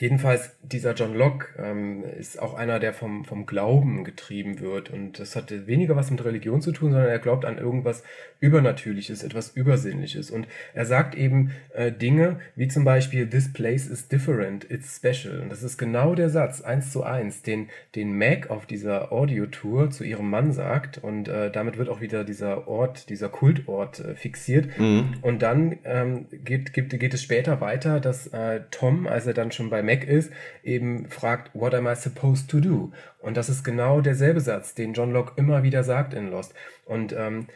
[0.00, 4.88] Jedenfalls, dieser John Locke ähm, ist auch einer, der vom, vom Glauben getrieben wird.
[4.88, 8.02] Und das hat weniger was mit Religion zu tun, sondern er glaubt an irgendwas
[8.40, 10.30] Übernatürliches, etwas Übersinnliches.
[10.30, 15.38] Und er sagt eben äh, Dinge wie zum Beispiel, This place is different, it's special.
[15.38, 19.90] Und das ist genau der Satz, eins zu eins, den, den Mac auf dieser Audiotour
[19.90, 20.96] zu ihrem Mann sagt.
[20.96, 24.78] Und äh, damit wird auch wieder dieser Ort, dieser Kultort äh, fixiert.
[24.78, 25.12] Mhm.
[25.20, 29.52] Und dann ähm, geht, geht, geht es später weiter, dass äh, Tom, als er dann
[29.52, 32.92] schon bei Mac ist, eben fragt, what am I supposed to do?
[33.18, 36.54] Und das ist genau derselbe Satz, den John Locke immer wieder sagt in Lost.
[36.84, 37.46] Und ähm,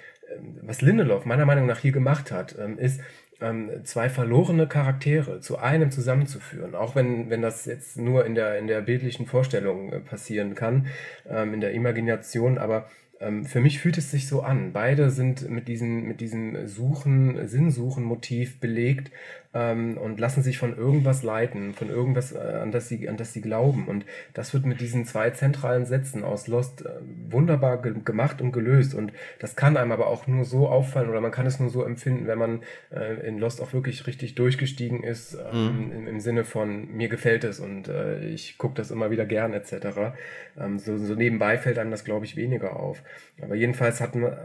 [0.62, 3.00] was Lindelof meiner Meinung nach hier gemacht hat, ähm, ist,
[3.40, 8.58] ähm, zwei verlorene Charaktere zu einem zusammenzuführen, auch wenn, wenn das jetzt nur in der,
[8.58, 10.86] in der bildlichen Vorstellung äh, passieren kann,
[11.28, 12.88] ähm, in der Imagination, aber
[13.20, 14.72] ähm, für mich fühlt es sich so an.
[14.72, 19.10] Beide sind mit diesem, mit diesem Suchen, Sinnsuchen-Motiv belegt
[19.54, 23.32] ähm, und lassen sich von irgendwas leiten, von irgendwas, äh, an, das sie, an das
[23.32, 23.86] sie glauben.
[23.86, 24.04] Und
[24.34, 26.90] das wird mit diesen zwei zentralen Sätzen aus Lost äh,
[27.30, 28.94] wunderbar ge gemacht und gelöst.
[28.94, 31.84] Und das kann einem aber auch nur so auffallen oder man kann es nur so
[31.84, 35.92] empfinden, wenn man äh, in Lost auch wirklich richtig durchgestiegen ist, ähm, mhm.
[35.92, 39.52] im, im, Sinne von mir gefällt es und äh, ich gucke das immer wieder gern
[39.52, 40.14] etc.
[40.58, 43.02] Ähm, so, so nebenbei fällt einem das, glaube ich, weniger auf.
[43.40, 44.36] Aber jedenfalls hat man,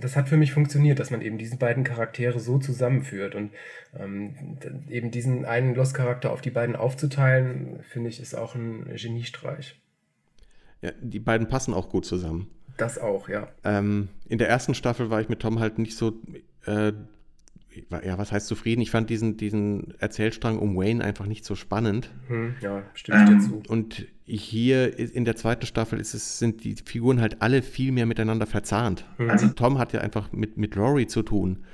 [0.00, 3.50] das hat für mich funktioniert, dass man eben diese beiden Charaktere so zusammenführt und
[3.98, 4.34] ähm,
[4.88, 9.80] eben diesen einen Lost-Charakter auf die beiden aufzuteilen, finde ich, ist auch ein Geniestreich.
[10.80, 12.50] Ja, die beiden passen auch gut zusammen.
[12.76, 13.48] Das auch, ja.
[13.64, 16.20] Ähm, in der ersten Staffel war ich mit Tom halt nicht so,
[16.64, 16.92] äh,
[18.04, 18.80] ja, was heißt zufrieden?
[18.80, 22.10] Ich fand diesen, diesen Erzählstrang um Wayne einfach nicht so spannend.
[22.28, 23.62] Hm, ja, stimme ich dir zu.
[23.68, 28.06] Und hier in der zweiten Staffel ist es, sind die Figuren halt alle viel mehr
[28.06, 29.04] miteinander verzahnt.
[29.18, 29.30] Mhm.
[29.30, 31.64] Also Tom hat ja einfach mit, mit Rory zu tun.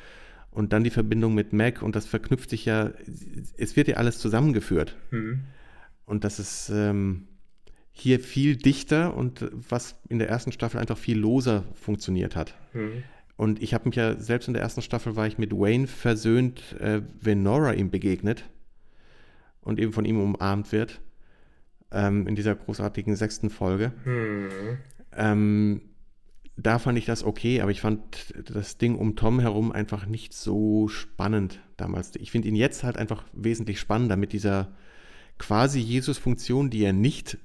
[0.54, 2.92] Und dann die Verbindung mit Mac und das verknüpft sich ja,
[3.58, 4.96] es wird ja alles zusammengeführt.
[5.10, 5.40] Mhm.
[6.06, 7.26] Und das ist ähm,
[7.90, 12.54] hier viel dichter und was in der ersten Staffel einfach viel loser funktioniert hat.
[12.72, 13.02] Mhm.
[13.36, 16.76] Und ich habe mich ja, selbst in der ersten Staffel war ich mit Wayne versöhnt,
[16.78, 18.44] äh, wenn Nora ihm begegnet
[19.60, 21.00] und eben von ihm umarmt wird.
[21.90, 23.92] Ähm, in dieser großartigen sechsten Folge.
[24.04, 24.78] Mhm.
[25.16, 25.80] Ähm,
[26.56, 30.32] da fand ich das okay, aber ich fand das Ding um Tom herum einfach nicht
[30.32, 32.14] so spannend damals.
[32.16, 34.72] Ich finde ihn jetzt halt einfach wesentlich spannender mit dieser
[35.38, 37.38] quasi Jesus-Funktion, die er nicht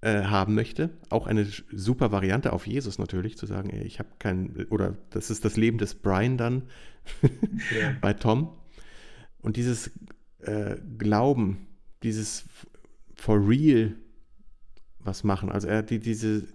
[0.00, 0.90] äh, haben möchte.
[1.10, 5.44] Auch eine super Variante auf Jesus natürlich, zu sagen, ich habe kein, oder das ist
[5.44, 6.62] das Leben des Brian dann
[7.22, 7.94] ja.
[8.00, 8.56] bei Tom.
[9.42, 9.90] Und dieses
[10.38, 11.66] äh, Glauben,
[12.02, 12.46] dieses
[13.14, 13.94] for real
[14.98, 15.50] was machen.
[15.50, 16.46] Also er die, diese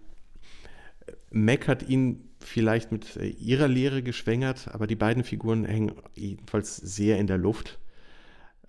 [1.35, 6.77] Mac hat ihn vielleicht mit äh, ihrer Lehre geschwängert, aber die beiden Figuren hängen jedenfalls
[6.77, 7.77] sehr in der Luft.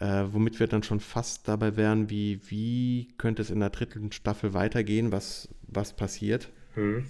[0.01, 4.13] Äh, womit wir dann schon fast dabei wären, wie, wie könnte es in der dritten
[4.13, 6.51] Staffel weitergehen, was, was passiert.
[6.75, 7.07] Hm.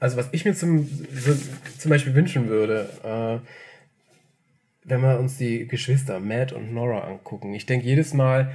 [0.00, 0.88] Also was ich mir zum,
[1.78, 3.48] zum Beispiel wünschen würde, äh,
[4.84, 7.54] wenn wir uns die Geschwister Matt und Nora angucken.
[7.54, 8.52] Ich denke jedes Mal,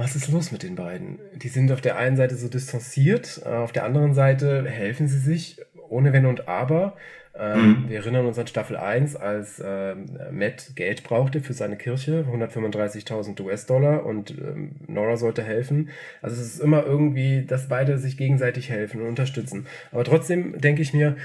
[0.00, 1.18] was ist los mit den beiden?
[1.36, 5.18] Die sind auf der einen Seite so distanziert, äh, auf der anderen Seite helfen sie
[5.18, 5.58] sich
[5.88, 6.96] ohne Wenn und Aber.
[7.38, 7.88] Ähm, mhm.
[7.88, 9.94] Wir erinnern uns an Staffel 1, als äh,
[10.32, 15.90] Matt Geld brauchte für seine Kirche, 135.000 US-Dollar und ähm, Nora sollte helfen.
[16.22, 19.66] Also es ist immer irgendwie, dass beide sich gegenseitig helfen und unterstützen.
[19.92, 21.16] Aber trotzdem denke ich mir,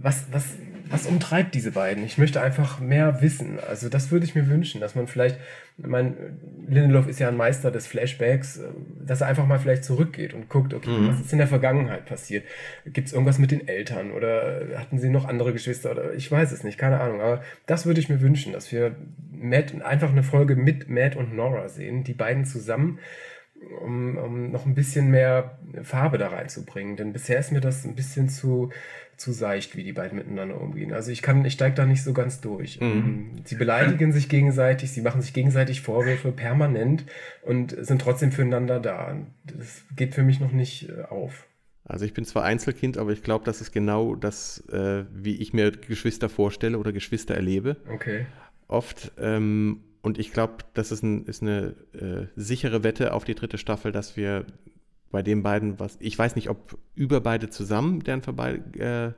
[0.00, 0.56] was, was,
[0.88, 2.04] was umtreibt diese beiden?
[2.04, 3.58] Ich möchte einfach mehr wissen.
[3.68, 5.36] Also das würde ich mir wünschen, dass man vielleicht,
[5.78, 6.14] ich meine,
[6.68, 8.68] Lindelof ist ja ein Meister des Flashbacks, äh,
[9.04, 11.08] dass er einfach mal vielleicht zurückgeht und guckt, okay, mhm.
[11.08, 12.44] was ist in der Vergangenheit passiert?
[12.86, 16.52] Gibt es irgendwas mit den Eltern oder hatten sie noch andere Geschwister oder ich weiß
[16.52, 17.20] es nicht, keine Ahnung.
[17.20, 18.94] Aber das würde ich mir wünschen, dass wir
[19.32, 22.98] Matt, einfach eine Folge mit Matt und Nora sehen, die beiden zusammen.
[23.80, 26.96] Um, um noch ein bisschen mehr Farbe da reinzubringen.
[26.96, 28.70] Denn bisher ist mir das ein bisschen zu,
[29.16, 30.92] zu seicht, wie die beiden miteinander umgehen.
[30.92, 32.80] Also ich kann, ich steige da nicht so ganz durch.
[32.80, 32.86] Mhm.
[32.86, 37.04] Ähm, sie beleidigen sich gegenseitig, sie machen sich gegenseitig Vorwürfe permanent
[37.42, 39.16] und sind trotzdem füreinander da.
[39.44, 41.46] Das geht für mich noch nicht äh, auf.
[41.84, 45.52] Also ich bin zwar Einzelkind, aber ich glaube, das ist genau das, äh, wie ich
[45.52, 47.76] mir Geschwister vorstelle oder Geschwister erlebe.
[47.92, 48.26] Okay.
[48.68, 49.12] Oft.
[49.18, 53.58] Ähm, und ich glaube, das ist, ein, ist eine äh, sichere Wette auf die dritte
[53.58, 54.46] Staffel, dass wir
[55.14, 55.96] bei den beiden was.
[56.00, 59.12] Ich weiß nicht, ob über beide zusammen deren Verbe äh,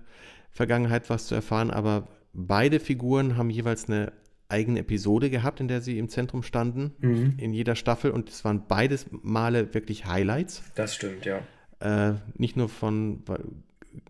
[0.51, 4.13] Vergangenheit was zu erfahren, aber beide Figuren haben jeweils eine
[4.51, 7.35] eigene Episode gehabt, in der sie im Zentrum standen, mhm.
[7.39, 8.11] in jeder Staffel.
[8.11, 10.63] Und es waren beides Male wirklich Highlights.
[10.75, 11.41] Das stimmt, ja.
[11.81, 13.23] Äh, nicht nur von,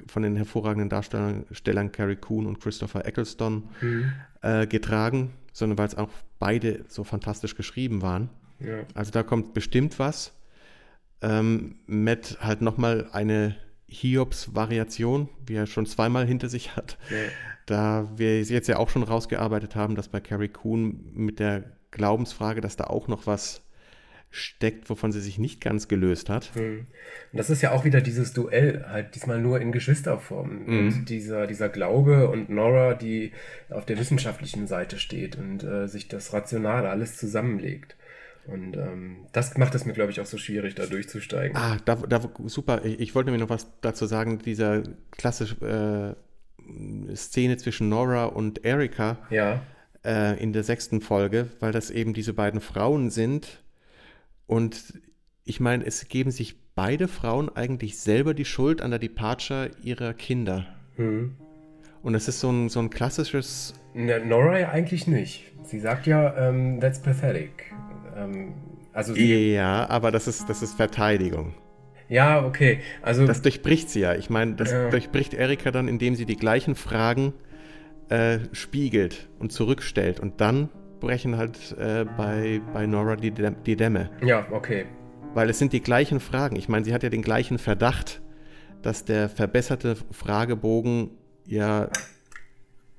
[0.09, 4.13] von den hervorragenden Darstellern Carrie Coon und Christopher Eccleston mhm.
[4.43, 6.11] äh, getragen, sondern weil es auch
[6.41, 8.29] beide so fantastisch geschrieben waren.
[8.59, 8.79] Ja.
[8.95, 10.36] Also da kommt bestimmt was
[11.23, 13.57] ähm, Matt halt nochmal eine
[13.89, 16.99] Hiobs-Variation, wie er schon zweimal hinter sich hat.
[17.11, 17.17] Ja.
[17.67, 22.61] Da wir jetzt ja auch schon rausgearbeitet haben, dass bei Carrie Coon mit der Glaubensfrage,
[22.61, 23.63] dass da auch noch was
[24.31, 26.55] steckt, wovon sie sich nicht ganz gelöst hat.
[26.55, 26.87] Hm.
[27.33, 30.65] Und das ist ja auch wieder dieses Duell, halt diesmal nur in Geschwisterform.
[30.67, 30.79] Mhm.
[30.79, 33.33] Und dieser, dieser Glaube und Nora, die
[33.71, 37.97] auf der wissenschaftlichen Seite steht und äh, sich das Rationale alles zusammenlegt.
[38.49, 41.57] Und ähm, das macht es mir, glaube ich, auch so schwierig, da durchzusteigen.
[41.57, 42.85] Ah, da, da, super.
[42.85, 44.39] Ich, ich wollte mir noch was dazu sagen.
[44.39, 46.17] Dieser klassische
[47.09, 49.63] äh, Szene zwischen Nora und Erika ja.
[50.05, 53.63] äh, in der sechsten Folge, weil das eben diese beiden Frauen sind.
[54.47, 55.01] Und
[55.45, 60.15] ich meine, es geben sich beide Frauen eigentlich selber die Schuld an der Departure ihrer
[60.15, 60.67] Kinder.
[60.97, 61.37] Mhm.
[62.03, 63.75] Und es ist so ein, so ein klassisches.
[63.95, 65.53] Na, Nora ja eigentlich nicht.
[65.65, 67.75] Sie sagt ja, ähm, that's pathetic.
[68.17, 68.55] Ähm,
[68.93, 71.55] also ja, aber das ist, das ist Verteidigung.
[72.09, 72.81] Ja, okay.
[73.03, 74.15] Also, das durchbricht sie ja.
[74.15, 74.91] Ich meine, das ja.
[74.91, 77.35] durchbricht Erika dann, indem sie die gleichen Fragen
[78.09, 80.21] äh, spiegelt und zurückstellt.
[80.21, 80.69] Und dann
[81.01, 84.11] brechen halt äh, bei, bei Nora die, die Dämme.
[84.25, 84.87] Ja, okay.
[85.35, 86.57] Weil es sind die gleichen Fragen.
[86.57, 88.23] Ich meine, sie hat ja den gleichen Verdacht,
[88.83, 91.11] dass der verbesserte Fragebogen
[91.45, 91.91] ja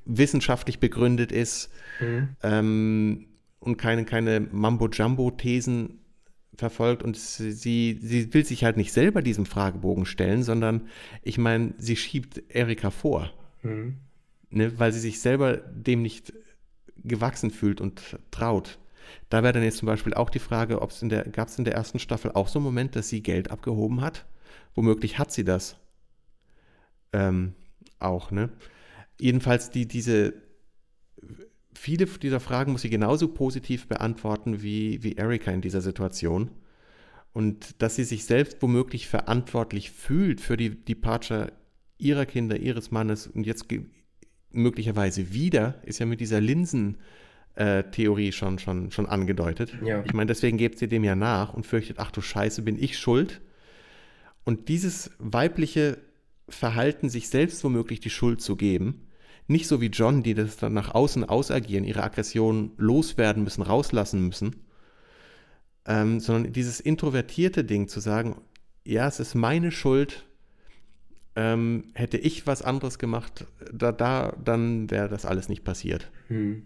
[0.06, 1.70] wissenschaftlich begründet ist
[2.00, 2.30] mhm.
[2.44, 3.28] ähm,
[3.60, 6.00] und keine, keine Mambo-Jumbo-Thesen
[6.56, 10.88] verfolgt und sie, sie will sich halt nicht selber diesem Fragebogen stellen, sondern
[11.22, 13.32] ich meine, sie schiebt Erika vor,
[13.62, 13.98] mhm.
[14.50, 16.34] ne, weil sie sich selber dem nicht
[17.04, 18.80] gewachsen fühlt und traut.
[19.30, 21.58] Da wäre dann jetzt zum Beispiel auch die Frage, ob es in der, gab es
[21.58, 24.26] in der ersten Staffel auch so einen Moment, dass sie Geld abgehoben hat?
[24.74, 25.78] Womöglich hat sie das.
[27.14, 27.54] Ähm,
[28.00, 28.50] auch, ne?
[29.20, 30.34] Jedenfalls die, diese,
[31.78, 36.52] viele dieser Fragen muss sie genauso positiv beantworten wie, wie Erika in dieser Situation.
[37.34, 41.54] Und dass sie sich selbst womöglich verantwortlich fühlt für die Departure
[41.98, 43.68] ihrer Kinder, ihres Mannes und jetzt
[44.52, 49.78] möglicherweise wieder, ist ja mit dieser Linsen-Theorie schon, schon, schon angedeutet.
[49.84, 50.04] Ja.
[50.06, 52.98] Ich meine, deswegen gebt sie dem ja nach und fürchtet, ach du Scheiße, bin ich
[52.98, 53.42] schuld?
[54.44, 56.00] Und dieses weibliche
[56.50, 59.07] Verhalten, sich selbst womöglich die Schuld zu geben,
[59.48, 64.26] nicht so wie John, die das dann nach außen ausagieren, ihre Aggression loswerden müssen, rauslassen
[64.28, 64.58] müssen,
[65.86, 68.42] ähm, sondern dieses introvertierte Ding zu sagen,
[68.84, 70.26] ja, es ist meine Schuld,
[71.36, 76.12] ähm, hätte ich was anderes gemacht, da, da dann wäre das alles nicht passiert.
[76.28, 76.64] Hm.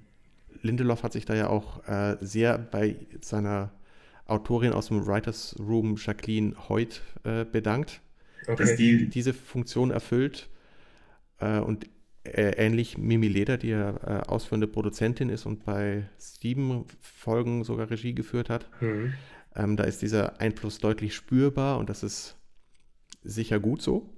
[0.61, 3.71] Lindelof hat sich da ja auch äh, sehr bei seiner
[4.25, 8.01] Autorin aus dem Writers Room, Jacqueline Hoyt, äh, bedankt,
[8.47, 8.55] okay.
[8.55, 10.49] dass die diese Funktion erfüllt.
[11.39, 11.87] Äh, und
[12.23, 18.13] ähnlich Mimi Leder, die ja äh, ausführende Produzentin ist und bei sieben Folgen sogar Regie
[18.13, 18.69] geführt hat.
[18.81, 19.13] Mhm.
[19.55, 22.37] Ähm, da ist dieser Einfluss deutlich spürbar und das ist
[23.23, 24.09] sicher gut so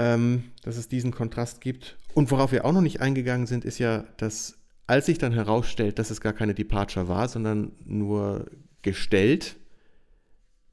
[0.00, 1.98] ähm, dass es diesen Kontrast gibt.
[2.14, 5.98] Und worauf wir auch noch nicht eingegangen sind, ist ja, dass als sich dann herausstellt,
[5.98, 8.46] dass es gar keine Departure war, sondern nur
[8.82, 9.56] gestellt,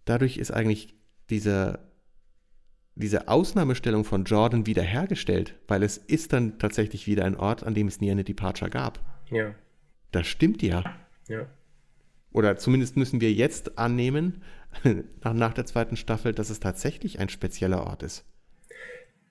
[0.05, 0.95] dadurch ist eigentlich
[1.29, 1.86] dieser,
[2.97, 7.87] diese Ausnahmestellung von Jordan wiederhergestellt, weil es ist dann tatsächlich wieder ein Ort, an dem
[7.87, 8.99] es nie eine Departure gab.
[9.29, 9.53] Ja.
[10.11, 10.83] Das stimmt ja.
[11.27, 11.47] Ja.
[12.31, 14.43] Oder zumindest müssen wir jetzt annehmen,
[15.23, 18.25] nach, nach der zweiten Staffel, dass es tatsächlich ein spezieller Ort ist.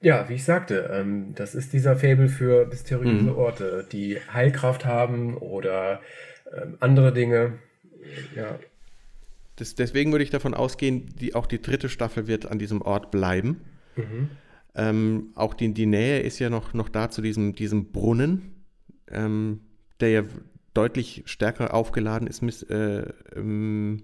[0.00, 3.36] Ja, wie ich sagte, ähm, das ist dieser Fabel für mysteriöse mhm.
[3.36, 6.00] Orte, die Heilkraft haben oder
[6.54, 7.58] ähm, andere Dinge.
[8.34, 8.58] Ja.
[9.56, 13.10] Das, deswegen würde ich davon ausgehen, die, auch die dritte Staffel wird an diesem Ort
[13.10, 13.62] bleiben.
[13.96, 14.28] Mhm.
[14.74, 18.64] Ähm, auch die, die Nähe ist ja noch, noch da zu diesem, diesem Brunnen,
[19.08, 19.60] ähm,
[20.00, 20.22] der ja
[20.74, 24.02] deutlich stärker aufgeladen ist mit, äh, ähm,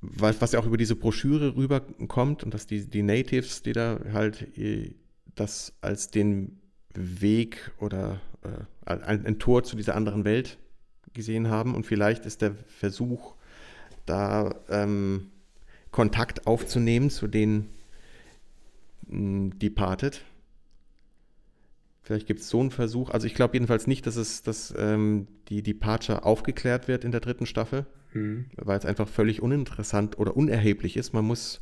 [0.00, 4.00] was, was ja auch über diese Broschüre rüberkommt und dass die, die Natives, die da
[4.12, 4.94] halt äh,
[5.34, 6.60] das als den
[6.94, 10.58] Weg oder äh, ein, ein, Tor zu dieser anderen Welt
[11.12, 11.74] gesehen haben.
[11.74, 13.34] Und vielleicht ist der Versuch,
[14.06, 15.30] da ähm,
[15.90, 17.68] Kontakt aufzunehmen zu den
[19.08, 20.22] hm, Departed.
[22.02, 23.10] Vielleicht gibt es so einen Versuch.
[23.10, 27.20] Also ich glaube jedenfalls nicht, dass es, dass ähm, die Departure aufgeklärt wird in der
[27.20, 28.46] dritten Staffel mhm.
[28.56, 31.12] weil es einfach völlig uninteressant oder unerheblich ist.
[31.12, 31.60] Man muss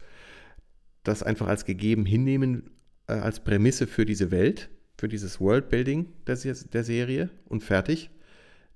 [1.02, 2.70] das einfach als gegeben hinnehmen,
[3.06, 8.10] äh, als Prämisse für diese Welt, für dieses Worldbuilding der, der Serie und fertig.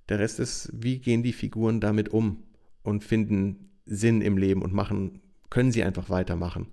[0.09, 2.43] Der Rest ist, wie gehen die Figuren damit um
[2.85, 5.21] und finden Sinn im Leben und machen,
[5.51, 6.69] können sie einfach weitermachen.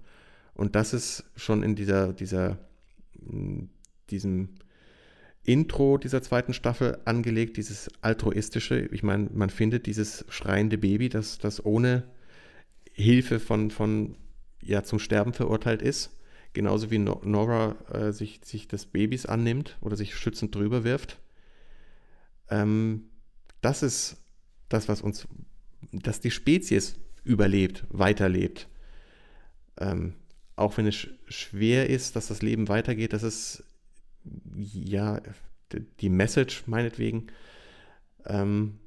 [0.54, 2.60] Und das ist schon in dieser, dieser,
[4.10, 4.50] diesem
[5.44, 8.82] Intro dieser zweiten Staffel angelegt, dieses altruistische.
[8.92, 12.04] Ich meine, man findet dieses schreiende Baby, das, das ohne
[12.92, 14.18] Hilfe von, von
[14.62, 16.16] ja, zum Sterben verurteilt ist.
[16.54, 21.20] Genauso wie Nora äh, sich, sich des Babys annimmt oder sich schützend drüber wirft.
[22.50, 23.06] Ähm,
[23.62, 24.18] das ist
[24.68, 25.28] das, was uns,
[25.92, 28.68] dass die Spezies überlebt, weiterlebt.
[29.80, 30.14] Ähm,
[30.56, 33.64] auch wenn es schwer ist, dass das Leben weitergeht, das ist
[34.56, 35.20] ja,
[36.00, 37.28] die Message meinetwegen,
[38.26, 38.80] ähm,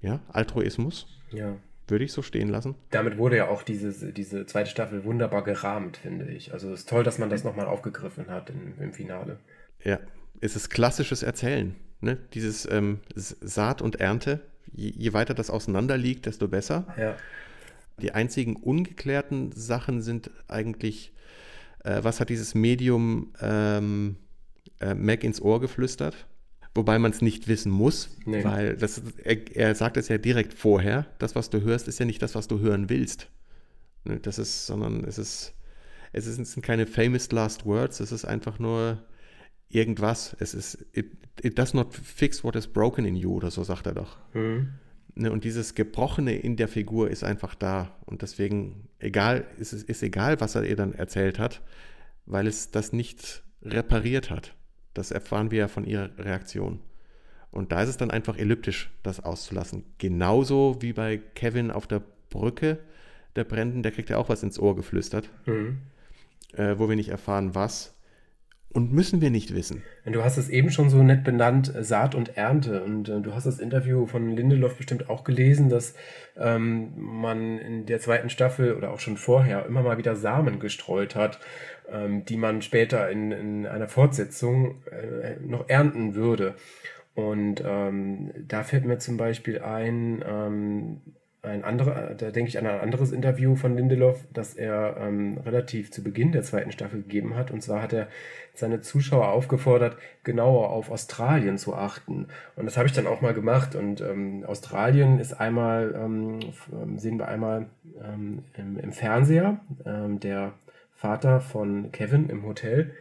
[0.00, 1.06] ja, Altruismus.
[1.30, 1.56] Ja.
[1.86, 2.76] Würde ich so stehen lassen.
[2.90, 6.52] Damit wurde ja auch diese, diese zweite Staffel wunderbar gerahmt, finde ich.
[6.52, 9.40] Also es ist toll, dass man das nochmal aufgegriffen hat in, im Finale.
[9.82, 9.98] Ja,
[10.40, 11.74] es ist klassisches Erzählen.
[12.00, 12.16] Ne?
[12.32, 14.40] Dieses ähm, Saat und Ernte,
[14.72, 16.86] je, je, weiter das auseinander liegt, desto besser.
[16.98, 17.16] Ja.
[18.00, 21.12] Die einzigen ungeklärten Sachen sind eigentlich,
[21.84, 24.16] äh, was hat dieses Medium ähm,
[24.80, 26.26] äh, Mac ins Ohr geflüstert?
[26.74, 28.44] Wobei man es nicht wissen muss, nee.
[28.44, 31.06] weil das, er, er, sagt es ja direkt vorher.
[31.18, 33.28] Das, was du hörst, ist ja nicht das, was du hören willst.
[34.04, 35.52] Ne, das ist, sondern es ist,
[36.12, 39.02] es sind keine famous last words, es ist einfach nur
[39.70, 40.36] irgendwas.
[40.38, 43.86] Es ist, it, it does not fix what is broken in you oder so sagt
[43.86, 44.18] er doch.
[44.34, 44.74] Mhm.
[45.14, 47.96] Ne, und dieses Gebrochene in der Figur ist einfach da.
[48.06, 51.62] Und deswegen, egal, ist es ist egal, was er ihr dann erzählt hat,
[52.26, 54.54] weil es das nicht repariert hat.
[54.94, 56.80] Das erfahren wir ja von ihrer Reaktion.
[57.50, 59.84] Und da ist es dann einfach elliptisch, das auszulassen.
[59.98, 62.78] Genauso wie bei Kevin auf der Brücke,
[63.36, 65.78] der Bränden, der kriegt ja auch was ins Ohr geflüstert, mhm.
[66.52, 67.94] äh, wo wir nicht erfahren, was.
[68.72, 69.82] Und müssen wir nicht wissen.
[70.06, 72.84] Du hast es eben schon so nett benannt, äh, Saat und Ernte.
[72.84, 75.94] Und äh, du hast das Interview von Lindelof bestimmt auch gelesen, dass
[76.36, 81.16] ähm, man in der zweiten Staffel oder auch schon vorher immer mal wieder Samen gestreut
[81.16, 81.40] hat,
[81.90, 86.54] ähm, die man später in, in einer Fortsetzung äh, noch ernten würde.
[87.14, 91.00] Und ähm, da fällt mir zum Beispiel ein, ähm,
[91.42, 95.90] ein anderer, da denke ich an ein anderes Interview von Lindelof, das er ähm, relativ
[95.90, 97.50] zu Beginn der zweiten Staffel gegeben hat.
[97.50, 98.08] Und zwar hat er
[98.54, 102.26] seine Zuschauer aufgefordert, genauer auf Australien zu achten.
[102.56, 103.74] Und das habe ich dann auch mal gemacht.
[103.74, 106.40] Und ähm, Australien ist einmal, ähm,
[106.72, 107.66] ähm sehen wir einmal
[108.04, 110.52] ähm, im, im, Fernseher, ähm, der
[110.94, 112.94] Vater von Kevin im Hotel.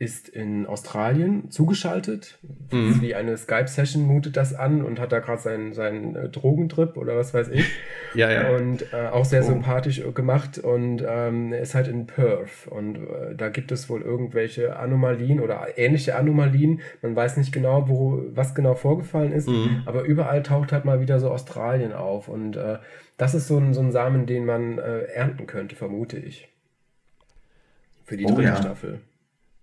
[0.00, 2.38] Ist in Australien zugeschaltet.
[2.70, 3.02] Mhm.
[3.02, 7.18] Wie eine Skype-Session mutet das an und hat da gerade seinen, seinen äh, Drogentrip oder
[7.18, 7.66] was weiß ich.
[8.14, 8.56] ja, ja.
[8.56, 9.48] Und äh, auch sehr oh.
[9.48, 14.00] sympathisch gemacht und ähm, er ist halt in Perth und äh, da gibt es wohl
[14.00, 16.80] irgendwelche Anomalien oder ähnliche Anomalien.
[17.02, 19.82] Man weiß nicht genau, wo, was genau vorgefallen ist, mhm.
[19.84, 22.78] aber überall taucht halt mal wieder so Australien auf und äh,
[23.18, 26.48] das ist so ein, so ein Samen, den man äh, ernten könnte, vermute ich.
[28.06, 28.56] Für die oh, dritte ja.
[28.56, 29.00] Staffel.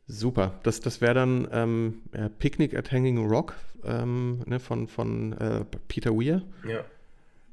[0.08, 0.60] Super.
[0.64, 2.02] Das, das wäre dann ähm,
[2.40, 6.44] Picnic at Hanging Rock ähm, ne, von, von äh, Peter Weir.
[6.68, 6.86] Ja.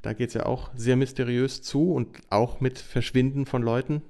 [0.02, 4.02] Da geht es ja auch sehr mysteriös zu und auch mit Verschwinden von Leuten.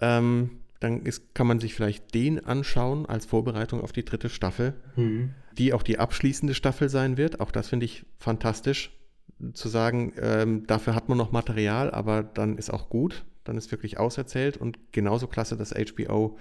[0.00, 0.50] Ähm,
[0.80, 5.34] dann ist, kann man sich vielleicht den anschauen als Vorbereitung auf die dritte Staffel, mhm.
[5.58, 7.40] die auch die abschließende Staffel sein wird.
[7.40, 8.92] Auch das finde ich fantastisch,
[9.52, 13.70] zu sagen, ähm, dafür hat man noch Material, aber dann ist auch gut, dann ist
[13.70, 16.38] wirklich auserzählt und genauso klasse, dass HBO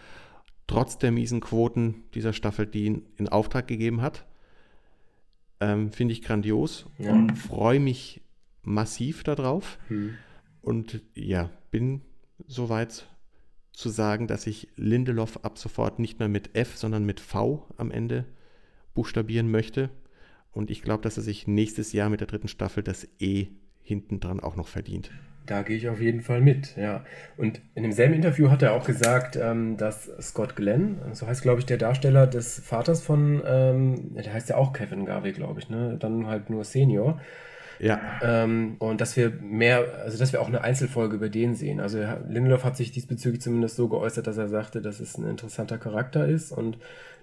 [0.67, 4.25] trotz der miesen Quoten dieser Staffel die ihn in Auftrag gegeben hat.
[5.59, 7.11] Ähm, Finde ich grandios ja.
[7.13, 8.21] und freue mich
[8.61, 9.79] massiv darauf.
[9.87, 10.15] Hm.
[10.61, 12.01] Und ja, bin
[12.47, 13.07] soweit
[13.71, 17.91] zu sagen, dass ich Lindelof ab sofort nicht mehr mit F, sondern mit V am
[17.91, 18.25] Ende
[18.93, 19.89] buchstabieren möchte.
[20.51, 23.47] Und ich glaube, dass er sich nächstes Jahr mit der dritten Staffel das E
[23.81, 25.11] hinten dran auch noch verdient.
[25.47, 27.03] Da gehe ich auf jeden Fall mit, ja.
[27.37, 31.59] Und in demselben Interview hat er auch gesagt, ähm, dass Scott Glenn, so heißt glaube
[31.59, 35.69] ich der Darsteller des Vaters von, ähm, der heißt ja auch Kevin Garvey, glaube ich,
[35.69, 35.95] ne?
[35.99, 37.19] Dann halt nur Senior.
[37.79, 38.19] Ja.
[38.21, 41.79] Ähm, und dass wir mehr, also dass wir auch eine Einzelfolge über den sehen.
[41.79, 45.77] Also Lindelof hat sich diesbezüglich zumindest so geäußert, dass er sagte, dass es ein interessanter
[45.77, 46.77] Charakter ist und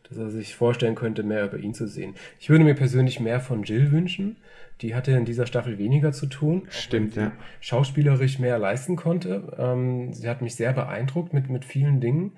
[0.09, 2.15] dass er sich vorstellen könnte, mehr über ihn zu sehen.
[2.39, 4.37] Ich würde mir persönlich mehr von Jill wünschen.
[4.81, 6.67] Die hatte in dieser Staffel weniger zu tun.
[6.69, 7.33] Stimmt, ja.
[7.61, 9.55] Schauspielerisch mehr leisten konnte.
[9.57, 12.33] Ähm, sie hat mich sehr beeindruckt mit, mit vielen Dingen.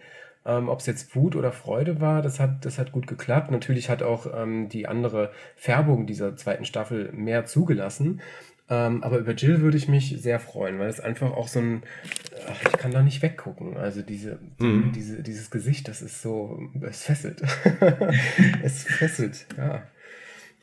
[0.44, 3.50] Ähm, Ob es jetzt Wut oder Freude war, das hat, das hat gut geklappt.
[3.50, 8.20] Natürlich hat auch ähm, die andere Färbung dieser zweiten Staffel mehr zugelassen.
[8.68, 11.82] Ähm, aber über Jill würde ich mich sehr freuen, weil es einfach auch so ein,
[12.48, 13.76] ach, ich kann da nicht weggucken.
[13.76, 14.92] Also diese, mhm.
[14.92, 17.42] diese, dieses Gesicht, das ist so, es fesselt.
[18.62, 19.82] es fesselt, ja.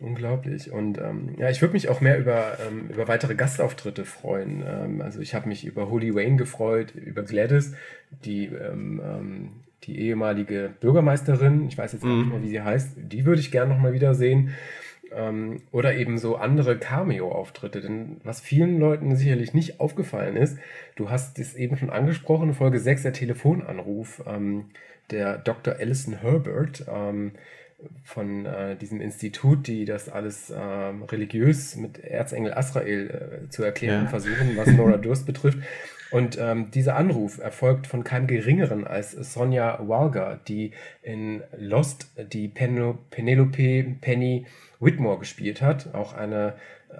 [0.01, 0.69] Unglaublich.
[0.69, 4.61] Und ähm, ja, ich würde mich auch mehr über, ähm, über weitere Gastauftritte freuen.
[4.67, 7.73] Ähm, also ich habe mich über Holy Wayne gefreut, über Gladys,
[8.25, 9.49] die, ähm, ähm,
[9.83, 12.17] die ehemalige Bürgermeisterin, ich weiß jetzt mhm.
[12.17, 14.53] nicht mehr, wie sie heißt, die würde ich gerne nochmal wiedersehen.
[15.15, 17.81] Ähm, oder eben so andere Cameo-Auftritte.
[17.81, 20.57] Denn was vielen Leuten sicherlich nicht aufgefallen ist,
[20.95, 24.23] du hast es eben schon angesprochen, Folge 6, der Telefonanruf
[25.11, 25.75] der Dr.
[25.75, 26.85] Alison Herbert
[28.03, 34.05] von äh, diesem Institut, die das alles äh, religiös mit Erzengel Asrael äh, zu erklären
[34.05, 34.09] ja.
[34.09, 35.59] versuchen, was Nora Durst betrifft.
[36.13, 40.69] Und ähm, dieser Anruf erfolgt von keinem Geringeren als Sonja Walger, die
[41.01, 44.45] in Lost die Pen Penelope Penny
[44.79, 45.95] Whitmore gespielt hat.
[45.95, 46.53] Auch eine,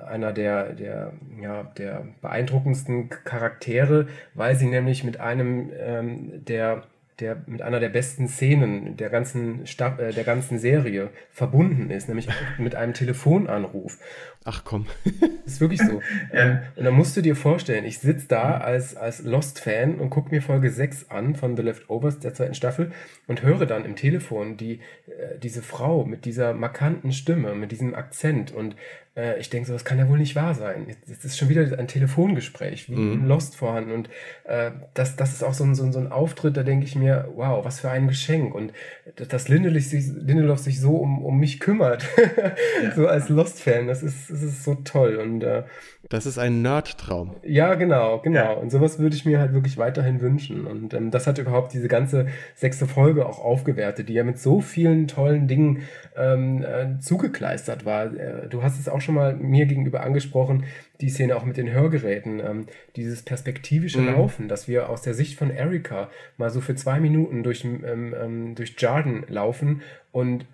[0.07, 6.81] einer der, der, ja, der beeindruckendsten Charaktere, weil sie nämlich mit einem ähm, der
[7.19, 12.07] der mit einer der besten Szenen der ganzen, Sta äh, der ganzen Serie verbunden ist,
[12.07, 12.27] nämlich
[12.57, 13.99] mit einem Telefonanruf.
[14.45, 14.87] Ach komm.
[15.03, 16.01] Das ist wirklich so.
[16.31, 20.33] Ähm, und dann musst du dir vorstellen, ich sitze da als, als Lost-Fan und gucke
[20.33, 22.91] mir Folge 6 an von The Leftovers der zweiten Staffel
[23.27, 27.93] und höre dann im Telefon die, äh, diese Frau mit dieser markanten Stimme, mit diesem
[27.93, 28.75] Akzent und
[29.15, 30.87] äh, ich denke so, das kann ja wohl nicht wahr sein.
[31.07, 33.27] Jetzt ist schon wieder ein Telefongespräch, wie mhm.
[33.27, 33.91] Lost vorhanden.
[33.91, 34.09] Und
[34.45, 36.95] äh, das, das ist auch so ein, so, ein, so ein Auftritt, da denke ich
[36.95, 38.55] mir, wow, was für ein Geschenk.
[38.55, 38.73] Und
[39.15, 42.05] dass Lindelof sich, Lindelof sich so um, um mich kümmert,
[42.83, 42.91] ja.
[42.95, 45.17] so als Lost-Fan, das ist, das ist so toll.
[45.17, 45.63] Und äh,
[46.09, 47.35] das ist ein Nerd-Traum.
[47.43, 48.39] Ja, genau, genau.
[48.39, 48.51] Ja.
[48.53, 50.67] Und sowas würde ich mir halt wirklich weiterhin wünschen.
[50.67, 54.59] Und ähm, das hat überhaupt diese ganze sechste Folge auch aufgewertet, die ja mit so
[54.59, 55.83] vielen tollen Dingen
[56.17, 58.13] ähm, äh, zugekleistert war.
[58.13, 60.65] Äh, du hast es auch schon mal mir gegenüber angesprochen,
[61.01, 62.65] die Szene auch mit den Hörgeräten, ähm,
[62.95, 64.07] dieses perspektivische mhm.
[64.07, 68.15] Laufen, dass wir aus der Sicht von Erika mal so für zwei Minuten durch, ähm,
[68.19, 69.81] ähm, durch Jarden laufen
[70.11, 70.45] und äh,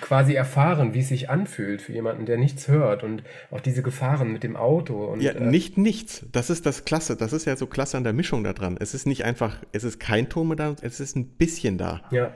[0.00, 4.32] quasi erfahren, wie es sich anfühlt für jemanden, der nichts hört und auch diese Gefahren
[4.32, 5.04] mit dem Auto.
[5.06, 6.26] Und, ja, äh, nicht nichts.
[6.32, 7.16] Das ist das Klasse.
[7.16, 8.76] Das ist ja so klasse an der Mischung da dran.
[8.78, 12.02] Es ist nicht einfach, es ist kein Ton mehr da, es ist ein bisschen da.
[12.10, 12.34] Ja.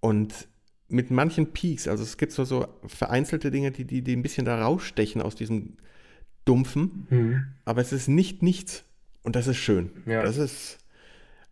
[0.00, 0.48] Und
[0.88, 4.44] mit manchen Peaks, also es gibt so, so vereinzelte Dinge, die, die, die ein bisschen
[4.44, 5.76] da rausstechen aus diesem
[6.44, 7.46] Dumpfen, mhm.
[7.64, 8.84] aber es ist nicht nichts.
[9.22, 9.90] Und das ist schön.
[10.06, 10.22] Ja.
[10.22, 10.78] Das ist.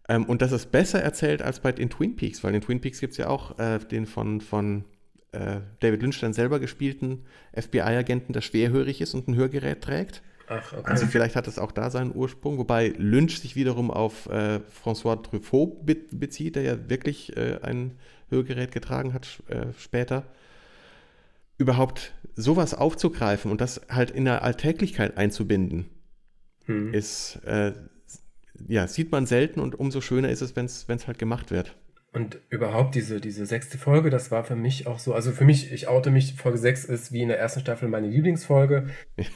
[0.08, 3.00] Ähm, und das ist besser erzählt als bei den Twin Peaks, weil in Twin Peaks
[3.00, 4.84] gibt es ja auch äh, den von, von
[5.30, 10.22] äh, David Lynch dann selber gespielten FBI-Agenten, der schwerhörig ist und ein Hörgerät trägt.
[10.48, 10.82] Ach, okay.
[10.84, 15.22] Also vielleicht hat es auch da seinen Ursprung, wobei Lynch sich wiederum auf äh, François
[15.22, 17.92] Truffaut be bezieht, der ja wirklich äh, ein
[18.32, 20.24] Hörgerät getragen hat äh, später.
[21.58, 25.86] Überhaupt sowas aufzugreifen und das halt in der Alltäglichkeit einzubinden,
[26.64, 26.92] hm.
[26.92, 27.72] ist, äh,
[28.66, 31.76] ja, sieht man selten und umso schöner ist es, wenn es halt gemacht wird.
[32.12, 35.72] Und überhaupt diese, diese sechste Folge, das war für mich auch so, also für mich,
[35.72, 38.90] ich oute mich, Folge 6 ist wie in der ersten Staffel meine Lieblingsfolge.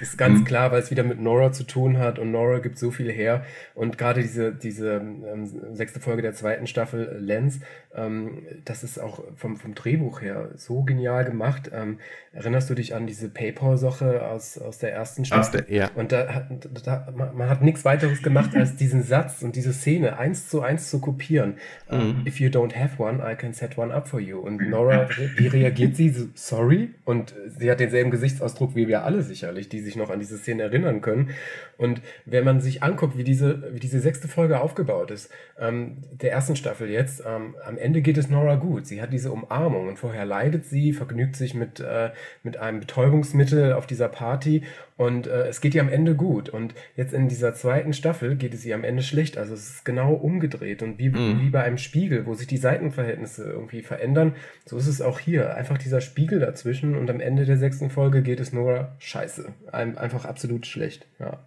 [0.00, 0.44] ist ganz mhm.
[0.44, 3.44] klar, weil es wieder mit Nora zu tun hat und Nora gibt so viel her.
[3.74, 7.60] Und gerade diese, diese ähm, sechste Folge der zweiten Staffel, äh, Lens,
[7.94, 11.70] ähm, das ist auch vom, vom Drehbuch her so genial gemacht.
[11.72, 11.98] Ähm,
[12.32, 15.62] erinnerst du dich an diese Paypal-Sache aus, aus der ersten Staffel?
[15.62, 15.90] Der, ja.
[15.94, 16.46] Und da, hat,
[16.84, 20.90] da man, hat nichts weiteres gemacht, als diesen Satz und diese Szene eins zu eins
[20.90, 21.54] zu kopieren.
[21.90, 22.26] Ähm, mhm.
[22.26, 24.38] If you don't have one, I can set one up for you.
[24.38, 26.14] Und Nora, wie reagiert sie?
[26.34, 26.94] Sorry?
[27.04, 30.64] Und sie hat denselben Gesichtsausdruck wie wir alle sicherlich, die sich noch an diese Szene
[30.64, 31.30] erinnern können.
[31.76, 36.32] Und wenn man sich anguckt, wie diese, wie diese sechste Folge aufgebaut ist, ähm, der
[36.32, 38.86] ersten Staffel jetzt, ähm, am Ende geht es Nora gut.
[38.86, 42.10] Sie hat diese Umarmung und vorher leidet sie, vergnügt sich mit, äh,
[42.42, 44.62] mit einem Betäubungsmittel auf dieser Party
[44.98, 46.48] und äh, es geht ihr am Ende gut.
[46.48, 49.38] Und jetzt in dieser zweiten Staffel geht es ihr am Ende schlecht.
[49.38, 50.82] Also es ist genau umgedreht.
[50.82, 51.40] Und wie, mhm.
[51.40, 54.34] wie bei einem Spiegel, wo sich die Seitenverhältnisse irgendwie verändern,
[54.66, 55.54] so ist es auch hier.
[55.54, 59.52] Einfach dieser Spiegel dazwischen und am Ende der sechsten Folge geht es Nora scheiße.
[59.70, 61.06] Ein, einfach absolut schlecht.
[61.20, 61.38] Ja.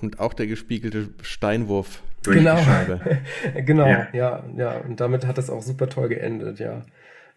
[0.00, 2.58] Und auch der gespiegelte Steinwurf durch genau.
[2.58, 3.00] die Scheibe.
[3.66, 4.06] genau, ja.
[4.12, 4.78] ja, ja.
[4.78, 6.82] Und damit hat das auch super toll geendet, ja.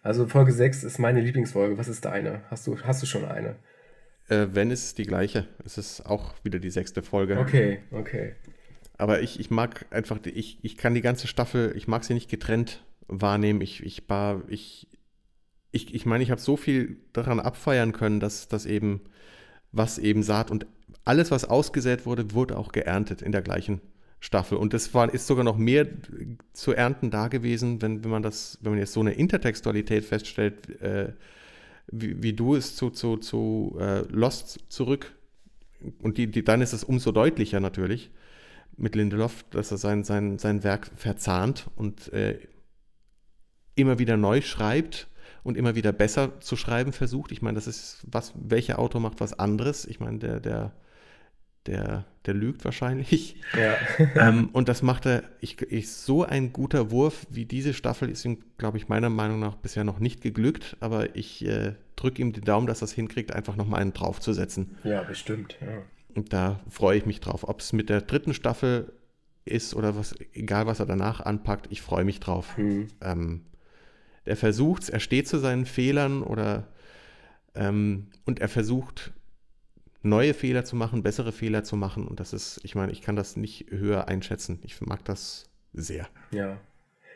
[0.04, 1.78] Also Folge 6 ist meine Lieblingsfolge.
[1.78, 2.42] Was ist deine?
[2.48, 3.56] Hast du, hast du schon eine?
[4.28, 5.46] Äh, wenn ist es die gleiche.
[5.64, 7.38] Es ist auch wieder die sechste Folge.
[7.38, 8.34] Okay, okay.
[8.96, 12.30] Aber ich, ich mag einfach, ich, ich kann die ganze Staffel, ich mag sie nicht
[12.30, 13.60] getrennt wahrnehmen.
[13.60, 14.88] Ich, ich, war, ich,
[15.72, 19.00] ich, ich meine, ich habe so viel daran abfeiern können, dass, dass eben,
[19.72, 20.66] was eben Saat und
[21.04, 23.80] alles, was ausgesät wurde, wurde auch geerntet in der gleichen
[24.20, 24.56] Staffel.
[24.56, 25.86] Und das war, ist sogar noch mehr
[26.54, 30.80] zu ernten da gewesen, wenn, wenn man das, wenn man jetzt so eine Intertextualität feststellt,
[30.80, 31.12] äh,
[31.90, 35.14] wie, wie, du es zu, zu, zu äh, Lost zurück.
[36.02, 38.10] Und die, die, dann ist es umso deutlicher natürlich
[38.76, 42.38] mit Lindelof, dass er sein, sein, sein Werk verzahnt und äh,
[43.74, 45.08] immer wieder neu schreibt
[45.42, 47.32] und immer wieder besser zu schreiben versucht.
[47.32, 49.84] Ich meine, das ist was, welcher Autor macht was anderes?
[49.84, 50.72] Ich meine, der, der
[51.66, 53.36] der, der lügt wahrscheinlich.
[53.56, 53.76] Ja.
[54.28, 58.24] ähm, und das macht er, ich, ich, so ein guter Wurf wie diese Staffel ist
[58.24, 62.32] ihm, glaube ich, meiner Meinung nach bisher noch nicht geglückt, aber ich äh, drücke ihm
[62.32, 64.76] den Daumen, dass er es hinkriegt, einfach nochmal einen draufzusetzen.
[64.84, 65.82] Ja, bestimmt, ja.
[66.14, 67.48] Und da freue ich mich drauf.
[67.48, 68.92] Ob es mit der dritten Staffel
[69.44, 72.56] ist oder was, egal was er danach anpackt, ich freue mich drauf.
[72.56, 72.88] Mhm.
[73.00, 73.40] Ähm,
[74.24, 76.68] er versucht es, er steht zu seinen Fehlern oder
[77.54, 79.12] ähm, und er versucht
[80.04, 82.06] neue Fehler zu machen, bessere Fehler zu machen.
[82.06, 84.60] Und das ist, ich meine, ich kann das nicht höher einschätzen.
[84.62, 86.06] Ich mag das sehr.
[86.30, 86.58] Ja.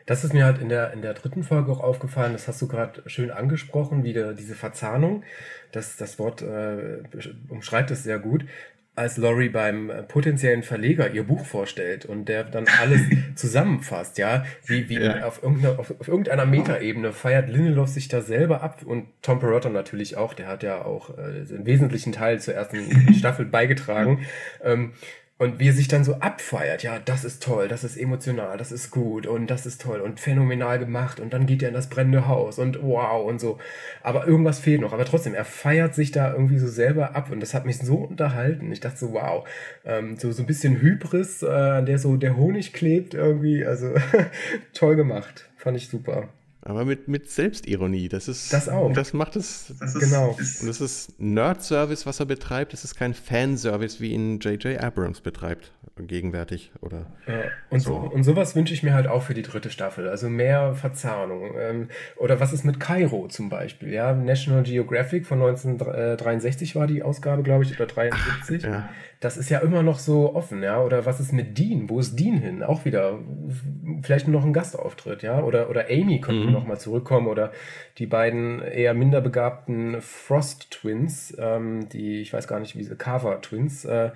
[0.05, 2.67] Das ist mir halt in der, in der dritten Folge auch aufgefallen, das hast du
[2.67, 5.23] gerade schön angesprochen, wieder diese Verzahnung.
[5.71, 7.03] Das, das Wort äh,
[7.47, 8.45] umschreibt es sehr gut.
[8.99, 13.01] Als Laurie beim äh, potenziellen Verleger ihr Buch vorstellt und der dann alles
[13.35, 15.25] zusammenfasst, ja, wie, wie ja.
[15.25, 19.69] Auf, irgendeiner, auf, auf irgendeiner Metaebene feiert Lindelof sich da selber ab und Tom Perrotta
[19.69, 24.25] natürlich auch, der hat ja auch äh, einen wesentlichen Teil zur ersten Staffel beigetragen.
[24.61, 24.91] Ähm,
[25.39, 28.73] und wie er sich dann so abfeiert, ja, das ist toll, das ist emotional, das
[28.73, 31.87] ist gut und das ist toll und phänomenal gemacht und dann geht er in das
[31.87, 33.57] brennende Haus und wow und so.
[34.03, 34.91] Aber irgendwas fehlt noch.
[34.91, 37.95] Aber trotzdem, er feiert sich da irgendwie so selber ab und das hat mich so
[37.95, 38.69] unterhalten.
[38.73, 39.47] Ich dachte so, wow,
[39.85, 43.65] ähm, so, so ein bisschen Hybris, äh, an der so der Honig klebt irgendwie.
[43.65, 43.93] Also
[44.73, 45.49] toll gemacht.
[45.55, 46.27] Fand ich super.
[46.61, 48.09] Aber mit, mit Selbstironie.
[48.09, 48.51] Das ist.
[48.51, 48.91] Das auch.
[48.91, 49.73] Das macht es.
[49.79, 50.31] Das ist, genau.
[50.31, 52.73] und das ist Nerd-Service, was er betreibt.
[52.73, 54.77] Das ist kein Fanservice, wie ihn J.J.
[54.77, 56.71] Abrams betreibt, gegenwärtig.
[56.81, 57.95] Oder ja, und, so.
[57.95, 60.09] und sowas wünsche ich mir halt auch für die dritte Staffel.
[60.09, 61.51] Also mehr Verzahnung.
[61.57, 61.87] Ähm,
[62.17, 63.93] oder was ist mit Kairo zum Beispiel?
[63.93, 68.65] Ja, National Geographic von 1963 war die Ausgabe, glaube ich, oder 73.
[68.65, 68.89] Ach, ja
[69.19, 70.81] das ist ja immer noch so offen, ja.
[70.81, 71.89] Oder was ist mit Dean?
[71.89, 72.63] Wo ist Dean hin?
[72.63, 73.19] Auch wieder
[74.01, 75.43] vielleicht nur noch ein Gastauftritt, ja.
[75.43, 76.53] Oder, oder Amy könnte mhm.
[76.53, 77.27] noch mal zurückkommen.
[77.27, 77.51] Oder
[77.97, 82.95] die beiden eher minder begabten Frost Twins, ähm, die, ich weiß gar nicht, wie sie,
[82.95, 84.11] Carver Twins, äh,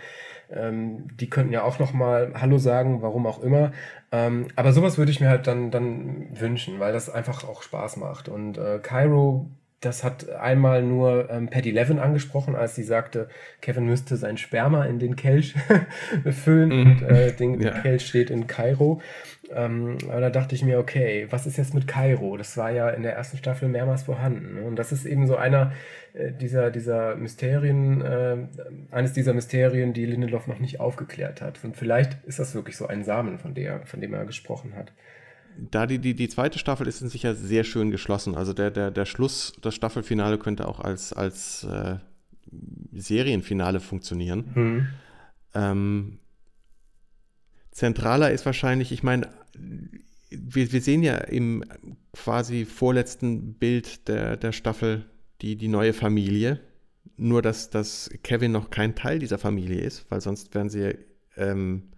[0.49, 3.73] ähm, die könnten ja auch noch mal Hallo sagen, warum auch immer.
[4.13, 7.97] Ähm, aber sowas würde ich mir halt dann, dann wünschen, weil das einfach auch Spaß
[7.97, 8.29] macht.
[8.29, 9.49] Und äh, Cairo
[9.85, 13.27] das hat einmal nur ähm, Patty Levin angesprochen, als sie sagte,
[13.61, 15.55] Kevin müsste sein Sperma in den Kelch
[16.31, 16.91] füllen mhm.
[16.91, 17.71] und äh, den ja.
[17.81, 19.01] Kelch steht in Kairo.
[19.51, 22.37] Ähm, aber da dachte ich mir, okay, was ist jetzt mit Kairo?
[22.37, 24.55] Das war ja in der ersten Staffel mehrmals vorhanden.
[24.55, 24.61] Ne?
[24.63, 25.73] Und das ist eben so einer
[26.13, 28.37] äh, dieser, dieser Mysterien, äh,
[28.91, 31.59] eines dieser Mysterien, die Lindelof noch nicht aufgeklärt hat.
[31.63, 34.93] Und vielleicht ist das wirklich so ein Samen, von, der, von dem er gesprochen hat
[35.57, 38.35] da die, die, die zweite Staffel ist in sich ja sehr schön geschlossen.
[38.35, 41.97] Also der, der, der Schluss, das Staffelfinale könnte auch als, als äh,
[42.91, 44.51] Serienfinale funktionieren.
[44.53, 44.87] Mhm.
[45.53, 46.19] Ähm,
[47.71, 49.29] zentraler ist wahrscheinlich, ich meine,
[50.29, 51.63] wir, wir sehen ja im
[52.11, 55.05] quasi vorletzten Bild der, der Staffel
[55.41, 56.59] die, die neue Familie.
[57.15, 60.97] Nur, dass, dass Kevin noch kein Teil dieser Familie ist, weil sonst wären sie,
[61.37, 61.91] ähm,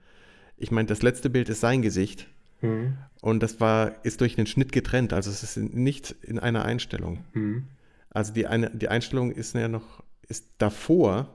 [0.58, 2.28] ich meine, das letzte Bild ist sein Gesicht
[2.66, 2.98] Mhm.
[3.22, 7.26] Und das war, ist durch einen Schnitt getrennt, also es ist nicht in einer Einstellung.
[7.34, 7.68] Mhm.
[8.10, 11.34] Also die, eine, die Einstellung ist ja noch, ist davor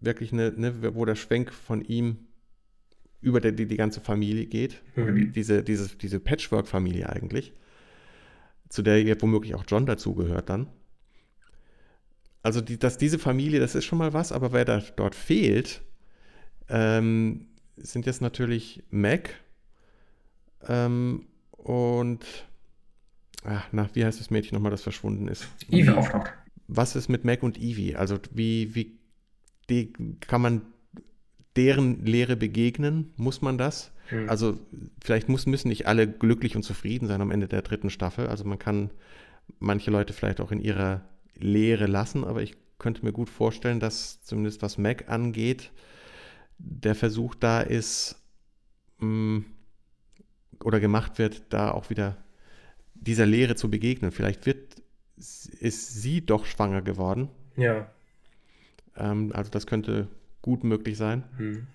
[0.00, 2.18] wirklich eine, eine wo der Schwenk von ihm
[3.20, 5.14] über die, die, die ganze Familie geht, mhm.
[5.14, 7.52] die, diese, diese, diese Patchwork-Familie eigentlich,
[8.68, 10.68] zu der jetzt womöglich auch John dazugehört dann.
[12.42, 15.80] Also, die, dass diese Familie, das ist schon mal was, aber wer da dort fehlt,
[16.68, 19.30] ähm, sind jetzt natürlich Mac,
[20.68, 22.24] ähm, und
[23.44, 25.48] ach, na, wie heißt das Mädchen nochmal, das verschwunden ist?
[25.70, 26.32] Evie auftaucht.
[26.66, 27.96] Was ist mit Mac und Evie?
[27.96, 28.98] Also wie, wie
[29.68, 30.62] die, kann man
[31.56, 33.12] deren Lehre begegnen?
[33.16, 33.92] Muss man das?
[34.08, 34.28] Hm.
[34.28, 34.58] Also
[35.02, 38.26] vielleicht muss, müssen nicht alle glücklich und zufrieden sein am Ende der dritten Staffel.
[38.26, 38.90] Also man kann
[39.58, 41.02] manche Leute vielleicht auch in ihrer
[41.36, 45.70] Lehre lassen, aber ich könnte mir gut vorstellen, dass zumindest was Mac angeht,
[46.58, 48.16] der Versuch da ist,
[48.98, 49.44] mh, hm,
[50.64, 52.16] oder gemacht wird, da auch wieder
[52.94, 54.10] dieser Lehre zu begegnen.
[54.10, 54.82] Vielleicht wird,
[55.16, 57.28] ist sie doch schwanger geworden.
[57.56, 57.86] Ja.
[58.96, 60.08] Ähm, also das könnte
[60.40, 61.24] gut möglich sein.
[61.36, 61.66] Hm.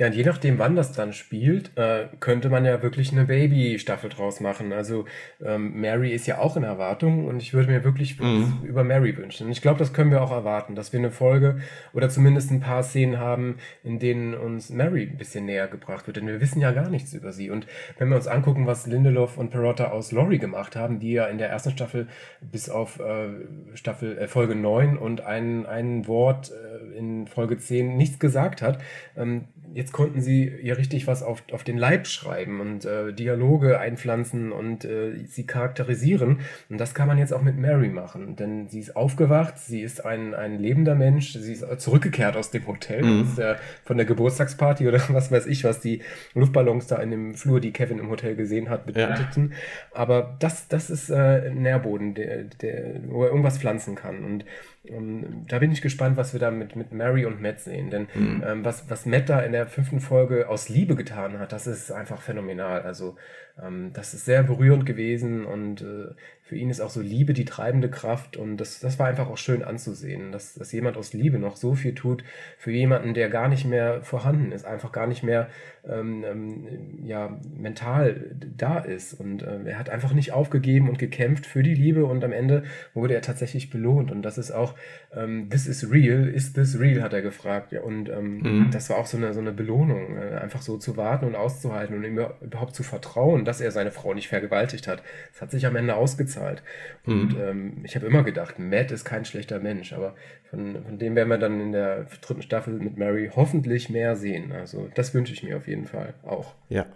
[0.00, 4.08] Ja, und je nachdem, wann das dann spielt, äh, könnte man ja wirklich eine Baby-Staffel
[4.08, 4.72] draus machen.
[4.72, 5.04] Also
[5.44, 8.60] ähm, Mary ist ja auch in Erwartung und ich würde mir wirklich mhm.
[8.62, 9.48] über Mary wünschen.
[9.48, 11.60] Und ich glaube, das können wir auch erwarten, dass wir eine Folge
[11.92, 16.16] oder zumindest ein paar Szenen haben, in denen uns Mary ein bisschen näher gebracht wird.
[16.16, 17.50] Denn wir wissen ja gar nichts über sie.
[17.50, 17.66] Und
[17.98, 21.36] wenn wir uns angucken, was Lindelof und Perotta aus Laurie gemacht haben, die ja in
[21.36, 22.08] der ersten Staffel
[22.40, 23.28] bis auf äh,
[23.74, 28.80] Staffel äh, Folge 9 und ein, ein Wort äh, in Folge 10 nichts gesagt hat,
[29.14, 29.44] ähm,
[29.74, 34.52] jetzt konnten sie ihr richtig was auf, auf den Leib schreiben und äh, Dialoge einpflanzen
[34.52, 36.40] und äh, sie charakterisieren.
[36.68, 40.04] Und das kann man jetzt auch mit Mary machen, denn sie ist aufgewacht, sie ist
[40.04, 43.22] ein, ein lebender Mensch, sie ist zurückgekehrt aus dem Hotel, mhm.
[43.22, 46.02] aus der, von der Geburtstagsparty oder was weiß ich, was die
[46.34, 49.50] Luftballons da in dem Flur, die Kevin im Hotel gesehen hat, bedeuteten.
[49.50, 50.00] Ja.
[50.00, 54.24] Aber das, das ist äh, ein Nährboden, der, der, wo er irgendwas pflanzen kann.
[54.24, 54.44] Und
[54.86, 57.90] ähm, da bin ich gespannt, was wir da mit, mit Mary und Matt sehen.
[57.90, 58.42] Denn mhm.
[58.46, 61.90] ähm, was, was Matt da in der fünften Folge aus Liebe getan hat, das ist
[61.90, 62.82] einfach phänomenal.
[62.82, 63.16] Also
[63.62, 67.46] ähm, das ist sehr berührend gewesen und äh, für ihn ist auch so Liebe die
[67.46, 71.38] treibende Kraft und das, das war einfach auch schön anzusehen, dass, dass jemand aus Liebe
[71.38, 72.24] noch so viel tut
[72.58, 75.48] für jemanden, der gar nicht mehr vorhanden ist, einfach gar nicht mehr
[75.88, 79.14] ähm, ähm, ja, mental da ist.
[79.14, 82.64] Und äh, er hat einfach nicht aufgegeben und gekämpft für die Liebe und am Ende
[82.94, 84.10] wurde er tatsächlich belohnt.
[84.10, 84.74] Und das ist auch,
[85.14, 87.72] ähm, this is real, is this real, hat er gefragt.
[87.72, 88.70] Ja, und ähm, mhm.
[88.70, 91.96] das war auch so eine, so eine Belohnung, äh, einfach so zu warten und auszuhalten
[91.96, 95.02] und ihm überhaupt zu vertrauen, dass er seine Frau nicht vergewaltigt hat.
[95.32, 96.62] Das hat sich am Ende ausgezahlt.
[97.06, 97.40] Und mhm.
[97.40, 100.14] ähm, ich habe immer gedacht, Matt ist kein schlechter Mensch, aber
[100.50, 104.50] von, von dem werden wir dann in der dritten Staffel mit Mary hoffentlich mehr sehen.
[104.50, 106.54] Also das wünsche ich mir auf jeden Fall auch.
[106.68, 106.86] Ja.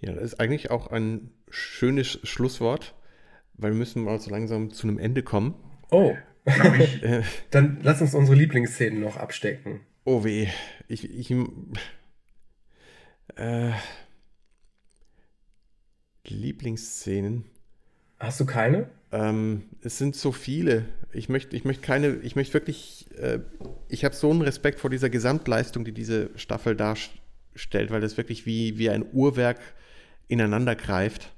[0.00, 2.94] Ja, das ist eigentlich auch ein schönes Schlusswort,
[3.54, 5.54] weil wir müssen mal so langsam zu einem Ende kommen.
[5.90, 6.14] Oh.
[6.44, 7.22] Äh.
[7.50, 9.82] dann lass uns unsere Lieblingsszenen noch abstecken.
[10.04, 10.48] Oh weh.
[10.88, 11.32] Ich, ich
[13.36, 13.70] äh,
[16.26, 17.44] Lieblingsszenen.
[18.22, 18.88] Hast du keine?
[19.10, 20.84] Ähm, es sind so viele.
[21.12, 23.40] Ich möchte, ich möchte keine, ich möchte wirklich, äh,
[23.88, 28.46] ich habe so einen Respekt vor dieser Gesamtleistung, die diese Staffel darstellt, weil das wirklich
[28.46, 29.58] wie, wie ein Uhrwerk
[30.28, 31.32] ineinander greift.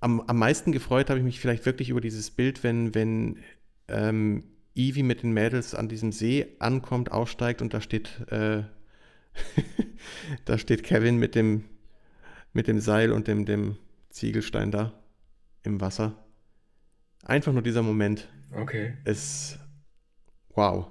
[0.00, 3.38] Am, am meisten gefreut habe ich mich vielleicht wirklich über dieses Bild, wenn, wenn
[3.86, 4.42] ähm,
[4.74, 8.64] Evie mit den Mädels an diesem See ankommt, aussteigt und da steht, äh,
[10.44, 11.66] da steht Kevin mit dem,
[12.52, 13.76] mit dem Seil und dem, dem
[14.10, 14.92] Ziegelstein da
[15.64, 16.12] im Wasser.
[17.24, 18.28] Einfach nur dieser Moment.
[18.52, 18.94] Okay.
[19.04, 19.58] Ist
[20.50, 20.86] wow.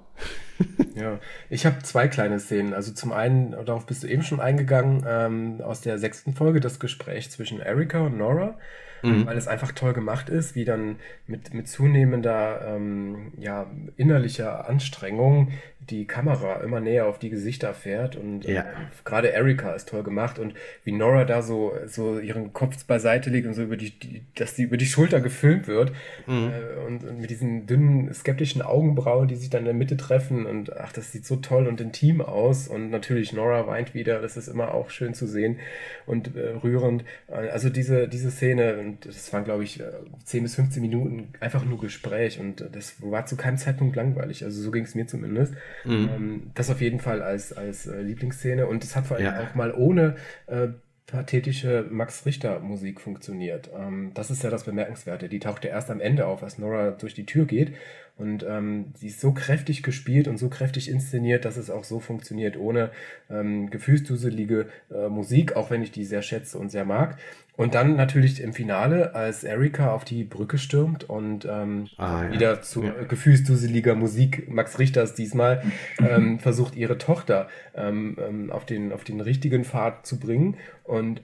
[0.94, 1.18] ja,
[1.48, 2.74] ich habe zwei kleine Szenen.
[2.74, 6.78] Also zum einen, darauf bist du eben schon eingegangen, ähm, aus der sechsten Folge, das
[6.78, 8.58] Gespräch zwischen Erika und Nora
[9.04, 9.26] mhm.
[9.26, 13.66] weil es einfach toll gemacht ist, wie dann mit, mit zunehmender ähm, ja,
[13.96, 15.52] innerlicher Anstrengung
[15.90, 18.62] die Kamera immer näher auf die Gesichter fährt und ja.
[18.62, 18.64] äh,
[19.04, 20.54] gerade Erika ist toll gemacht und
[20.84, 24.56] wie Nora da so, so ihren Kopf beiseite legt und so über die, die dass
[24.56, 25.92] sie über die Schulter gefilmt wird
[26.26, 26.50] mhm.
[26.50, 30.46] äh, und, und, mit diesen dünnen skeptischen Augenbrauen, die sich dann in der Mitte treffen
[30.46, 34.36] und ach, das sieht so toll und intim aus und natürlich Nora weint wieder, das
[34.36, 35.58] ist immer auch schön zu sehen
[36.06, 37.04] und äh, rührend.
[37.28, 39.82] Also diese, diese Szene, und das waren, glaube ich,
[40.24, 44.44] 10 äh, bis 15 Minuten einfach nur Gespräch und das war zu keinem Zeitpunkt langweilig.
[44.44, 45.54] Also so ging es mir zumindest.
[45.84, 46.10] Mhm.
[46.14, 49.40] Ähm, das auf jeden Fall als, als äh, Lieblingsszene und es hat vor allem ja.
[49.40, 50.16] auch mal ohne
[50.46, 50.68] äh,
[51.06, 53.70] pathetische Max Richter Musik funktioniert.
[53.76, 55.28] Ähm, das ist ja das Bemerkenswerte.
[55.28, 57.74] Die taucht ja erst am Ende auf, als Nora durch die Tür geht
[58.16, 61.98] und ähm, sie ist so kräftig gespielt und so kräftig inszeniert, dass es auch so
[61.98, 62.90] funktioniert, ohne
[63.28, 67.18] ähm, gefühlsduselige äh, Musik, auch wenn ich die sehr schätze und sehr mag.
[67.56, 72.32] Und dann natürlich im Finale, als Erika auf die Brücke stürmt und ähm, ah, ja.
[72.32, 72.92] wieder zu ja.
[73.08, 75.62] gefühlsduseliger Musik Max Richters diesmal
[75.98, 80.56] ähm, versucht, ihre Tochter ähm, ähm, auf, den, auf den richtigen Pfad zu bringen.
[80.84, 81.20] Und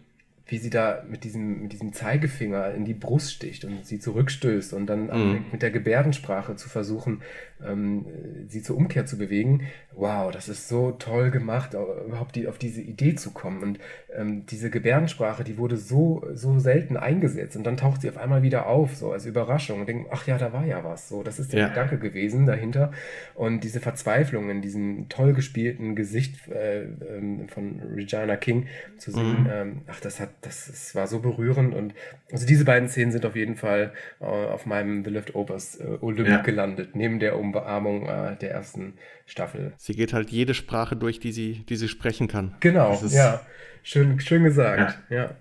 [0.51, 4.75] wie sie da mit diesem, mit diesem Zeigefinger in die Brust sticht und sie zurückstößt
[4.75, 5.45] und dann mhm.
[5.53, 7.23] mit der Gebärdensprache zu versuchen,
[7.65, 8.07] ähm,
[8.49, 9.63] sie zur Umkehr zu bewegen.
[9.93, 13.63] Wow, das ist so toll gemacht, überhaupt die, auf diese Idee zu kommen.
[13.63, 13.79] Und
[14.17, 18.43] ähm, diese Gebärdensprache, die wurde so, so selten eingesetzt und dann taucht sie auf einmal
[18.43, 21.09] wieder auf, so als Überraschung und denkt, ach ja, da war ja was.
[21.09, 21.69] So, das ist der ja.
[21.69, 22.91] Gedanke gewesen dahinter.
[23.35, 28.67] Und diese Verzweiflung in diesem toll gespielten Gesicht äh, äh, von Regina King
[28.99, 29.51] zu sehen, mhm.
[29.53, 31.95] ähm, ach, das hat, das, das war so berührend und
[32.33, 36.29] also diese beiden Szenen sind auf jeden Fall äh, auf meinem The Leftovers äh, Olymp
[36.29, 36.43] ja.
[36.43, 38.95] gelandet, neben der Umarmung äh, der ersten
[39.27, 39.75] Staffel.
[39.77, 42.55] Sie geht halt jede Sprache durch, die sie, die sie sprechen kann.
[42.61, 43.45] Genau, ja.
[43.83, 45.17] Schön, schön gesagt, ja.
[45.17, 45.37] ja.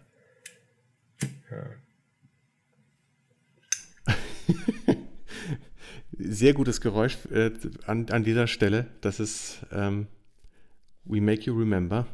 [6.12, 7.52] Sehr gutes Geräusch äh,
[7.86, 8.88] an, an dieser Stelle.
[9.02, 10.08] Das ist ähm,
[11.06, 12.08] We Make You Remember.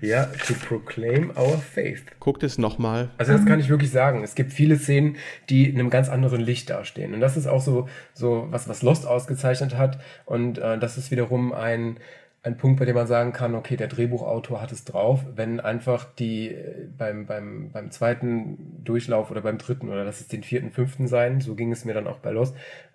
[0.00, 2.04] Ja, to proclaim our faith.
[2.20, 3.10] Guckt es nochmal.
[3.18, 4.22] Also das kann ich wirklich sagen.
[4.22, 5.16] Es gibt viele Szenen,
[5.48, 7.14] die in einem ganz anderen Licht dastehen.
[7.14, 9.98] Und das ist auch so, so was, was Lost ausgezeichnet hat.
[10.24, 11.98] Und äh, das ist wiederum ein,
[12.42, 16.04] ein Punkt, bei dem man sagen kann, okay, der Drehbuchautor hat es drauf, wenn einfach
[16.04, 20.70] die äh, beim, beim, beim zweiten Durchlauf oder beim dritten oder lass es den vierten,
[20.70, 22.54] fünften sein, so ging es mir dann auch bei Lost,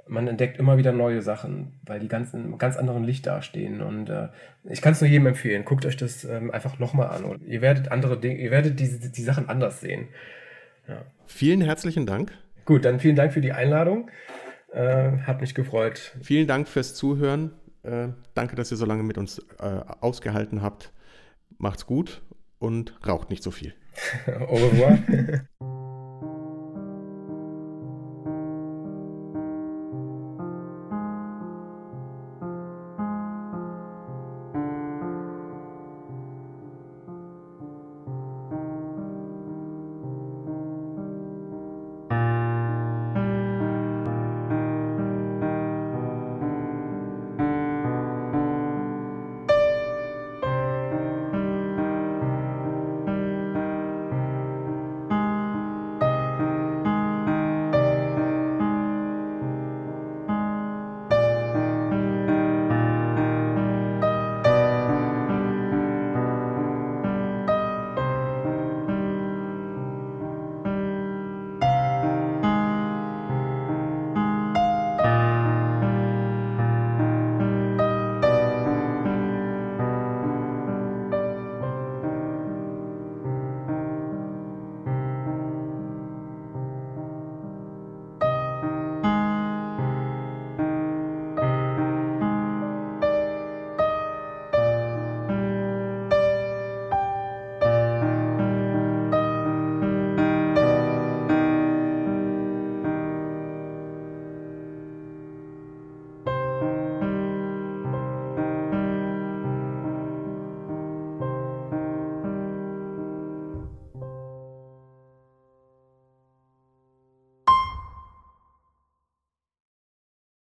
[0.09, 3.81] man entdeckt immer wieder neue Sachen, weil die ganz in ganz anderen Licht dastehen.
[3.81, 4.29] Und äh,
[4.69, 5.65] ich kann es nur jedem empfehlen.
[5.65, 7.23] Guckt euch das ähm, einfach nochmal an.
[7.23, 10.07] Und ihr werdet andere Dinge, ihr werdet die, die Sachen anders sehen.
[10.87, 11.03] Ja.
[11.27, 12.31] Vielen herzlichen Dank.
[12.65, 14.09] Gut, dann vielen Dank für die Einladung.
[14.73, 16.15] Äh, hat mich gefreut.
[16.21, 17.51] Vielen Dank fürs Zuhören.
[17.83, 20.91] Äh, danke, dass ihr so lange mit uns äh, ausgehalten habt.
[21.57, 22.21] Macht's gut
[22.57, 23.73] und raucht nicht so viel.
[24.27, 24.99] Au revoir.